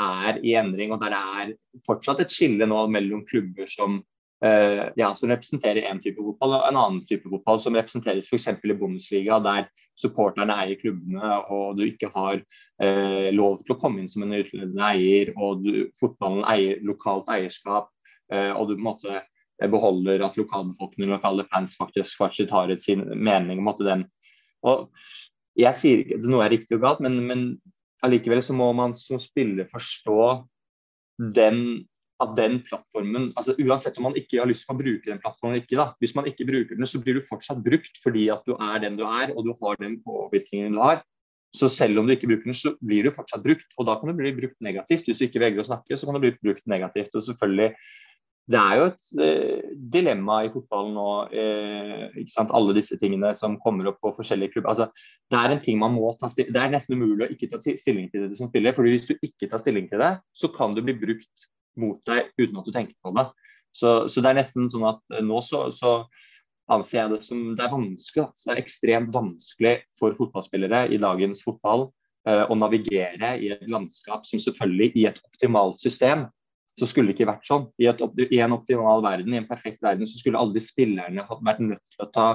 er 0.01 0.39
i 0.47 0.55
endring, 0.59 0.95
og 0.95 1.03
der 1.03 1.15
det 1.15 1.21
er 1.43 1.53
fortsatt 1.87 2.23
et 2.23 2.33
skille 2.33 2.67
nå 2.67 2.87
mellom 2.95 3.27
klubber 3.27 3.67
som 3.71 4.01
ja, 4.43 5.09
som 5.17 5.31
representerer 5.31 5.87
en 5.89 6.01
type 6.03 6.21
fotball 6.21 6.57
og 6.59 6.65
en 6.67 6.77
annen 6.77 7.03
type 7.09 7.31
fotball, 7.31 7.59
som 7.63 7.77
representeres 7.79 8.27
f.eks. 8.29 8.49
i 8.51 8.77
Bundesliga, 8.77 9.39
der 9.41 9.69
supporterne 9.97 10.57
eier 10.61 10.77
klubbene 10.81 11.31
og 11.55 11.79
du 11.79 11.85
ikke 11.87 12.11
har 12.13 12.41
uh, 12.43 13.29
lov 13.33 13.63
til 13.63 13.73
å 13.73 13.79
komme 13.81 14.03
inn 14.03 14.11
som 14.11 14.27
en 14.27 14.35
utlendende 14.37 14.91
eier, 14.91 15.33
og 15.39 15.63
du, 15.65 15.87
fotballen 16.01 16.45
eier 16.51 16.83
lokalt 16.85 17.31
eierskap. 17.33 17.89
Uh, 18.33 18.53
og 18.59 18.69
du, 18.69 18.75
på 18.75 18.83
en 18.83 18.89
måte, 18.91 19.23
beholder 19.71 20.25
at 20.27 20.37
lokalbefolkningen 20.39 21.13
og 21.13 21.19
lokale 21.21 21.47
fans 21.53 21.77
faktisk, 21.79 22.17
faktisk 22.19 22.53
har 22.53 22.73
et 22.73 22.83
sin 22.83 23.05
mening 23.15 23.63
at 23.71 23.81
den 23.87 24.09
og 24.65 24.89
Jeg 25.55 25.77
sier 25.79 26.01
ikke 26.03 26.17
noe 26.27 26.43
er 26.43 26.51
riktig 26.51 26.75
og 26.75 26.83
galt, 26.83 27.01
men, 27.05 27.21
men 27.29 27.43
allikevel 28.03 28.41
så 28.43 28.57
må 28.57 28.73
man 28.75 28.91
som 28.97 29.21
spiller 29.23 29.69
forstå 29.71 30.25
den 31.37 31.85
at 32.25 32.35
den 32.39 32.59
plattformen 32.67 33.31
altså 33.39 33.55
Uansett 33.61 33.99
om 34.01 34.09
man 34.09 34.19
ikke 34.19 34.41
har 34.41 34.49
lyst 34.51 34.67
til 34.67 34.75
å 34.75 34.81
bruke 34.81 35.11
den 35.11 35.21
plattformen 35.23 35.55
eller 35.55 35.65
ikke, 35.65 35.79
da, 35.81 35.89
hvis 36.03 36.15
man 36.19 36.29
ikke 36.31 36.47
bruker 36.49 36.79
den, 36.79 36.89
så 36.89 37.01
blir 37.03 37.19
du 37.19 37.27
fortsatt 37.29 37.63
brukt 37.65 38.01
fordi 38.03 38.29
at 38.35 38.45
du 38.49 38.57
er 38.57 38.81
den 38.85 38.99
du 39.01 39.05
er, 39.07 39.35
og 39.35 39.47
du 39.47 39.53
har 39.63 39.81
den 39.81 40.01
påvirkningen 40.05 40.77
du 40.77 40.83
har. 40.83 41.03
Så 41.55 41.69
selv 41.71 42.01
om 42.01 42.07
du 42.07 42.15
ikke 42.17 42.27
bruker 42.27 42.51
den, 42.51 42.57
så 42.59 42.75
blir 42.83 43.07
du 43.07 43.15
fortsatt 43.15 43.45
brukt. 43.45 43.69
Og 43.79 43.87
da 43.87 43.95
kan 43.99 44.11
du 44.11 44.17
bli 44.19 44.33
brukt 44.35 44.57
negativt. 44.65 45.07
Hvis 45.07 45.21
du 45.21 45.29
ikke 45.29 45.43
velger 45.43 45.63
å 45.63 45.69
snakke, 45.69 45.95
så 45.97 46.09
kan 46.09 46.17
du 46.17 46.25
bli 46.25 46.33
brukt 46.43 46.65
negativt. 46.71 47.15
Og 47.15 47.23
selvfølgelig, 47.23 47.69
det 48.51 48.59
er 48.61 48.81
jo 48.81 48.89
et 48.91 49.13
eh, 49.25 49.69
dilemma 49.95 50.41
i 50.45 50.51
fotballen 50.53 50.99
nå, 50.99 51.07
eh, 51.31 52.43
alle 52.45 52.75
disse 52.77 52.99
tingene 53.01 53.31
som 53.39 53.55
kommer 53.63 53.93
opp 53.93 54.03
på 54.03 54.13
forskjellige 54.19 54.57
klubber. 54.57 54.75
Altså, 54.75 55.07
det 55.31 55.41
er 55.41 55.55
en 55.55 55.63
ting 55.65 55.79
man 55.81 55.95
må 55.95 56.11
ta 56.19 56.29
Det 56.35 56.51
er 56.51 56.75
nesten 56.75 56.99
umulig 56.99 57.29
å 57.29 57.33
ikke 57.33 57.53
ta 57.55 57.63
stilling 57.63 58.11
til 58.11 58.27
det 58.27 58.37
som 58.41 58.51
spiller. 58.51 58.75
for 58.75 58.91
Hvis 58.91 59.07
du 59.07 59.15
ikke 59.15 59.49
tar 59.49 59.63
stilling 59.63 59.89
til 59.89 60.03
det, 60.03 60.13
så 60.35 60.51
kan 60.53 60.75
du 60.75 60.83
bli 60.83 60.99
brukt 60.99 61.49
mot 61.81 62.01
deg 62.09 62.31
uten 62.39 62.61
at 62.61 62.69
du 62.69 62.75
tenker 62.75 62.97
på 63.05 63.15
det. 63.17 63.27
Så, 63.75 64.07
så 64.11 64.23
det 64.23 64.31
er 64.31 64.39
nesten 64.39 64.71
sånn 64.71 64.87
at 64.87 65.03
eh, 65.17 65.25
nå 65.25 65.41
så, 65.43 65.67
så 65.75 66.05
anser 66.73 67.01
jeg 67.01 67.13
det 67.13 67.21
som 67.25 67.43
det 67.59 67.65
er 67.65 67.75
vanskelig. 67.75 68.29
Det 68.45 68.55
er 68.55 68.63
ekstremt 68.63 69.13
vanskelig 69.15 69.75
for 69.99 70.17
fotballspillere 70.17 70.87
i 70.95 71.01
dagens 71.03 71.43
fotball 71.45 71.89
uh, 72.29 72.45
å 72.49 72.57
navigere 72.57 73.35
i 73.37 73.51
et 73.53 73.67
landskap 73.69 74.25
som 74.25 74.41
selvfølgelig 74.41 74.95
i 74.97 75.05
et 75.11 75.21
optimalt 75.27 75.83
system 75.83 76.25
så 76.81 76.89
skulle 76.91 77.11
det 77.11 77.19
ikke 77.19 77.31
vært 77.31 77.47
sånn. 77.47 77.69
I, 77.79 77.87
et, 77.91 78.01
I, 78.27 78.41
en 78.43 78.57
optimal 78.57 79.05
verden, 79.05 79.35
i 79.35 79.39
en 79.39 79.47
perfekt 79.47 79.83
verden, 79.85 80.09
så 80.11 80.19
skulle 80.19 80.41
alle 80.41 80.57
de 80.57 80.63
spillerne 80.63 81.27
vært 81.47 81.63
nødt 81.63 81.93
til 81.93 82.03
å 82.03 82.11
ta 82.15 82.27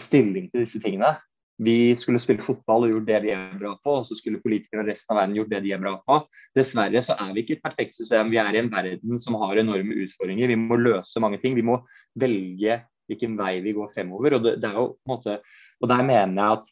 stilling 0.00 0.48
til 0.50 0.64
disse 0.64 0.80
tingene. 0.82 1.12
Vi 1.56 1.94
skulle 1.96 2.20
spille 2.20 2.44
fotball 2.44 2.84
og 2.84 2.90
gjort 2.92 3.06
det 3.08 3.20
vi 3.24 3.30
er 3.32 3.54
bra 3.56 3.72
på, 3.80 3.94
og 4.00 4.08
så 4.08 4.16
skulle 4.18 4.42
politikerne 4.42 4.84
og 4.84 4.90
resten 4.90 5.14
av 5.14 5.22
verden 5.22 5.38
gjort 5.38 5.52
det 5.54 5.62
de 5.64 5.72
er 5.72 5.80
bra 5.80 5.94
på. 6.04 6.18
Dessverre 6.56 7.00
så 7.04 7.16
er 7.16 7.30
vi 7.32 7.44
ikke 7.44 7.56
et 7.56 7.64
perfekt 7.64 7.96
system. 7.96 8.32
Vi 8.32 8.40
er 8.42 8.50
i 8.52 8.60
en 8.60 8.72
verden 8.72 9.22
som 9.22 9.38
har 9.40 9.62
enorme 9.62 9.96
utfordringer. 10.04 10.52
Vi 10.52 10.58
må 10.60 10.76
løse 10.80 11.22
mange 11.24 11.40
ting. 11.40 11.56
Vi 11.56 11.64
må 11.64 11.78
velge 12.20 12.82
hvilken 13.08 13.38
vei 13.38 13.54
vi 13.64 13.72
går 13.76 13.88
fremover. 13.94 14.36
Og, 14.36 14.44
det, 14.44 14.56
det 14.60 14.72
jo 14.74 14.90
måte, 15.08 15.38
og 15.80 15.88
der 15.92 16.04
mener 16.04 16.42
jeg 16.42 16.58
at 16.58 16.68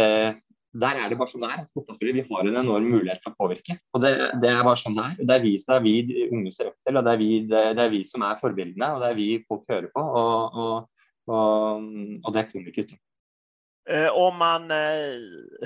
eh, 0.00 0.42
der 0.74 0.98
er 0.98 1.10
det 1.10 1.18
bare 1.20 1.30
sånn 1.30 1.44
det 1.44 1.52
er. 1.54 2.14
Vi 2.18 2.24
har 2.26 2.48
en 2.48 2.58
enorm 2.64 2.88
mulighet 2.90 3.22
til 3.22 3.30
å 3.30 3.38
påvirke. 3.38 3.78
og 3.94 4.02
Det, 4.02 4.10
det 4.42 4.50
er 4.50 4.64
bare 4.66 4.80
sånn 4.80 4.96
det 4.96 5.04
er. 5.06 5.20
Det 5.20 5.36
er 5.36 5.44
vi, 5.44 5.54
det 5.62 5.76
er 5.76 5.84
vi 5.84 5.94
de 6.08 6.28
unge 6.34 6.54
ser 6.54 6.72
opp 6.72 6.78
til, 6.82 6.98
og 6.98 7.06
det 7.06 7.12
er, 7.12 7.20
vi, 7.20 7.30
det, 7.46 7.62
det 7.78 7.84
er 7.84 7.92
vi 7.94 8.02
som 8.08 8.26
er 8.26 8.40
forbildene. 8.42 8.90
og 8.96 9.04
Det 9.04 9.12
er 9.12 9.18
vi 9.20 9.28
folk 9.46 9.70
hører 9.70 9.90
på. 9.94 10.02
og, 10.02 10.58
og, 10.64 11.10
og, 11.30 11.90
og 12.24 12.34
det 12.34 12.48
kommer 12.50 12.72
ikke 12.72 12.88
ut. 12.88 12.96
Eh, 13.90 14.10
om 14.12 14.38
man, 14.38 14.70
eh, 14.70 15.14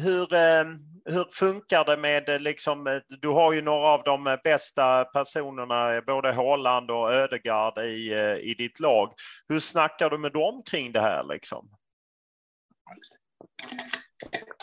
hur, 0.02 0.34
eh, 0.34 0.64
hur 1.04 1.32
funkar 1.32 1.84
det 1.84 1.96
med, 1.96 2.42
liksom, 2.42 3.00
du 3.08 3.28
har 3.28 3.52
ju 3.52 3.62
några 3.62 3.86
av 3.86 4.02
de 4.04 4.38
bästa 4.44 5.04
personerna, 5.04 6.02
både 6.06 6.32
Haaland 6.32 6.90
och 6.90 7.12
Ödegard 7.12 7.78
i, 7.78 8.14
i 8.42 8.54
ditt 8.58 8.80
lag. 8.80 9.12
Hur 9.48 9.60
snackar 9.60 10.10
du 10.10 10.18
med 10.18 10.32
dem 10.32 10.62
kring 10.70 10.92
det 10.92 11.00
här? 11.00 11.24
Liksom? 11.24 11.68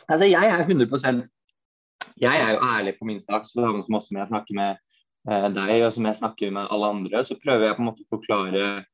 Altså, 0.07 0.25
jeg 0.25 0.47
er 0.47 0.59
100 0.59 1.23
Jeg 2.15 2.41
er 2.41 2.51
jo 2.53 2.59
ærlig 2.59 2.99
på 2.99 3.05
min 3.05 3.21
sak, 3.21 3.43
så 3.47 3.83
som 3.83 3.95
også 3.95 4.15
jeg 4.15 4.27
snakker 4.27 4.55
med 4.55 4.75
deg 5.55 5.83
og 5.83 5.93
som 5.93 6.05
jeg 6.05 6.15
snakker 6.15 6.51
med 6.51 6.67
alle 6.71 6.87
andre, 6.87 7.23
så 7.23 7.35
prøver 7.35 7.65
jeg 7.65 7.75
på 7.75 7.81
en 7.81 7.87
måte 7.89 8.03
å 8.05 8.13
forklare 8.15 8.85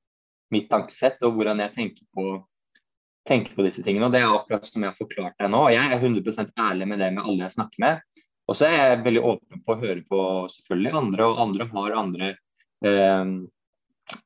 mitt 0.51 0.69
tankesett 0.69 1.21
og 1.21 1.33
hvordan 1.35 1.59
jeg 1.59 1.73
tenker 1.75 2.05
på 2.15 2.39
tenker 3.27 3.55
på 3.55 3.65
disse 3.65 3.83
tingene. 3.85 4.07
og 4.07 4.13
Det 4.13 4.21
er 4.21 4.33
akkurat 4.33 4.65
som 4.65 4.81
jeg 4.81 4.91
har 4.91 4.97
forklart 4.97 5.37
deg 5.39 5.51
nå. 5.53 5.61
Jeg 5.73 5.85
er 5.85 5.97
100 6.01 6.53
ærlig 6.59 6.87
med 6.89 7.01
det 7.01 7.11
med 7.15 7.23
alle 7.23 7.45
jeg 7.45 7.55
snakker 7.55 7.83
med. 7.83 8.21
Og 8.49 8.57
så 8.57 8.67
er 8.67 8.77
jeg 8.77 9.03
veldig 9.05 9.23
åpen 9.31 9.63
på 9.65 9.75
å 9.75 9.79
høre 9.79 10.01
på 10.09 10.21
selvfølgelig 10.51 10.95
andre, 11.01 11.27
og 11.27 11.41
andre 11.45 11.67
har 11.71 11.97
andre, 12.01 12.31
eh, 12.83 13.31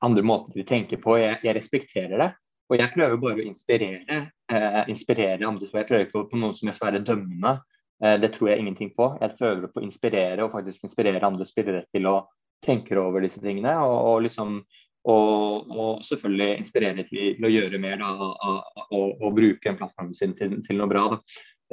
andre 0.08 0.24
måter 0.26 0.56
de 0.56 0.66
tenker 0.66 1.02
på. 1.04 1.20
Jeg, 1.22 1.42
jeg, 1.44 1.56
respekterer 1.58 2.24
det. 2.24 2.32
Og 2.72 2.80
jeg 2.80 2.94
prøver 2.96 3.22
bare 3.22 3.44
å 3.44 3.46
inspirere, 3.46 4.22
eh, 4.50 4.82
inspirere 4.90 5.46
andre. 5.46 5.70
Jeg 5.70 5.90
prøver 5.90 6.08
ikke 6.08 6.26
på 6.32 6.42
noen 6.42 6.56
som 6.58 6.72
skal 6.72 6.94
være 6.94 7.04
dømmende. 7.06 7.60
Eh, 8.04 8.18
det 8.18 8.32
tror 8.34 8.50
jeg 8.50 8.64
ingenting 8.64 8.90
på. 8.96 9.12
Jeg 9.22 9.38
prøver 9.38 9.68
på 9.70 9.84
å 9.84 9.86
inspirere 9.86 10.48
og 10.48 10.56
faktisk 10.56 10.88
inspirere 10.88 11.28
andre 11.28 11.46
spillere 11.46 11.86
til 11.94 12.10
å 12.10 12.18
tenke 12.66 12.98
over 12.98 13.22
disse 13.22 13.44
tingene. 13.44 13.76
og, 13.84 14.00
og 14.10 14.26
liksom 14.26 14.64
og, 15.06 15.70
og, 15.70 16.04
selvfølgelig 16.04 16.58
inspirere 16.58 17.04
til, 17.06 17.36
til, 17.38 17.46
å 17.46 17.52
gjøre 17.54 17.82
mer 17.82 18.00
da, 18.02 18.12
og, 18.26 19.10
og, 19.22 19.28
bruke 19.38 19.76
plattformen 19.78 20.16
sin 20.18 20.34
til, 20.38 20.58
til, 20.66 20.80
noe 20.82 20.90
bra. 20.90 21.08
Da. 21.14 21.20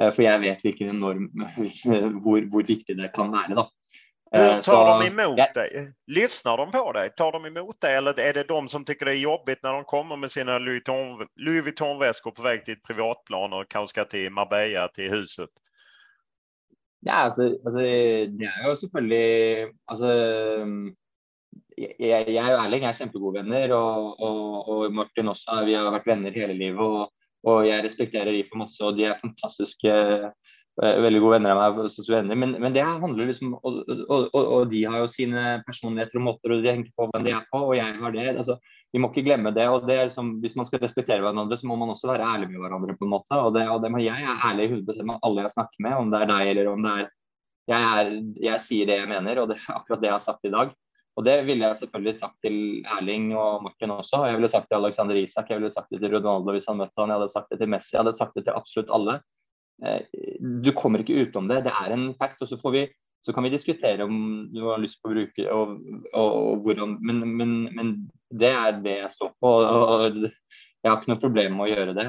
Eh, 0.01 0.11
for 0.13 0.25
jeg 0.25 0.41
vet 0.43 0.65
hvilken 0.65 0.93
enorm, 0.93 1.31
hvor, 2.23 2.49
hvor 2.51 2.67
viktig 2.67 2.97
det 2.99 3.09
kan 3.15 3.33
være. 3.33 3.57
da. 3.61 3.69
Hur 4.33 4.61
tar 4.65 4.99
de 4.99 5.07
emot 5.07 5.37
ja. 5.37 5.45
dig? 5.53 5.93
Lyssnar 6.09 6.57
de 6.57 6.71
på 6.71 6.91
dig? 6.91 7.09
Tar 7.09 7.31
de 7.31 7.45
emot 7.45 7.81
dig 7.81 7.95
eller 7.95 8.19
är 8.19 8.33
det 8.33 8.47
de 8.47 8.67
som 8.67 8.85
tycker 8.85 9.05
det 9.05 9.11
är 9.11 9.15
jobbigt 9.15 9.63
när 9.63 9.73
de 9.73 9.83
kommer 9.83 10.15
med 10.15 10.31
sina 10.31 10.57
Louis 10.57 11.65
Vuitton-väskor 11.65 12.31
på 12.31 12.41
väg 12.41 12.65
till 12.65 12.73
ett 12.73 12.83
privatplan 12.83 13.53
och 13.53 13.69
kanske 13.69 13.89
ska 13.89 14.05
till 14.05 14.31
Marbella, 14.31 14.87
till 14.87 15.09
huset? 15.09 15.49
Ja, 16.99 17.13
altså, 17.13 17.43
altså, 17.43 17.79
det 18.39 18.47
er 18.47 18.67
jo 18.67 18.75
selvfølgelig 18.75 19.71
altså, 19.91 20.11
jeg, 21.77 22.29
jeg, 22.33 22.53
og 22.53 22.61
Erling 22.61 22.85
er 22.87 22.95
kjempegode 22.97 23.41
venner, 23.41 23.73
og, 23.77 24.13
og, 24.21 24.69
og, 24.69 24.85
Martin 24.93 25.31
også. 25.31 25.63
Vi 25.67 25.75
har 25.77 25.91
vært 25.93 26.09
venner 26.11 26.35
hele 26.35 26.55
livet. 26.57 26.81
Og, 26.81 27.11
og 27.49 27.67
jeg 27.67 27.83
respekterer 27.85 28.31
de 28.31 28.45
for 28.47 28.63
masse, 28.63 28.79
og 28.83 28.97
de 28.97 29.07
er 29.09 29.19
fantastiske, 29.19 29.93
eh, 29.93 30.99
veldig 31.05 31.23
gode 31.23 31.39
venner 31.39 31.55
av 31.55 31.79
meg. 31.79 31.97
venner, 32.07 32.39
Men, 32.39 32.55
men 32.61 32.75
det 32.75 32.85
handler 32.85 33.27
liksom 33.27 33.57
og, 33.59 33.81
og, 34.31 34.69
de 34.71 34.85
har 34.85 35.03
jo 35.03 35.09
sine 35.11 35.63
personligheter 35.67 36.21
og 36.21 36.27
måter, 36.29 36.53
og 36.53 36.63
de 36.63 36.69
tenker 36.71 36.95
på 36.95 37.09
hvem 37.09 37.27
de 37.27 37.35
er 37.35 37.49
på, 37.51 37.65
og 37.71 37.75
jeg 37.77 37.99
har 37.99 38.15
det. 38.15 38.29
altså 38.37 38.59
vi 38.93 39.01
må 39.01 39.09
ikke 39.09 39.25
glemme 39.25 39.49
det. 39.49 39.65
og 39.73 39.87
det 39.87 39.95
er 39.97 40.05
liksom, 40.05 40.37
Hvis 40.39 40.55
man 40.55 40.67
skal 40.69 40.79
respektere 40.83 41.23
hverandre, 41.25 41.57
så 41.57 41.65
må 41.65 41.75
man 41.75 41.89
også 41.89 42.11
være 42.11 42.29
ærlig 42.29 42.51
med 42.51 42.61
hverandre. 42.61 42.95
på 42.95 43.05
en 43.07 43.15
måte, 43.15 43.33
og, 43.33 43.53
det, 43.55 43.67
og 43.69 43.81
det, 43.81 43.89
Jeg 44.03 44.21
er 44.21 44.47
ærlig 44.51 44.69
i 44.69 44.73
100 44.73 45.03
med 45.03 45.19
alle 45.23 45.41
jeg 45.41 45.55
snakker 45.55 45.79
med, 45.79 45.93
om 45.97 46.09
det 46.11 46.21
er 46.21 46.29
deg 46.29 46.47
eller 46.51 46.71
om 46.71 46.83
det 46.83 46.91
er 47.01 47.09
jeg, 47.67 47.79
er, 47.79 48.09
jeg 48.43 48.59
sier 48.59 48.87
det 48.89 48.97
jeg 48.99 49.07
mener, 49.07 49.39
og 49.39 49.49
det 49.49 49.55
er 49.55 49.75
akkurat 49.77 50.01
det 50.01 50.09
jeg 50.09 50.17
har 50.17 50.23
sagt 50.23 50.47
i 50.47 50.51
dag. 50.51 50.73
Og 51.13 51.25
Det 51.25 51.35
ville 51.45 51.67
jeg 51.67 51.77
selvfølgelig 51.77 52.15
sagt 52.17 52.39
til 52.41 52.55
Erling 52.89 53.35
og 53.37 53.63
Martin 53.63 53.93
også. 53.93 54.23
Jeg 54.25 54.37
ville 54.39 54.49
sagt 54.49 54.67
til 54.69 54.79
Alexander 54.79 55.19
Isak, 55.19 55.49
jeg 55.49 55.61
ville 55.61 55.71
sagt 55.73 55.91
det 55.93 56.01
til 56.01 56.15
Ronaldo 56.15 56.55
hvis 56.55 56.65
han 56.69 56.79
møtte 56.79 56.97
han, 56.97 57.13
jeg 57.13 57.21
hadde 57.21 57.33
sagt 57.33 57.53
det 57.53 57.59
til 57.61 57.69
Messi, 57.69 57.93
jeg 57.93 58.01
hadde 58.01 58.17
sagt 58.17 58.33
det 58.37 58.45
til 58.47 58.57
absolutt 58.57 58.89
alle. 58.97 59.19
Eh, 59.85 60.01
du 60.41 60.71
kommer 60.77 61.03
ikke 61.03 61.19
utenom 61.21 61.49
det. 61.51 61.63
Det 61.67 61.73
er 61.73 61.93
en 61.93 62.07
fact. 62.17 62.41
og 62.41 62.49
så, 62.49 62.57
vi, 62.73 62.87
så 63.21 63.33
kan 63.33 63.45
vi 63.45 63.53
diskutere 63.53 64.07
om 64.07 64.17
du 64.53 64.63
har 64.71 64.81
lyst 64.81 65.01
på 65.01 65.11
å 65.11 65.13
bruke 65.13 65.45
og, 65.53 65.75
og, 66.13 66.31
og 66.33 66.65
hvordan, 66.65 66.97
men, 67.01 67.21
men, 67.37 67.53
men, 67.77 67.93
det 68.33 68.49
er 68.49 68.81
det 68.81 68.97
jeg 69.03 69.13
står 69.13 69.35
på. 69.37 69.53
Og, 69.53 70.23
jeg 70.83 70.91
har 70.91 70.97
ikke 70.99 71.13
noe 71.13 71.21
problem 71.21 71.53
med 71.55 71.67
å 71.67 71.71
gjøre 71.71 71.93
det. 71.95 72.07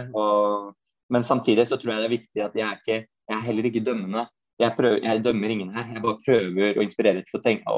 men 1.14 1.22
samtidig 1.22 1.68
så 1.68 1.76
tror 1.78 1.92
jeg 1.92 2.00
det 2.00 2.08
er 2.08 2.16
viktig 2.16 2.40
at 2.42 2.56
jeg 2.58 2.64
er, 2.66 2.80
ikke, 2.80 2.96
jeg 3.28 3.36
er 3.36 3.44
heller 3.44 3.68
ikke 3.68 3.84
dømmende 3.86 4.24
jeg, 4.60 4.74
prøver, 4.76 5.00
jeg, 5.02 5.24
dømmer 5.24 5.52
ingen 5.54 5.72
her. 5.74 5.88
Jeg 5.96 6.04
bare 6.04 6.22
prøver 6.24 6.78
å 6.78 6.84
inspirere 6.84 7.24
til 7.26 7.40
å 7.40 7.42
tenke 7.42 7.74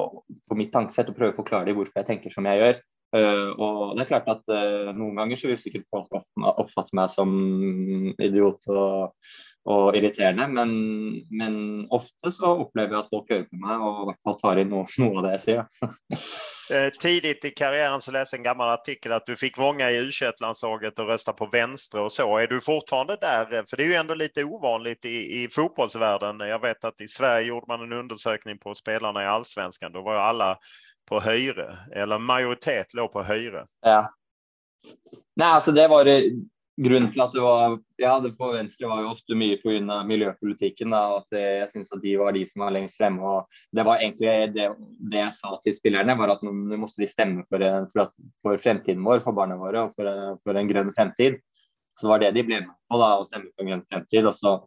på 0.48 0.58
mitt 0.58 0.72
tankesett 0.74 1.10
og 1.12 1.16
prøve 1.18 1.34
å 1.34 1.38
forklare 1.40 1.70
dem 1.70 1.78
hvorfor 1.78 2.02
jeg 2.02 2.08
tenker 2.10 2.34
som 2.34 2.48
jeg 2.48 2.62
gjør. 2.62 2.78
Uh, 3.16 3.50
og 3.62 3.76
det 3.94 4.02
er 4.02 4.08
klart 4.10 4.26
at 4.28 4.42
uh, 4.50 4.90
Noen 4.96 5.14
ganger 5.20 5.38
så 5.38 5.48
vil 5.48 5.60
sikkert 5.62 5.86
folk 5.94 6.16
oppfatte 6.42 6.96
meg 6.98 7.12
som 7.12 7.30
idiot 8.18 8.66
og, 8.66 9.14
og 9.66 9.96
irriterende, 9.98 10.46
men, 10.48 10.72
men, 11.30 11.56
ofte 11.90 12.30
så 12.30 12.52
opplever 12.62 12.94
jeg 12.94 13.02
at 13.02 13.08
folk 13.10 13.32
hører 13.32 13.46
på 13.50 13.58
meg 13.58 13.82
og 14.14 14.38
tar 14.38 14.60
inn 14.62 14.70
noe, 14.70 14.86
noe 15.02 15.18
av 15.18 15.26
det 15.26 15.32
jeg 15.34 15.42
sier. 15.42 15.88
Tidlig 16.68 17.00
tidigt 17.02 17.48
i 17.48 17.52
karrieren 17.58 18.02
så 18.04 18.14
leste 18.14 18.36
jeg 18.36 18.44
en 18.44 18.46
gammel 18.46 18.70
artikkel 18.70 19.16
at 19.16 19.26
du 19.26 19.34
fikk 19.38 19.58
mange 19.58 19.88
i 19.90 19.98
u 19.98 20.06
landslaget 20.06 20.94
til 20.94 21.10
å 21.10 21.18
stemme 21.18 21.40
på 21.40 21.50
venstre 21.50 22.06
og 22.06 22.14
så. 22.14 22.28
Er 22.38 22.46
du 22.50 22.60
fortfarande 22.62 23.18
der? 23.22 23.66
For 23.66 23.76
det 23.76 23.86
er 23.86 23.90
jo 23.90 24.00
enda 24.04 24.18
litt 24.18 24.38
uvanlig 24.38 24.98
i, 25.02 25.18
i 25.42 25.46
fotbollsvärlden. 25.50 26.46
Jeg 26.46 26.62
vet 26.62 26.90
at 26.90 27.02
i 27.02 27.10
Sverige 27.10 27.50
gjorde 27.50 27.72
man 27.72 27.86
en 27.86 27.98
undersøkning 28.04 28.62
på 28.62 28.74
spillerne 28.78 29.24
i 29.24 29.30
allsvenskan. 29.34 29.94
Da 29.94 30.04
var 30.06 30.20
jo 30.20 30.26
alle 30.30 30.52
på 31.06 31.20
høyre, 31.22 31.70
eller 31.94 32.22
majoritet 32.22 32.94
lå 32.94 33.06
på 33.10 33.22
høyre. 33.26 33.66
Ja. 33.86 34.06
Nei, 35.36 35.50
altså 35.50 35.74
det 35.74 35.86
var 35.90 36.06
grunnen 36.76 37.08
til 37.12 37.22
at 37.24 37.34
det 37.34 37.42
var 37.42 37.78
Ja, 38.00 38.18
det 38.20 38.34
på 38.36 38.50
Venstre 38.52 38.88
var 38.90 39.00
jo 39.00 39.12
ofte 39.14 39.36
mye 39.38 39.56
pga. 39.62 40.02
miljøpolitikken. 40.04 40.92
Da, 40.92 41.22
at 41.22 41.32
jeg 41.32 41.70
syns 41.72 41.92
at 41.92 42.02
de 42.02 42.16
var 42.20 42.36
de 42.36 42.44
som 42.46 42.64
var 42.66 42.74
lengst 42.76 42.98
fremme. 42.98 43.22
og 43.22 43.48
Det 43.72 43.84
var 43.84 43.98
egentlig 44.02 44.52
det, 44.54 44.68
det 45.10 45.22
jeg 45.22 45.32
sa 45.32 45.56
til 45.64 45.74
spillerne, 45.74 46.18
var 46.18 46.34
at 46.34 46.44
nå 46.44 46.52
måtte 46.52 47.00
de 47.00 47.08
stemme 47.08 47.44
for, 47.48 47.64
for, 47.92 48.12
for, 48.42 48.60
fremtiden 48.60 49.04
vår, 49.04 49.24
for 49.24 49.32
barna 49.32 49.56
våre 49.56 49.88
og 49.88 49.96
for, 49.96 50.38
for, 50.44 50.56
en 50.56 50.68
grønn 50.68 50.92
fremtid. 50.92 51.40
Så 51.96 52.08
var 52.08 52.20
det 52.20 52.34
de 52.36 52.44
ble 52.44 52.60
med 52.60 52.72
på, 52.90 53.00
da, 53.00 53.16
å 53.16 53.24
stemme 53.24 53.48
for 53.54 53.64
en 53.64 53.72
grønn 53.72 53.86
fremtid. 53.88 54.28
Og 54.28 54.36
så 54.36 54.58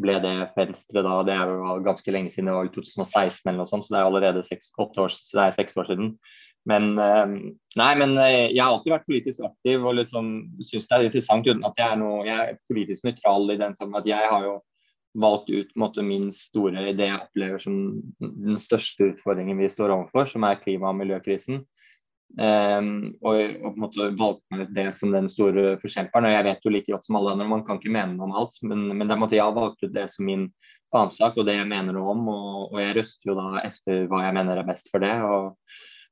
ble 0.00 0.16
det 0.22 0.34
Venstre 0.56 1.02
da, 1.04 1.20
det 1.26 1.34
er 1.34 1.50
jo 1.50 1.78
ganske 1.84 2.12
lenge 2.12 2.32
siden, 2.32 2.48
det 2.48 2.56
var 2.56 2.68
i 2.68 2.74
2016 2.74 3.48
eller 3.48 3.58
noe 3.60 3.68
sånt, 3.68 3.84
så 3.84 3.94
det 3.94 4.00
er 4.00 4.08
allerede 4.08 4.42
seks, 4.46 4.70
år, 4.78 4.92
år 4.96 5.90
siden. 5.90 6.14
Men 6.68 6.90
nei, 6.98 7.92
men 7.96 8.10
jeg 8.20 8.58
har 8.60 8.74
alltid 8.74 8.92
vært 8.92 9.06
politisk 9.08 9.46
aktiv 9.46 9.80
og 9.80 9.94
liksom 9.96 10.26
syns 10.68 10.84
det 10.90 10.96
er 10.96 11.06
interessant 11.06 11.46
uten 11.48 11.64
at 11.64 11.78
jeg 11.80 11.86
er 11.88 11.96
noe 11.96 12.18
Jeg 12.26 12.36
er 12.36 12.58
politisk 12.68 13.06
nøytral 13.06 13.54
i 13.54 13.56
den 13.62 13.72
form 13.78 13.96
at 13.96 14.08
jeg 14.10 14.28
har 14.28 14.44
jo 14.44 14.58
valgt 15.18 15.50
ut 15.50 15.70
måte, 15.74 16.02
min 16.06 16.28
store 16.34 16.84
idé 16.92 17.08
jeg 17.08 17.18
opplever 17.18 17.58
som 17.62 17.76
den 18.20 18.58
største 18.62 19.10
utfordringen 19.10 19.58
vi 19.58 19.70
står 19.70 19.94
overfor, 19.94 20.28
som 20.30 20.46
er 20.46 20.60
klima- 20.60 20.92
og 20.92 21.00
miljøkrisen. 21.00 21.64
Um, 22.38 23.08
og, 23.26 23.34
og, 23.58 23.64
på 23.64 23.70
en 23.72 23.82
måte 23.82 24.04
valgte 24.20 24.54
meg 24.54 24.68
det 24.76 24.86
som 24.94 25.10
den 25.10 25.26
store 25.32 25.74
forkjemperen. 25.82 26.28
Og 26.28 26.36
jeg 26.36 26.46
vet 26.46 26.66
jo 26.66 26.74
like 26.74 26.92
godt 26.92 27.08
som 27.08 27.18
alle 27.18 27.34
andre, 27.34 27.48
man 27.50 27.64
kan 27.66 27.80
ikke 27.80 27.94
mene 27.96 28.14
noe 28.14 28.28
om 28.28 28.36
alt, 28.38 28.60
men, 28.62 28.86
men 28.94 29.10
måtte 29.18 29.34
jeg 29.34 29.46
ha 29.48 29.56
valgt 29.56 29.82
ut 29.82 29.94
det 29.96 30.06
som 30.12 30.28
min 30.28 30.46
fanesak 30.94 31.38
og 31.38 31.48
det 31.48 31.56
jeg 31.58 31.70
mener 31.70 31.96
noe 31.96 32.14
om. 32.14 32.28
Og, 32.30 32.52
og, 32.68 32.78
jeg 32.84 33.00
røster 33.00 33.32
jo 33.32 33.38
da 33.38 33.64
etter 33.64 34.06
hva 34.10 34.22
jeg 34.28 34.36
mener 34.38 34.62
er 34.62 34.68
best 34.68 34.92
for 34.92 35.02
det. 35.02 35.16
Og, 35.26 35.56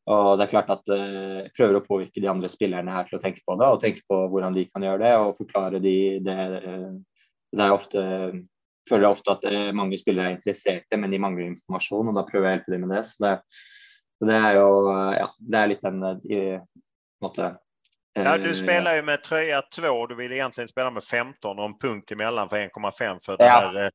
og 0.09 0.38
det 0.38 0.46
er 0.46 0.52
klart 0.52 0.70
at 0.72 0.86
jeg 0.88 1.50
prøver 1.56 1.78
å 1.78 1.84
påvirke 1.84 2.22
de 2.22 2.30
andre 2.30 2.48
spillerne 2.48 2.92
her 2.94 3.09
til 3.09 3.18
å 3.18 3.22
tenke 3.22 3.42
på 3.44 3.59
det, 3.61 3.68
og 3.68 3.82
tenke 3.82 4.00
på 4.09 4.22
hvordan 4.32 4.56
de 4.56 4.64
kan 4.70 4.86
gjøre 4.86 5.02
det, 5.02 5.14
og 5.20 5.36
forklare 5.36 5.80
de 5.84 5.96
det. 6.24 6.38
Uh, 6.64 7.24
det 7.56 7.64
er 7.64 7.72
ofte 7.72 8.02
føler 8.88 9.04
jeg 9.04 9.16
ofte 9.18 9.34
at 9.34 9.46
uh, 9.48 9.70
mange 9.76 10.00
spillere 10.00 10.30
er 10.30 10.38
interesserte, 10.38 10.96
men 11.00 11.12
de 11.12 11.20
mangler 11.20 11.50
informasjon, 11.50 12.09
og 12.09 12.16
da 12.16 12.24
prøver 12.28 12.48
jeg 12.48 12.54
å 12.54 12.56
hjelpe 12.56 12.74
dem 12.74 12.86
med 12.86 12.94
det. 12.96 13.02
Så 13.09 13.24
det, 13.24 13.32
det 14.28 14.42
er 14.48 14.59
jo 14.59 14.68
ja, 15.18 15.30
det 15.38 15.61
er 15.61 15.72
litt 15.74 15.84
den 15.84 16.04
i, 16.24 16.42
måte, 17.24 17.52
Ja, 18.18 18.38
du 18.38 18.54
spiller 18.56 18.96
jo 18.96 19.02
med 19.06 19.22
tröja 19.22 19.62
2. 19.62 20.06
Du 20.11 20.14
ville 20.14 20.34
egentlig 20.34 20.68
spela 20.68 20.90
med 20.90 21.04
15 21.04 21.52
og 21.52 21.64
en 21.64 21.78
punkt 21.78 22.11
imellom 22.11 22.48
for 22.48 22.59
1,5 22.59 23.18
for 23.24 23.36
det 23.36 23.44
ja. 23.44 23.61
här 23.61 23.84
eh, 23.84 23.90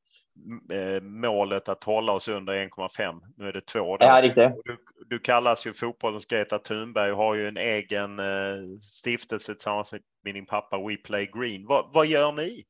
målet 1.02 1.68
att 1.68 1.84
hålla 1.84 2.12
oss 2.12 2.28
under 2.28 2.52
1,5. 2.52 3.20
Nu 3.36 3.48
är 3.48 3.52
det 3.52 3.60
2. 3.60 3.96
Ja, 4.00 4.22
riktigt. 4.22 4.52
Du, 4.64 4.76
du, 5.06 5.18
kallas 5.18 5.66
ju 5.66 5.72
fotbollens 5.72 6.26
Greta 6.26 6.58
Thunberg 6.58 7.12
och 7.12 7.18
har 7.18 7.34
ju 7.34 7.48
en 7.48 7.56
egen 7.56 8.18
eh, 8.18 8.78
stiftelse 8.80 9.54
tillsammans 9.54 9.94
med 10.24 10.34
din 10.34 10.46
pappa 10.46 10.78
We 10.78 10.96
Play 10.96 11.30
Green. 11.34 11.66
Va, 11.66 11.90
vad 11.94 12.06
gör 12.06 12.32
ni? 12.32 12.64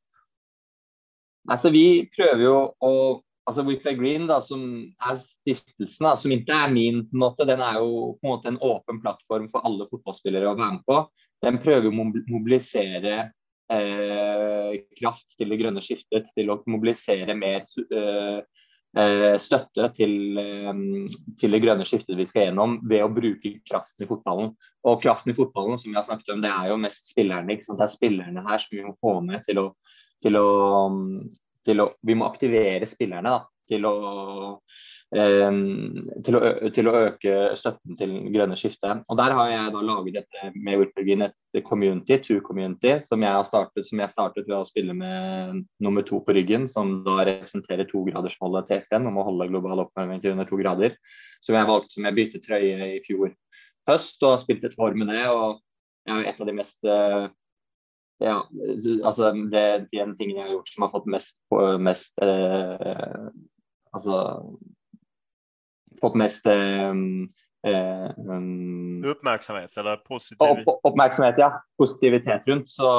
Alltså, 1.49 1.71
vi 1.71 2.11
prøver 2.17 2.43
jo 2.43 2.65
att 2.65 3.25
altså 3.45 3.63
We 3.63 3.77
Play 3.77 3.95
Green, 3.95 4.27
da, 4.27 4.41
som 4.41 4.63
er 5.11 5.17
stiftelsen, 5.21 6.07
da, 6.07 6.17
som 6.17 6.33
ikke 6.33 6.57
er 6.57 6.73
min, 6.73 7.05
på 7.09 7.17
en 7.17 7.25
måte, 7.25 7.47
den 7.49 7.61
er 7.61 7.79
jo 7.81 8.15
på 8.17 8.27
en 8.27 8.33
måte 8.33 8.53
en 8.53 8.61
åpen 8.61 9.01
plattform 9.05 9.49
for 9.53 9.67
alle 9.67 9.87
fotballspillere 9.91 10.49
å 10.49 10.57
være 10.57 10.79
med 10.79 10.85
på. 10.89 11.01
Den 11.45 11.61
prøver 11.61 11.91
å 11.91 11.97
mobilisere 12.33 13.17
eh, 13.19 13.33
kraft 14.99 15.37
til 15.39 15.53
det 15.53 15.61
grønne 15.61 15.83
skiftet, 15.85 16.29
til 16.37 16.53
å 16.53 16.59
mobilisere 16.71 17.37
mer 17.39 17.65
eh, 17.65 18.41
eh, 18.99 19.37
støtte 19.41 19.89
til, 19.97 20.15
eh, 20.41 20.71
til, 21.41 21.57
det 21.57 21.63
grønne 21.65 21.87
skiftet 21.89 22.19
vi 22.19 22.27
skal 22.29 22.49
gjennom, 22.49 22.79
ved 22.85 23.05
å 23.05 23.13
bruke 23.13 23.57
kraften 23.69 24.05
i 24.05 24.11
fotballen. 24.11 24.53
Og 24.85 25.03
kraften 25.03 25.33
i 25.33 25.37
fotballen 25.39 25.81
som 25.81 25.91
vi 25.91 25.99
har 25.99 26.07
snakket 26.07 26.35
om, 26.37 26.45
det 26.45 26.53
er 26.53 26.71
jo 26.73 26.81
mest 26.83 27.11
spillerne. 27.13 27.61
Det 27.65 27.87
er 27.87 27.93
spillerne 27.93 28.47
her 28.49 28.63
som 28.63 28.77
vi 28.77 28.87
må 28.87 28.95
få 29.01 29.19
med 29.25 29.45
til 29.49 29.63
å, 29.65 29.67
til 30.25 30.41
å, 30.41 30.49
til 31.65 31.85
å 31.85 31.91
Vi 32.05 32.19
må 32.19 32.29
aktivere 32.29 32.89
spillerne 32.89 33.39
da, 33.39 33.43
til 33.71 33.89
å 33.89 33.97
til 35.15 36.37
å, 36.37 36.41
til, 36.75 36.89
å, 36.91 36.95
øke 37.09 37.35
støtten 37.59 37.99
til 37.99 38.15
grønne 38.35 38.57
skiftet. 38.59 39.05
Og 39.09 39.19
Der 39.21 39.35
har 39.39 39.51
jeg 39.53 39.75
da 39.75 39.83
laget 39.87 40.17
dette 40.19 40.51
med 40.57 40.81
Wilpergin, 40.81 41.27
et 41.29 41.61
community, 41.69 42.19
to 42.19 42.41
community, 42.43 42.97
som 43.05 43.23
jeg 43.23 43.47
startet, 43.47 43.87
som 43.87 44.03
jeg 44.03 44.11
startet 44.11 44.49
ved 44.49 44.57
å 44.59 44.67
spille 44.67 44.97
med 44.99 45.63
nummer 45.85 46.07
to 46.07 46.19
på 46.25 46.35
ryggen, 46.35 46.67
som 46.71 46.97
da 47.07 47.21
representerer 47.29 47.87
togradersmålet 47.91 48.69
til 48.71 48.83
FN 48.89 49.07
om 49.11 49.23
å 49.23 49.29
holde 49.29 49.49
global 49.53 49.85
oppvarming 49.87 50.23
til 50.25 50.35
under 50.35 50.51
to 50.51 50.59
grader. 50.59 50.99
Som 51.45 51.59
jeg 51.59 51.71
valgte 51.71 51.95
som 51.95 52.09
jeg 52.09 52.19
byttet 52.19 52.47
trøye 52.49 52.91
i 52.97 53.01
fjor 53.07 53.33
høst 53.89 54.23
og 54.25 54.35
har 54.35 54.43
spilt 54.43 54.65
et 54.67 54.79
år 54.81 54.97
med 54.99 55.13
det. 55.13 55.25
og 55.29 55.61
jeg 56.09 56.21
er 56.21 56.29
et 56.29 56.41
av 56.41 56.49
de 56.49 56.57
mest 56.57 56.87
ja, 58.23 58.37
altså 59.05 59.33
det, 59.53 59.89
den 59.93 60.15
tingen 60.17 60.39
jeg 60.39 60.47
har 60.47 60.55
gjort 60.55 60.71
som 60.71 60.85
har 60.85 60.93
fått 60.93 61.09
mest, 61.11 61.41
mest 61.83 62.21
eh, 62.23 63.27
altså 63.95 64.19
fått 66.01 66.19
mest 66.19 66.47
um, 66.47 67.27
um, 67.67 69.05
Uppmärksamhet 69.05 69.77
eller 69.77 69.97
positivitet? 69.97 70.69
Opp, 70.69 70.81
oppmerksomhet, 70.89 71.39
ja. 71.39 71.51
Positivitet 71.79 72.43
rundt. 72.47 72.71
Så, 72.71 72.91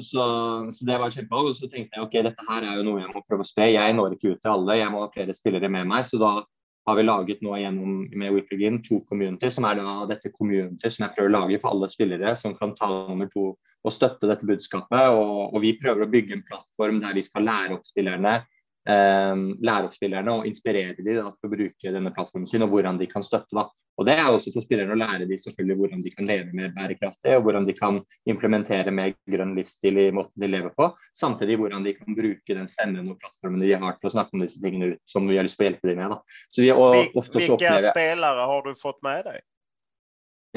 så, 0.00 0.24
så 0.72 0.86
det 0.86 0.98
var 0.98 1.14
kjempebra. 1.14 1.44
Og 1.50 1.56
så 1.56 1.68
tenkte 1.68 1.98
jeg 1.98 2.06
ok, 2.06 2.18
dette 2.28 2.48
her 2.48 2.66
er 2.66 2.80
jo 2.80 2.88
noe 2.88 3.02
jeg 3.02 3.12
må 3.12 3.24
prøve 3.28 3.46
å 3.46 3.48
spre. 3.48 3.70
Jeg 3.72 3.96
når 3.96 4.16
ikke 4.16 4.34
ut 4.34 4.42
til 4.42 4.54
alle, 4.54 4.80
jeg 4.80 4.92
må 4.92 5.04
ha 5.04 5.12
flere 5.14 5.36
spillere 5.36 5.70
med 5.72 5.88
meg. 5.90 6.08
Så 6.08 6.20
da 6.22 6.36
har 6.84 6.98
vi 6.98 7.04
laget 7.06 7.44
nå 7.44 7.56
gjennom 7.56 8.00
med 8.12 8.34
Whippergin 8.34 8.82
to 8.84 9.00
community, 9.08 9.48
som 9.52 9.64
er 9.64 9.80
da 9.80 9.94
dette 10.10 10.32
community 10.34 10.90
som 10.92 11.06
jeg 11.06 11.14
prøver 11.16 11.30
å 11.30 11.36
lage 11.38 11.60
for 11.62 11.72
alle 11.72 11.88
spillere, 11.92 12.34
som 12.36 12.56
kan 12.58 12.74
ta 12.76 12.90
nummer 12.90 13.30
to 13.32 13.54
og 13.84 13.92
støtte 13.92 14.28
dette 14.28 14.46
budskapet. 14.48 15.12
Og, 15.12 15.54
og 15.54 15.64
vi 15.64 15.74
prøver 15.80 16.04
å 16.04 16.10
bygge 16.12 16.38
en 16.38 16.44
plattform 16.48 17.00
der 17.02 17.16
vi 17.16 17.24
skal 17.24 17.44
lære 17.48 17.76
opp 17.76 17.88
spillerne 17.88 18.38
eh, 18.40 18.60
lære 18.84 19.88
opp 19.88 19.94
spillerne 19.96 20.32
og 20.40 20.48
inspirere 20.48 20.96
dem 20.98 21.16
da, 21.16 21.30
for 21.32 21.48
å 21.48 21.54
bruke 21.54 21.92
denne 21.94 22.12
plattformen 22.12 22.48
sin, 22.48 22.64
og 22.66 22.74
hvordan 22.74 22.98
de 23.00 23.08
kan 23.08 23.24
støtte. 23.24 23.54
Da. 23.56 23.68
Og 23.96 24.06
Det 24.06 24.16
er 24.18 24.26
også 24.26 24.50
til 24.52 24.64
spillerne 24.64 24.96
å 24.96 24.98
lære 24.98 25.28
dem 25.28 25.38
selvfølgelig 25.38 25.76
hvordan 25.78 26.02
de 26.02 26.12
kan 26.14 26.28
leve 26.28 26.56
mer 26.56 26.72
bærekraftig, 26.74 27.36
og 27.36 27.46
hvordan 27.46 27.68
de 27.68 27.76
kan 27.78 28.00
implementere 28.30 28.92
mer 28.94 29.14
grønn 29.30 29.54
livsstil 29.56 30.00
i 30.02 30.08
måten 30.14 30.42
de 30.42 30.50
lever 30.50 30.74
på. 30.74 30.90
Samtidig 31.16 31.60
hvordan 31.60 31.86
de 31.86 31.94
kan 31.96 32.18
bruke 32.18 32.58
den 32.58 32.68
stemmen 32.70 33.12
og 33.12 33.20
plattformen 33.22 33.62
de 33.62 33.72
har 33.72 33.96
til 34.00 34.10
å 34.10 34.14
snakke 34.16 34.34
om 34.34 34.44
disse 34.44 34.60
tingene 34.62 34.94
ut, 34.94 35.02
som 35.08 35.30
vi 35.30 35.38
har 35.38 35.46
lyst 35.46 35.60
til 35.60 35.68
å 35.68 35.70
hjelpe 35.70 35.90
dem 35.90 36.02
med. 36.02 36.16
Da. 36.16 36.44
Så 36.50 36.66
vi, 36.66 36.72
og, 36.74 36.98
Hvilke 37.14 37.54
opplever... 37.54 37.90
spillere 37.94 38.48
har 38.50 38.66
du 38.66 38.74
fått 38.78 39.00
med 39.06 39.24
deg? 39.30 39.42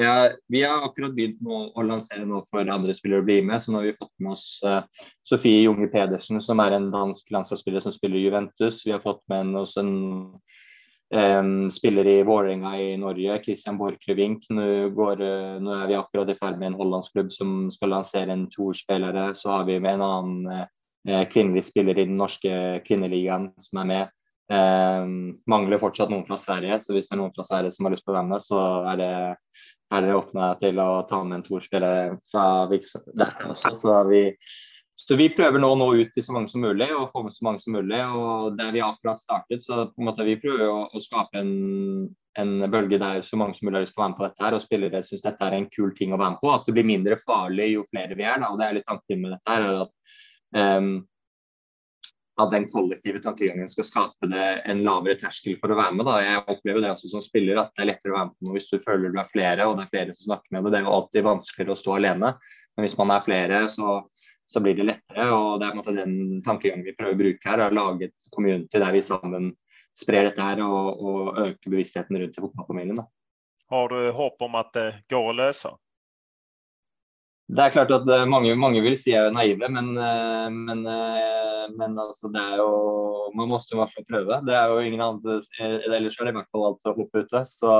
Ja, 0.00 0.30
vi 0.46 0.60
har 0.62 0.84
akkurat 0.86 1.14
begynt 1.16 1.40
å, 1.42 1.56
å 1.74 1.82
lansere 1.82 2.22
noe 2.22 2.44
for 2.46 2.68
andre 2.70 2.94
spillere 2.94 3.24
å 3.24 3.26
bli 3.26 3.40
med. 3.42 3.58
Så 3.58 3.72
nå 3.72 3.80
har 3.80 3.88
vi 3.88 3.96
fått 3.96 4.12
med 4.22 4.36
oss 4.36 4.44
uh, 4.62 4.84
Sofie 5.26 5.64
Junge 5.64 5.88
Pedersen, 5.90 6.38
som 6.38 6.62
er 6.62 6.76
en 6.76 6.86
dansk 6.92 7.32
landslagsspiller 7.34 7.82
som 7.82 7.90
spiller 7.90 8.22
Juventus. 8.22 8.84
Vi 8.86 8.92
har 8.94 9.02
fått 9.02 9.24
med 9.32 9.56
oss 9.58 9.72
en 9.80 9.90
um, 11.10 11.66
spiller 11.74 12.06
i 12.12 12.14
Vålerenga 12.22 12.76
i 12.78 12.92
Norge, 13.02 13.40
Christian 13.42 13.80
Borchgrevink. 13.80 14.46
Nå, 14.54 14.68
uh, 14.86 15.56
nå, 15.58 15.72
er 15.74 15.90
vi 15.90 15.96
akkurat 15.98 16.30
i 16.30 16.36
ferd 16.38 16.60
med 16.60 16.70
en 16.70 16.78
hollandsklubb 16.78 17.34
som 17.34 17.56
skal 17.74 17.90
lansere 17.96 18.36
en 18.36 18.46
toerspillere. 18.54 19.32
Så 19.34 19.50
har 19.50 19.66
vi 19.66 19.80
med 19.82 19.98
en 19.98 20.06
annen 20.06 20.68
uh, 21.10 21.24
kvinnelig 21.32 21.64
spiller 21.72 21.98
i 21.98 22.06
den 22.06 22.20
norske 22.20 22.84
kvinneligaen 22.86 23.50
som 23.66 23.82
er 23.82 23.90
med. 23.90 24.14
Um, 24.48 25.40
mangler 25.50 25.82
fortsatt 25.82 26.08
noen 26.08 26.22
fra 26.24 26.38
Sverige, 26.40 26.78
så 26.80 26.94
hvis 26.94 27.10
det 27.10 27.18
er 27.18 27.20
noen 27.20 27.34
fra 27.34 27.44
Sverige 27.44 27.74
som 27.74 27.84
har 27.84 27.92
lyst 27.92 28.06
på 28.06 28.14
å 28.14 28.16
være 28.16 28.30
med, 28.30 28.46
så 28.46 28.62
er 28.94 29.02
det 29.02 29.10
er 29.94 30.04
det 30.04 30.16
åpna 30.16 30.50
til 30.60 30.80
å 30.82 30.88
ta 31.08 31.22
med 31.24 31.38
en 31.38 31.46
torspiller 31.46 32.18
fra 32.30 32.66
derfra 32.68 33.52
også. 33.54 33.72
Så 33.76 33.94
vi, 34.10 34.22
så 34.98 35.16
vi 35.16 35.30
prøver 35.32 35.62
nå 35.62 35.70
å 35.72 35.78
nå 35.80 35.88
ut 35.96 36.14
til 36.14 36.24
så 36.24 36.34
mange 36.36 36.52
som 36.52 36.64
mulig 36.64 36.90
og 36.92 37.08
få 37.14 37.24
med 37.24 37.36
så 37.36 37.46
mange 37.48 37.62
som 37.62 37.76
mulig. 37.78 38.00
og 38.04 38.58
Der 38.58 38.72
vi 38.74 38.84
akkurat 38.84 39.20
startet, 39.20 39.64
så 39.64 39.86
på 39.88 40.02
en 40.02 40.10
måte 40.10 40.26
vi 40.28 40.38
prøver 40.40 40.66
å, 40.68 40.80
å 40.92 41.02
skape 41.02 41.40
en, 41.40 42.08
en, 42.40 42.54
bølge 42.70 43.00
der 43.00 43.22
så 43.24 43.40
mange 43.40 43.56
som 43.56 43.68
mulig 43.68 43.80
har 43.80 43.86
lyst 43.86 43.96
til 43.96 44.02
å 44.02 44.04
være 44.04 44.14
med 44.14 44.20
på 44.20 44.26
dette. 44.28 44.44
her, 44.44 44.58
Og 44.58 44.64
spillere 44.64 45.04
syns 45.06 45.24
dette 45.24 45.48
er 45.48 45.56
en 45.56 45.70
kul 45.72 45.94
ting 45.96 46.12
å 46.12 46.20
være 46.20 46.36
med 46.36 46.42
på. 46.42 46.52
At 46.52 46.68
det 46.68 46.76
blir 46.76 46.88
mindre 46.88 47.20
farlig 47.22 47.72
jo 47.72 47.86
flere 47.88 48.18
vi 48.18 48.28
er. 48.28 48.42
Da, 48.44 48.52
og 48.52 48.60
Det 48.60 48.68
er 48.68 48.80
litt 48.80 48.90
tanken 48.90 49.24
med 49.24 49.38
dette. 49.38 49.54
her, 49.56 49.86
at 49.86 50.82
um, 50.82 50.92
at 52.38 52.52
den 52.54 52.68
kollektive 52.70 53.18
tankegangen 53.22 53.68
skal 53.70 53.86
skape 53.86 54.28
det 54.30 54.46
en 54.70 54.84
lavere 54.86 55.18
terskel 55.18 55.56
for 55.58 55.74
å 55.74 55.78
være 55.78 55.96
med. 55.98 56.06
Da. 56.06 56.16
Jeg 56.22 56.42
opplever 56.44 56.84
det 56.84 56.92
også 56.92 57.10
som 57.10 57.22
spiller, 57.24 57.58
at 57.58 57.72
det 57.74 57.82
er 57.82 57.90
lettere 57.90 58.14
å 58.14 58.16
være 58.16 58.30
med 58.30 58.36
på 58.36 58.46
noe 58.46 58.56
hvis 58.56 58.70
du 58.70 58.78
føler 58.84 59.14
du 59.14 59.18
er 59.18 59.30
flere, 59.32 59.66
og 59.66 59.78
det 59.78 59.86
er 59.86 59.92
flere 59.94 60.14
som 60.14 60.30
snakker 60.30 60.54
med 60.54 60.62
deg. 60.62 60.72
Det 60.72 60.80
er 60.80 60.86
jo 60.86 60.96
alltid 60.96 61.26
vanskeligere 61.26 61.74
å 61.74 61.80
stå 61.82 61.96
alene, 61.96 62.32
men 62.76 62.86
hvis 62.86 62.98
man 63.00 63.14
er 63.14 63.24
flere, 63.26 63.62
så, 63.72 63.96
så 64.46 64.62
blir 64.62 64.78
det 64.78 64.86
lettere. 64.86 65.28
og 65.34 65.58
Det 65.58 65.68
er 65.68 65.78
måte 65.80 65.96
den 65.98 66.14
tankegangen 66.46 66.86
vi 66.86 66.94
prøver 66.98 67.16
å 67.18 67.22
bruke 67.24 67.50
her, 67.50 67.64
å 67.66 67.74
lage 67.74 68.10
et 68.10 68.30
community 68.34 68.78
der 68.78 68.94
vi 68.94 69.02
sammen 69.02 69.50
sprer 69.98 70.28
dette 70.28 70.44
her 70.44 70.62
og, 70.62 71.02
og 71.02 71.42
øker 71.42 71.74
bevisstheten 71.74 72.20
rundt 72.22 72.38
i 72.38 72.44
fotballfamilien. 72.44 73.02
Har 73.68 73.90
du 73.90 74.12
håp 74.14 74.46
om 74.46 74.54
at 74.56 74.70
det 74.78 74.88
går 75.10 75.32
å 75.32 75.36
løse? 75.42 75.74
Det 77.48 77.64
er 77.64 77.72
klart 77.72 77.92
at 77.96 78.08
eh, 78.12 78.26
mange, 78.28 78.52
mange 78.60 78.80
vil 78.84 78.94
si 78.98 79.14
jeg 79.14 79.24
er 79.24 79.32
naive, 79.32 79.70
men, 79.72 79.94
eh, 79.96 80.48
men, 80.52 80.82
eh, 80.84 81.62
men 81.72 81.94
altså, 81.96 82.28
det 82.34 82.42
er 82.42 82.60
jo 82.60 82.72
Man 83.36 83.48
må 83.48 83.58
i 83.60 83.76
hvert 83.76 83.92
fall 83.92 84.04
prøve. 84.08 84.38
Det 84.44 84.54
er 84.56 84.72
jo 84.72 84.80
ingen 84.80 85.02
annet, 85.04 85.48
Ellers 85.60 86.16
er 86.16 86.28
det 86.28 86.32
i 86.32 86.36
hvert 86.38 86.48
fall 86.52 86.64
alt 86.64 86.86
å 86.88 86.94
hoppe 86.96 87.22
ute. 87.24 87.42
Så 87.44 87.72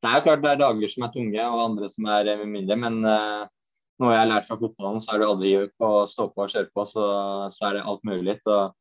det 0.00 0.08
er 0.08 0.14
jo 0.16 0.24
klart 0.24 0.42
det 0.42 0.50
er 0.54 0.60
dager 0.62 0.88
som 0.88 1.04
er 1.04 1.12
tunge, 1.12 1.44
og 1.44 1.64
andre 1.66 1.88
som 1.92 2.08
er 2.08 2.30
mindre. 2.48 2.78
Men 2.80 2.96
noe 3.04 4.14
jeg 4.14 4.22
har 4.22 4.30
lært 4.30 4.48
fra 4.48 4.56
fotballen, 4.56 5.04
så 5.04 5.12
er 5.12 5.20
det 5.20 5.28
aldri 5.28 5.52
å 5.60 5.90
stå 6.08 6.30
på 6.32 6.46
og 6.46 6.54
kjøre 6.54 6.72
på. 6.72 6.86
Så, 6.88 7.04
så 7.52 7.68
er 7.68 7.76
det 7.76 7.84
alt 7.92 8.08
mulig. 8.08 8.38
Og 8.48 8.72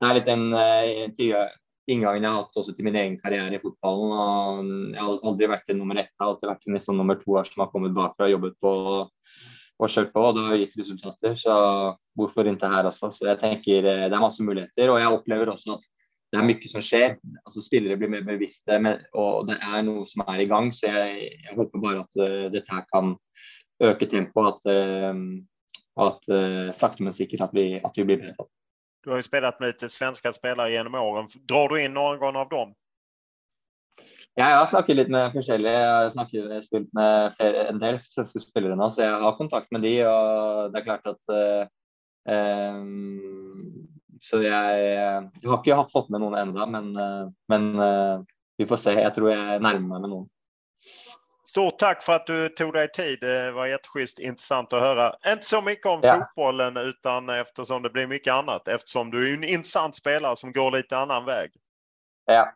det 0.00 0.08
er 0.08 0.18
litt 0.18 0.32
den 0.32 0.48
inngangen 1.92 2.24
jeg 2.24 2.30
har 2.32 2.40
hatt 2.40 2.60
også 2.62 2.72
til 2.76 2.88
min 2.88 2.96
egen 2.96 3.20
karriere 3.20 3.58
i 3.58 3.62
fotballen. 3.62 4.12
og 4.16 4.94
Jeg 4.96 5.04
har 5.04 5.26
aldri 5.30 5.52
vært 5.52 5.72
en 5.74 5.82
nummer 5.84 6.00
ett, 6.00 6.10
jeg 6.10 6.24
har 6.24 6.32
alltid 6.32 6.52
vært 6.54 6.66
en 6.66 6.78
liksom, 6.80 6.96
nummer 6.96 7.20
to 7.20 7.42
som 7.48 7.66
har 7.66 7.72
kommet 7.74 7.96
bakfra 7.96 8.30
og 8.30 8.34
jobbet 8.38 8.56
på 8.62 8.72
og 9.82 10.12
på, 10.12 10.22
og 10.22 10.36
det 10.36 10.44
har 10.46 10.60
gitt 10.60 10.78
resultater. 10.78 11.34
Så 11.38 11.54
hvorfor 12.18 12.48
ikke 12.48 12.70
her 12.70 12.88
også? 12.88 13.10
Så 13.10 13.26
jeg 13.28 13.40
tenker 13.40 13.82
eh, 13.82 14.06
det 14.06 14.16
er 14.16 14.22
masse 14.22 14.44
muligheter. 14.44 14.92
Og 14.92 15.00
jeg 15.00 15.18
opplever 15.18 15.52
også 15.52 15.76
at 15.76 15.86
det 16.32 16.40
er 16.40 16.48
mye 16.48 16.70
som 16.70 16.84
skjer. 16.84 17.16
altså 17.44 17.60
Spillere 17.64 17.98
blir 18.00 18.12
mer 18.12 18.24
bevisste, 18.24 18.78
og 19.12 19.48
det 19.50 19.58
er 19.60 19.82
noe 19.84 20.06
som 20.08 20.24
er 20.24 20.40
i 20.40 20.48
gang. 20.48 20.70
Så 20.72 20.88
jeg, 20.88 21.32
jeg 21.44 21.56
håper 21.58 21.82
bare 21.82 22.06
at 22.06 22.22
uh, 22.22 22.46
dette 22.54 22.72
her 22.72 22.86
kan 22.88 23.12
øke 23.84 24.08
tempoet. 24.08 24.54
At, 24.54 24.72
uh, 24.72 26.06
at 26.06 26.30
uh, 26.32 26.70
sakte, 26.72 27.04
men 27.04 27.12
sikkert 27.12 27.50
at 27.50 27.56
vi, 27.56 27.66
at 27.84 27.98
vi 27.98 28.06
blir 28.08 28.22
bedre. 28.22 28.48
Du 29.04 29.10
har 29.10 29.20
jo 29.20 29.26
spilt 29.26 29.60
med 29.60 29.74
litt 29.74 29.92
svenske 29.92 30.32
spillere 30.32 30.70
gjennom 30.72 30.96
årene. 31.02 31.42
Drar 31.50 31.68
du 31.68 31.76
inn 31.82 31.92
noen 31.98 32.38
av 32.38 32.48
dem? 32.48 32.72
Jeg 34.40 34.56
har 34.56 34.66
snakket 34.68 34.96
litt 34.96 35.10
med 35.12 35.34
forskjellige. 35.34 35.76
Jeg 35.76 35.92
har 35.92 36.10
snakket, 36.14 36.52
spilt 36.64 36.92
med 36.96 37.34
flere, 37.36 37.66
en 37.68 37.80
del 37.82 37.98
svenske 38.00 38.40
spillere 38.40 38.76
nå, 38.80 38.88
så 38.88 39.04
jeg 39.04 39.16
har 39.24 39.36
kontakt 39.36 39.68
med 39.74 39.84
de, 39.84 39.92
og 40.08 40.72
det 40.72 40.80
er 40.80 40.86
klart 40.86 41.10
at 41.10 41.34
uh, 41.36 41.64
um, 42.32 43.88
Så 44.22 44.40
jeg, 44.40 44.78
jeg, 44.86 45.50
har 45.50 45.58
ikke 45.60 45.82
fått 45.92 46.08
med 46.14 46.22
noen 46.22 46.38
ennå, 46.38 46.64
men, 46.70 46.92
uh, 46.96 47.26
men 47.52 47.68
uh, 47.76 48.22
vi 48.56 48.68
får 48.70 48.80
se. 48.80 48.94
Jeg 48.96 49.12
tror 49.18 49.34
jeg 49.34 49.60
nærmer 49.60 49.84
meg 49.90 50.06
med 50.06 50.14
noen. 50.14 50.30
Stort 51.52 51.76
takk 51.82 52.00
for 52.00 52.16
at 52.16 52.30
du 52.30 52.48
tog 52.56 52.70
deg 52.72 52.94
tid. 52.96 53.18
Det 53.20 53.52
var 53.52 53.68
jätteschysst 53.68 54.22
intressant 54.22 54.72
å 54.72 54.80
høre. 54.80 55.10
Ikke 55.26 55.44
så 55.44 55.60
mye 55.60 55.90
om 55.90 56.06
ja. 56.06 56.14
fotbollen 56.22 56.78
utan 56.80 57.28
eftersom 57.34 57.84
det 57.84 57.92
blir 57.92 58.08
mye 58.08 58.32
annet. 58.32 58.70
Eftersom 58.70 59.12
du 59.12 59.18
er 59.20 59.34
en 59.34 59.44
intressant 59.44 59.98
spelare 59.98 60.40
som 60.40 60.54
går 60.54 60.78
litt 60.78 60.96
annen 60.96 61.26
vei. 61.28 61.44
Ja, 62.30 62.46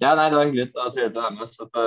ja, 0.00 0.14
nei, 0.14 0.30
det 0.30 0.36
var 0.36 0.44
hyggelig. 0.48 0.66
Det 0.72 0.80
var 0.80 0.94
trivelig 0.94 1.18
å 1.18 1.22
være 1.22 1.36
med. 1.36 1.48
Så 1.50 1.66
det 1.66 1.82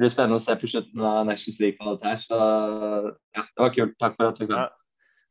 blir 0.00 0.12
spennende 0.12 0.38
å 0.38 0.44
se 0.44 0.56
på 0.60 0.70
slutten 0.70 1.02
av 1.04 1.26
Nations 1.28 1.58
League 1.60 1.78
på 1.80 1.94
dette 1.94 2.08
her. 2.08 2.20
Så 2.22 2.36
ja, 3.36 3.42
det 3.42 3.64
var 3.64 3.74
kult. 3.74 3.96
Takk 4.00 4.14
for 4.18 4.30
at 4.30 4.38
du 4.40 4.46
kom. 4.46 4.56
Ja. 4.56 4.68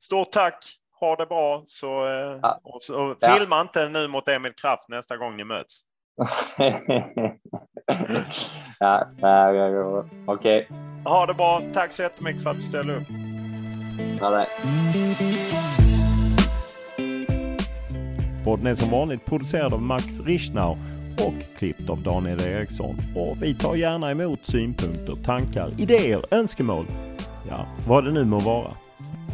Stort 0.03 0.31
takk. 0.35 0.59
Ha 0.99 1.15
det 1.15 1.25
bra. 1.29 1.63
Så, 1.67 1.91
uh, 2.05 2.39
ja. 2.43 2.51
Og, 2.63 2.81
så 2.83 3.13
filma 3.23 3.63
ikke 3.67 3.87
nå 3.91 4.07
mot 4.11 4.27
Emil 4.29 4.53
Kraft 4.57 4.89
neste 4.91 5.17
gang 5.19 5.37
dere 5.39 5.47
møtes. 5.47 5.85
ja, 8.83 8.93
okej. 9.23 10.27
Okay. 10.27 10.59
Ha 11.07 11.19
det 11.25 11.35
bra. 11.39 11.51
Takk 11.73 11.95
så 11.95 12.03
jättemycket 12.03 12.43
for 12.43 12.51
at 12.51 12.59
du 12.59 12.65
ställde 12.67 12.97
opp. 12.99 13.07
Ha 14.19 14.29
det. 14.35 14.45
Podden 18.43 18.67
är 18.67 18.75
som 18.75 18.89
vanligt 18.91 19.25
producerad 19.25 19.73
av 19.73 19.81
Max 19.81 20.19
Richnau 20.19 20.77
och 21.19 21.33
klippt 21.57 21.89
av 21.89 22.01
Daniel 22.01 22.41
Eriksson. 22.41 22.97
Och 23.15 23.43
vi 23.43 23.55
tar 23.55 23.75
gärna 23.75 24.11
emot 24.11 24.45
synpunkter, 24.45 25.15
tankar, 25.25 25.69
idéer, 25.77 26.25
önskemål. 26.31 26.85
Ja, 27.49 27.67
vad 27.87 28.05
det 28.05 28.11
nu 28.11 28.25
må 28.25 28.39
vara. 28.39 28.71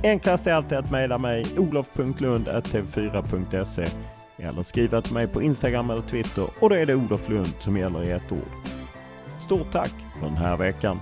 Enklast 0.04 0.48
är 0.48 0.54
alltid 0.54 0.78
att 0.78 0.92
mejla 0.92 1.18
mig 1.18 1.46
olof.lund.tv4.se 1.58 3.86
eller 4.38 4.64
skriva 4.64 5.02
till 5.02 5.14
mig 5.14 5.28
på 5.28 5.42
Instagram 5.42 5.90
eller 5.90 6.02
Twitter 6.02 6.48
och 6.60 6.70
då 6.70 6.76
är 6.76 6.86
det 6.86 6.96
Olof 6.96 7.30
Lund 7.30 7.54
som 7.60 7.78
gäller 7.78 8.04
i 8.04 8.12
ett 8.12 8.32
ord. 8.32 8.52
Stort 9.46 9.72
tack 9.72 9.94
för 10.20 10.26
den 10.26 10.38
här 10.38 10.58
veckan. 10.58 11.00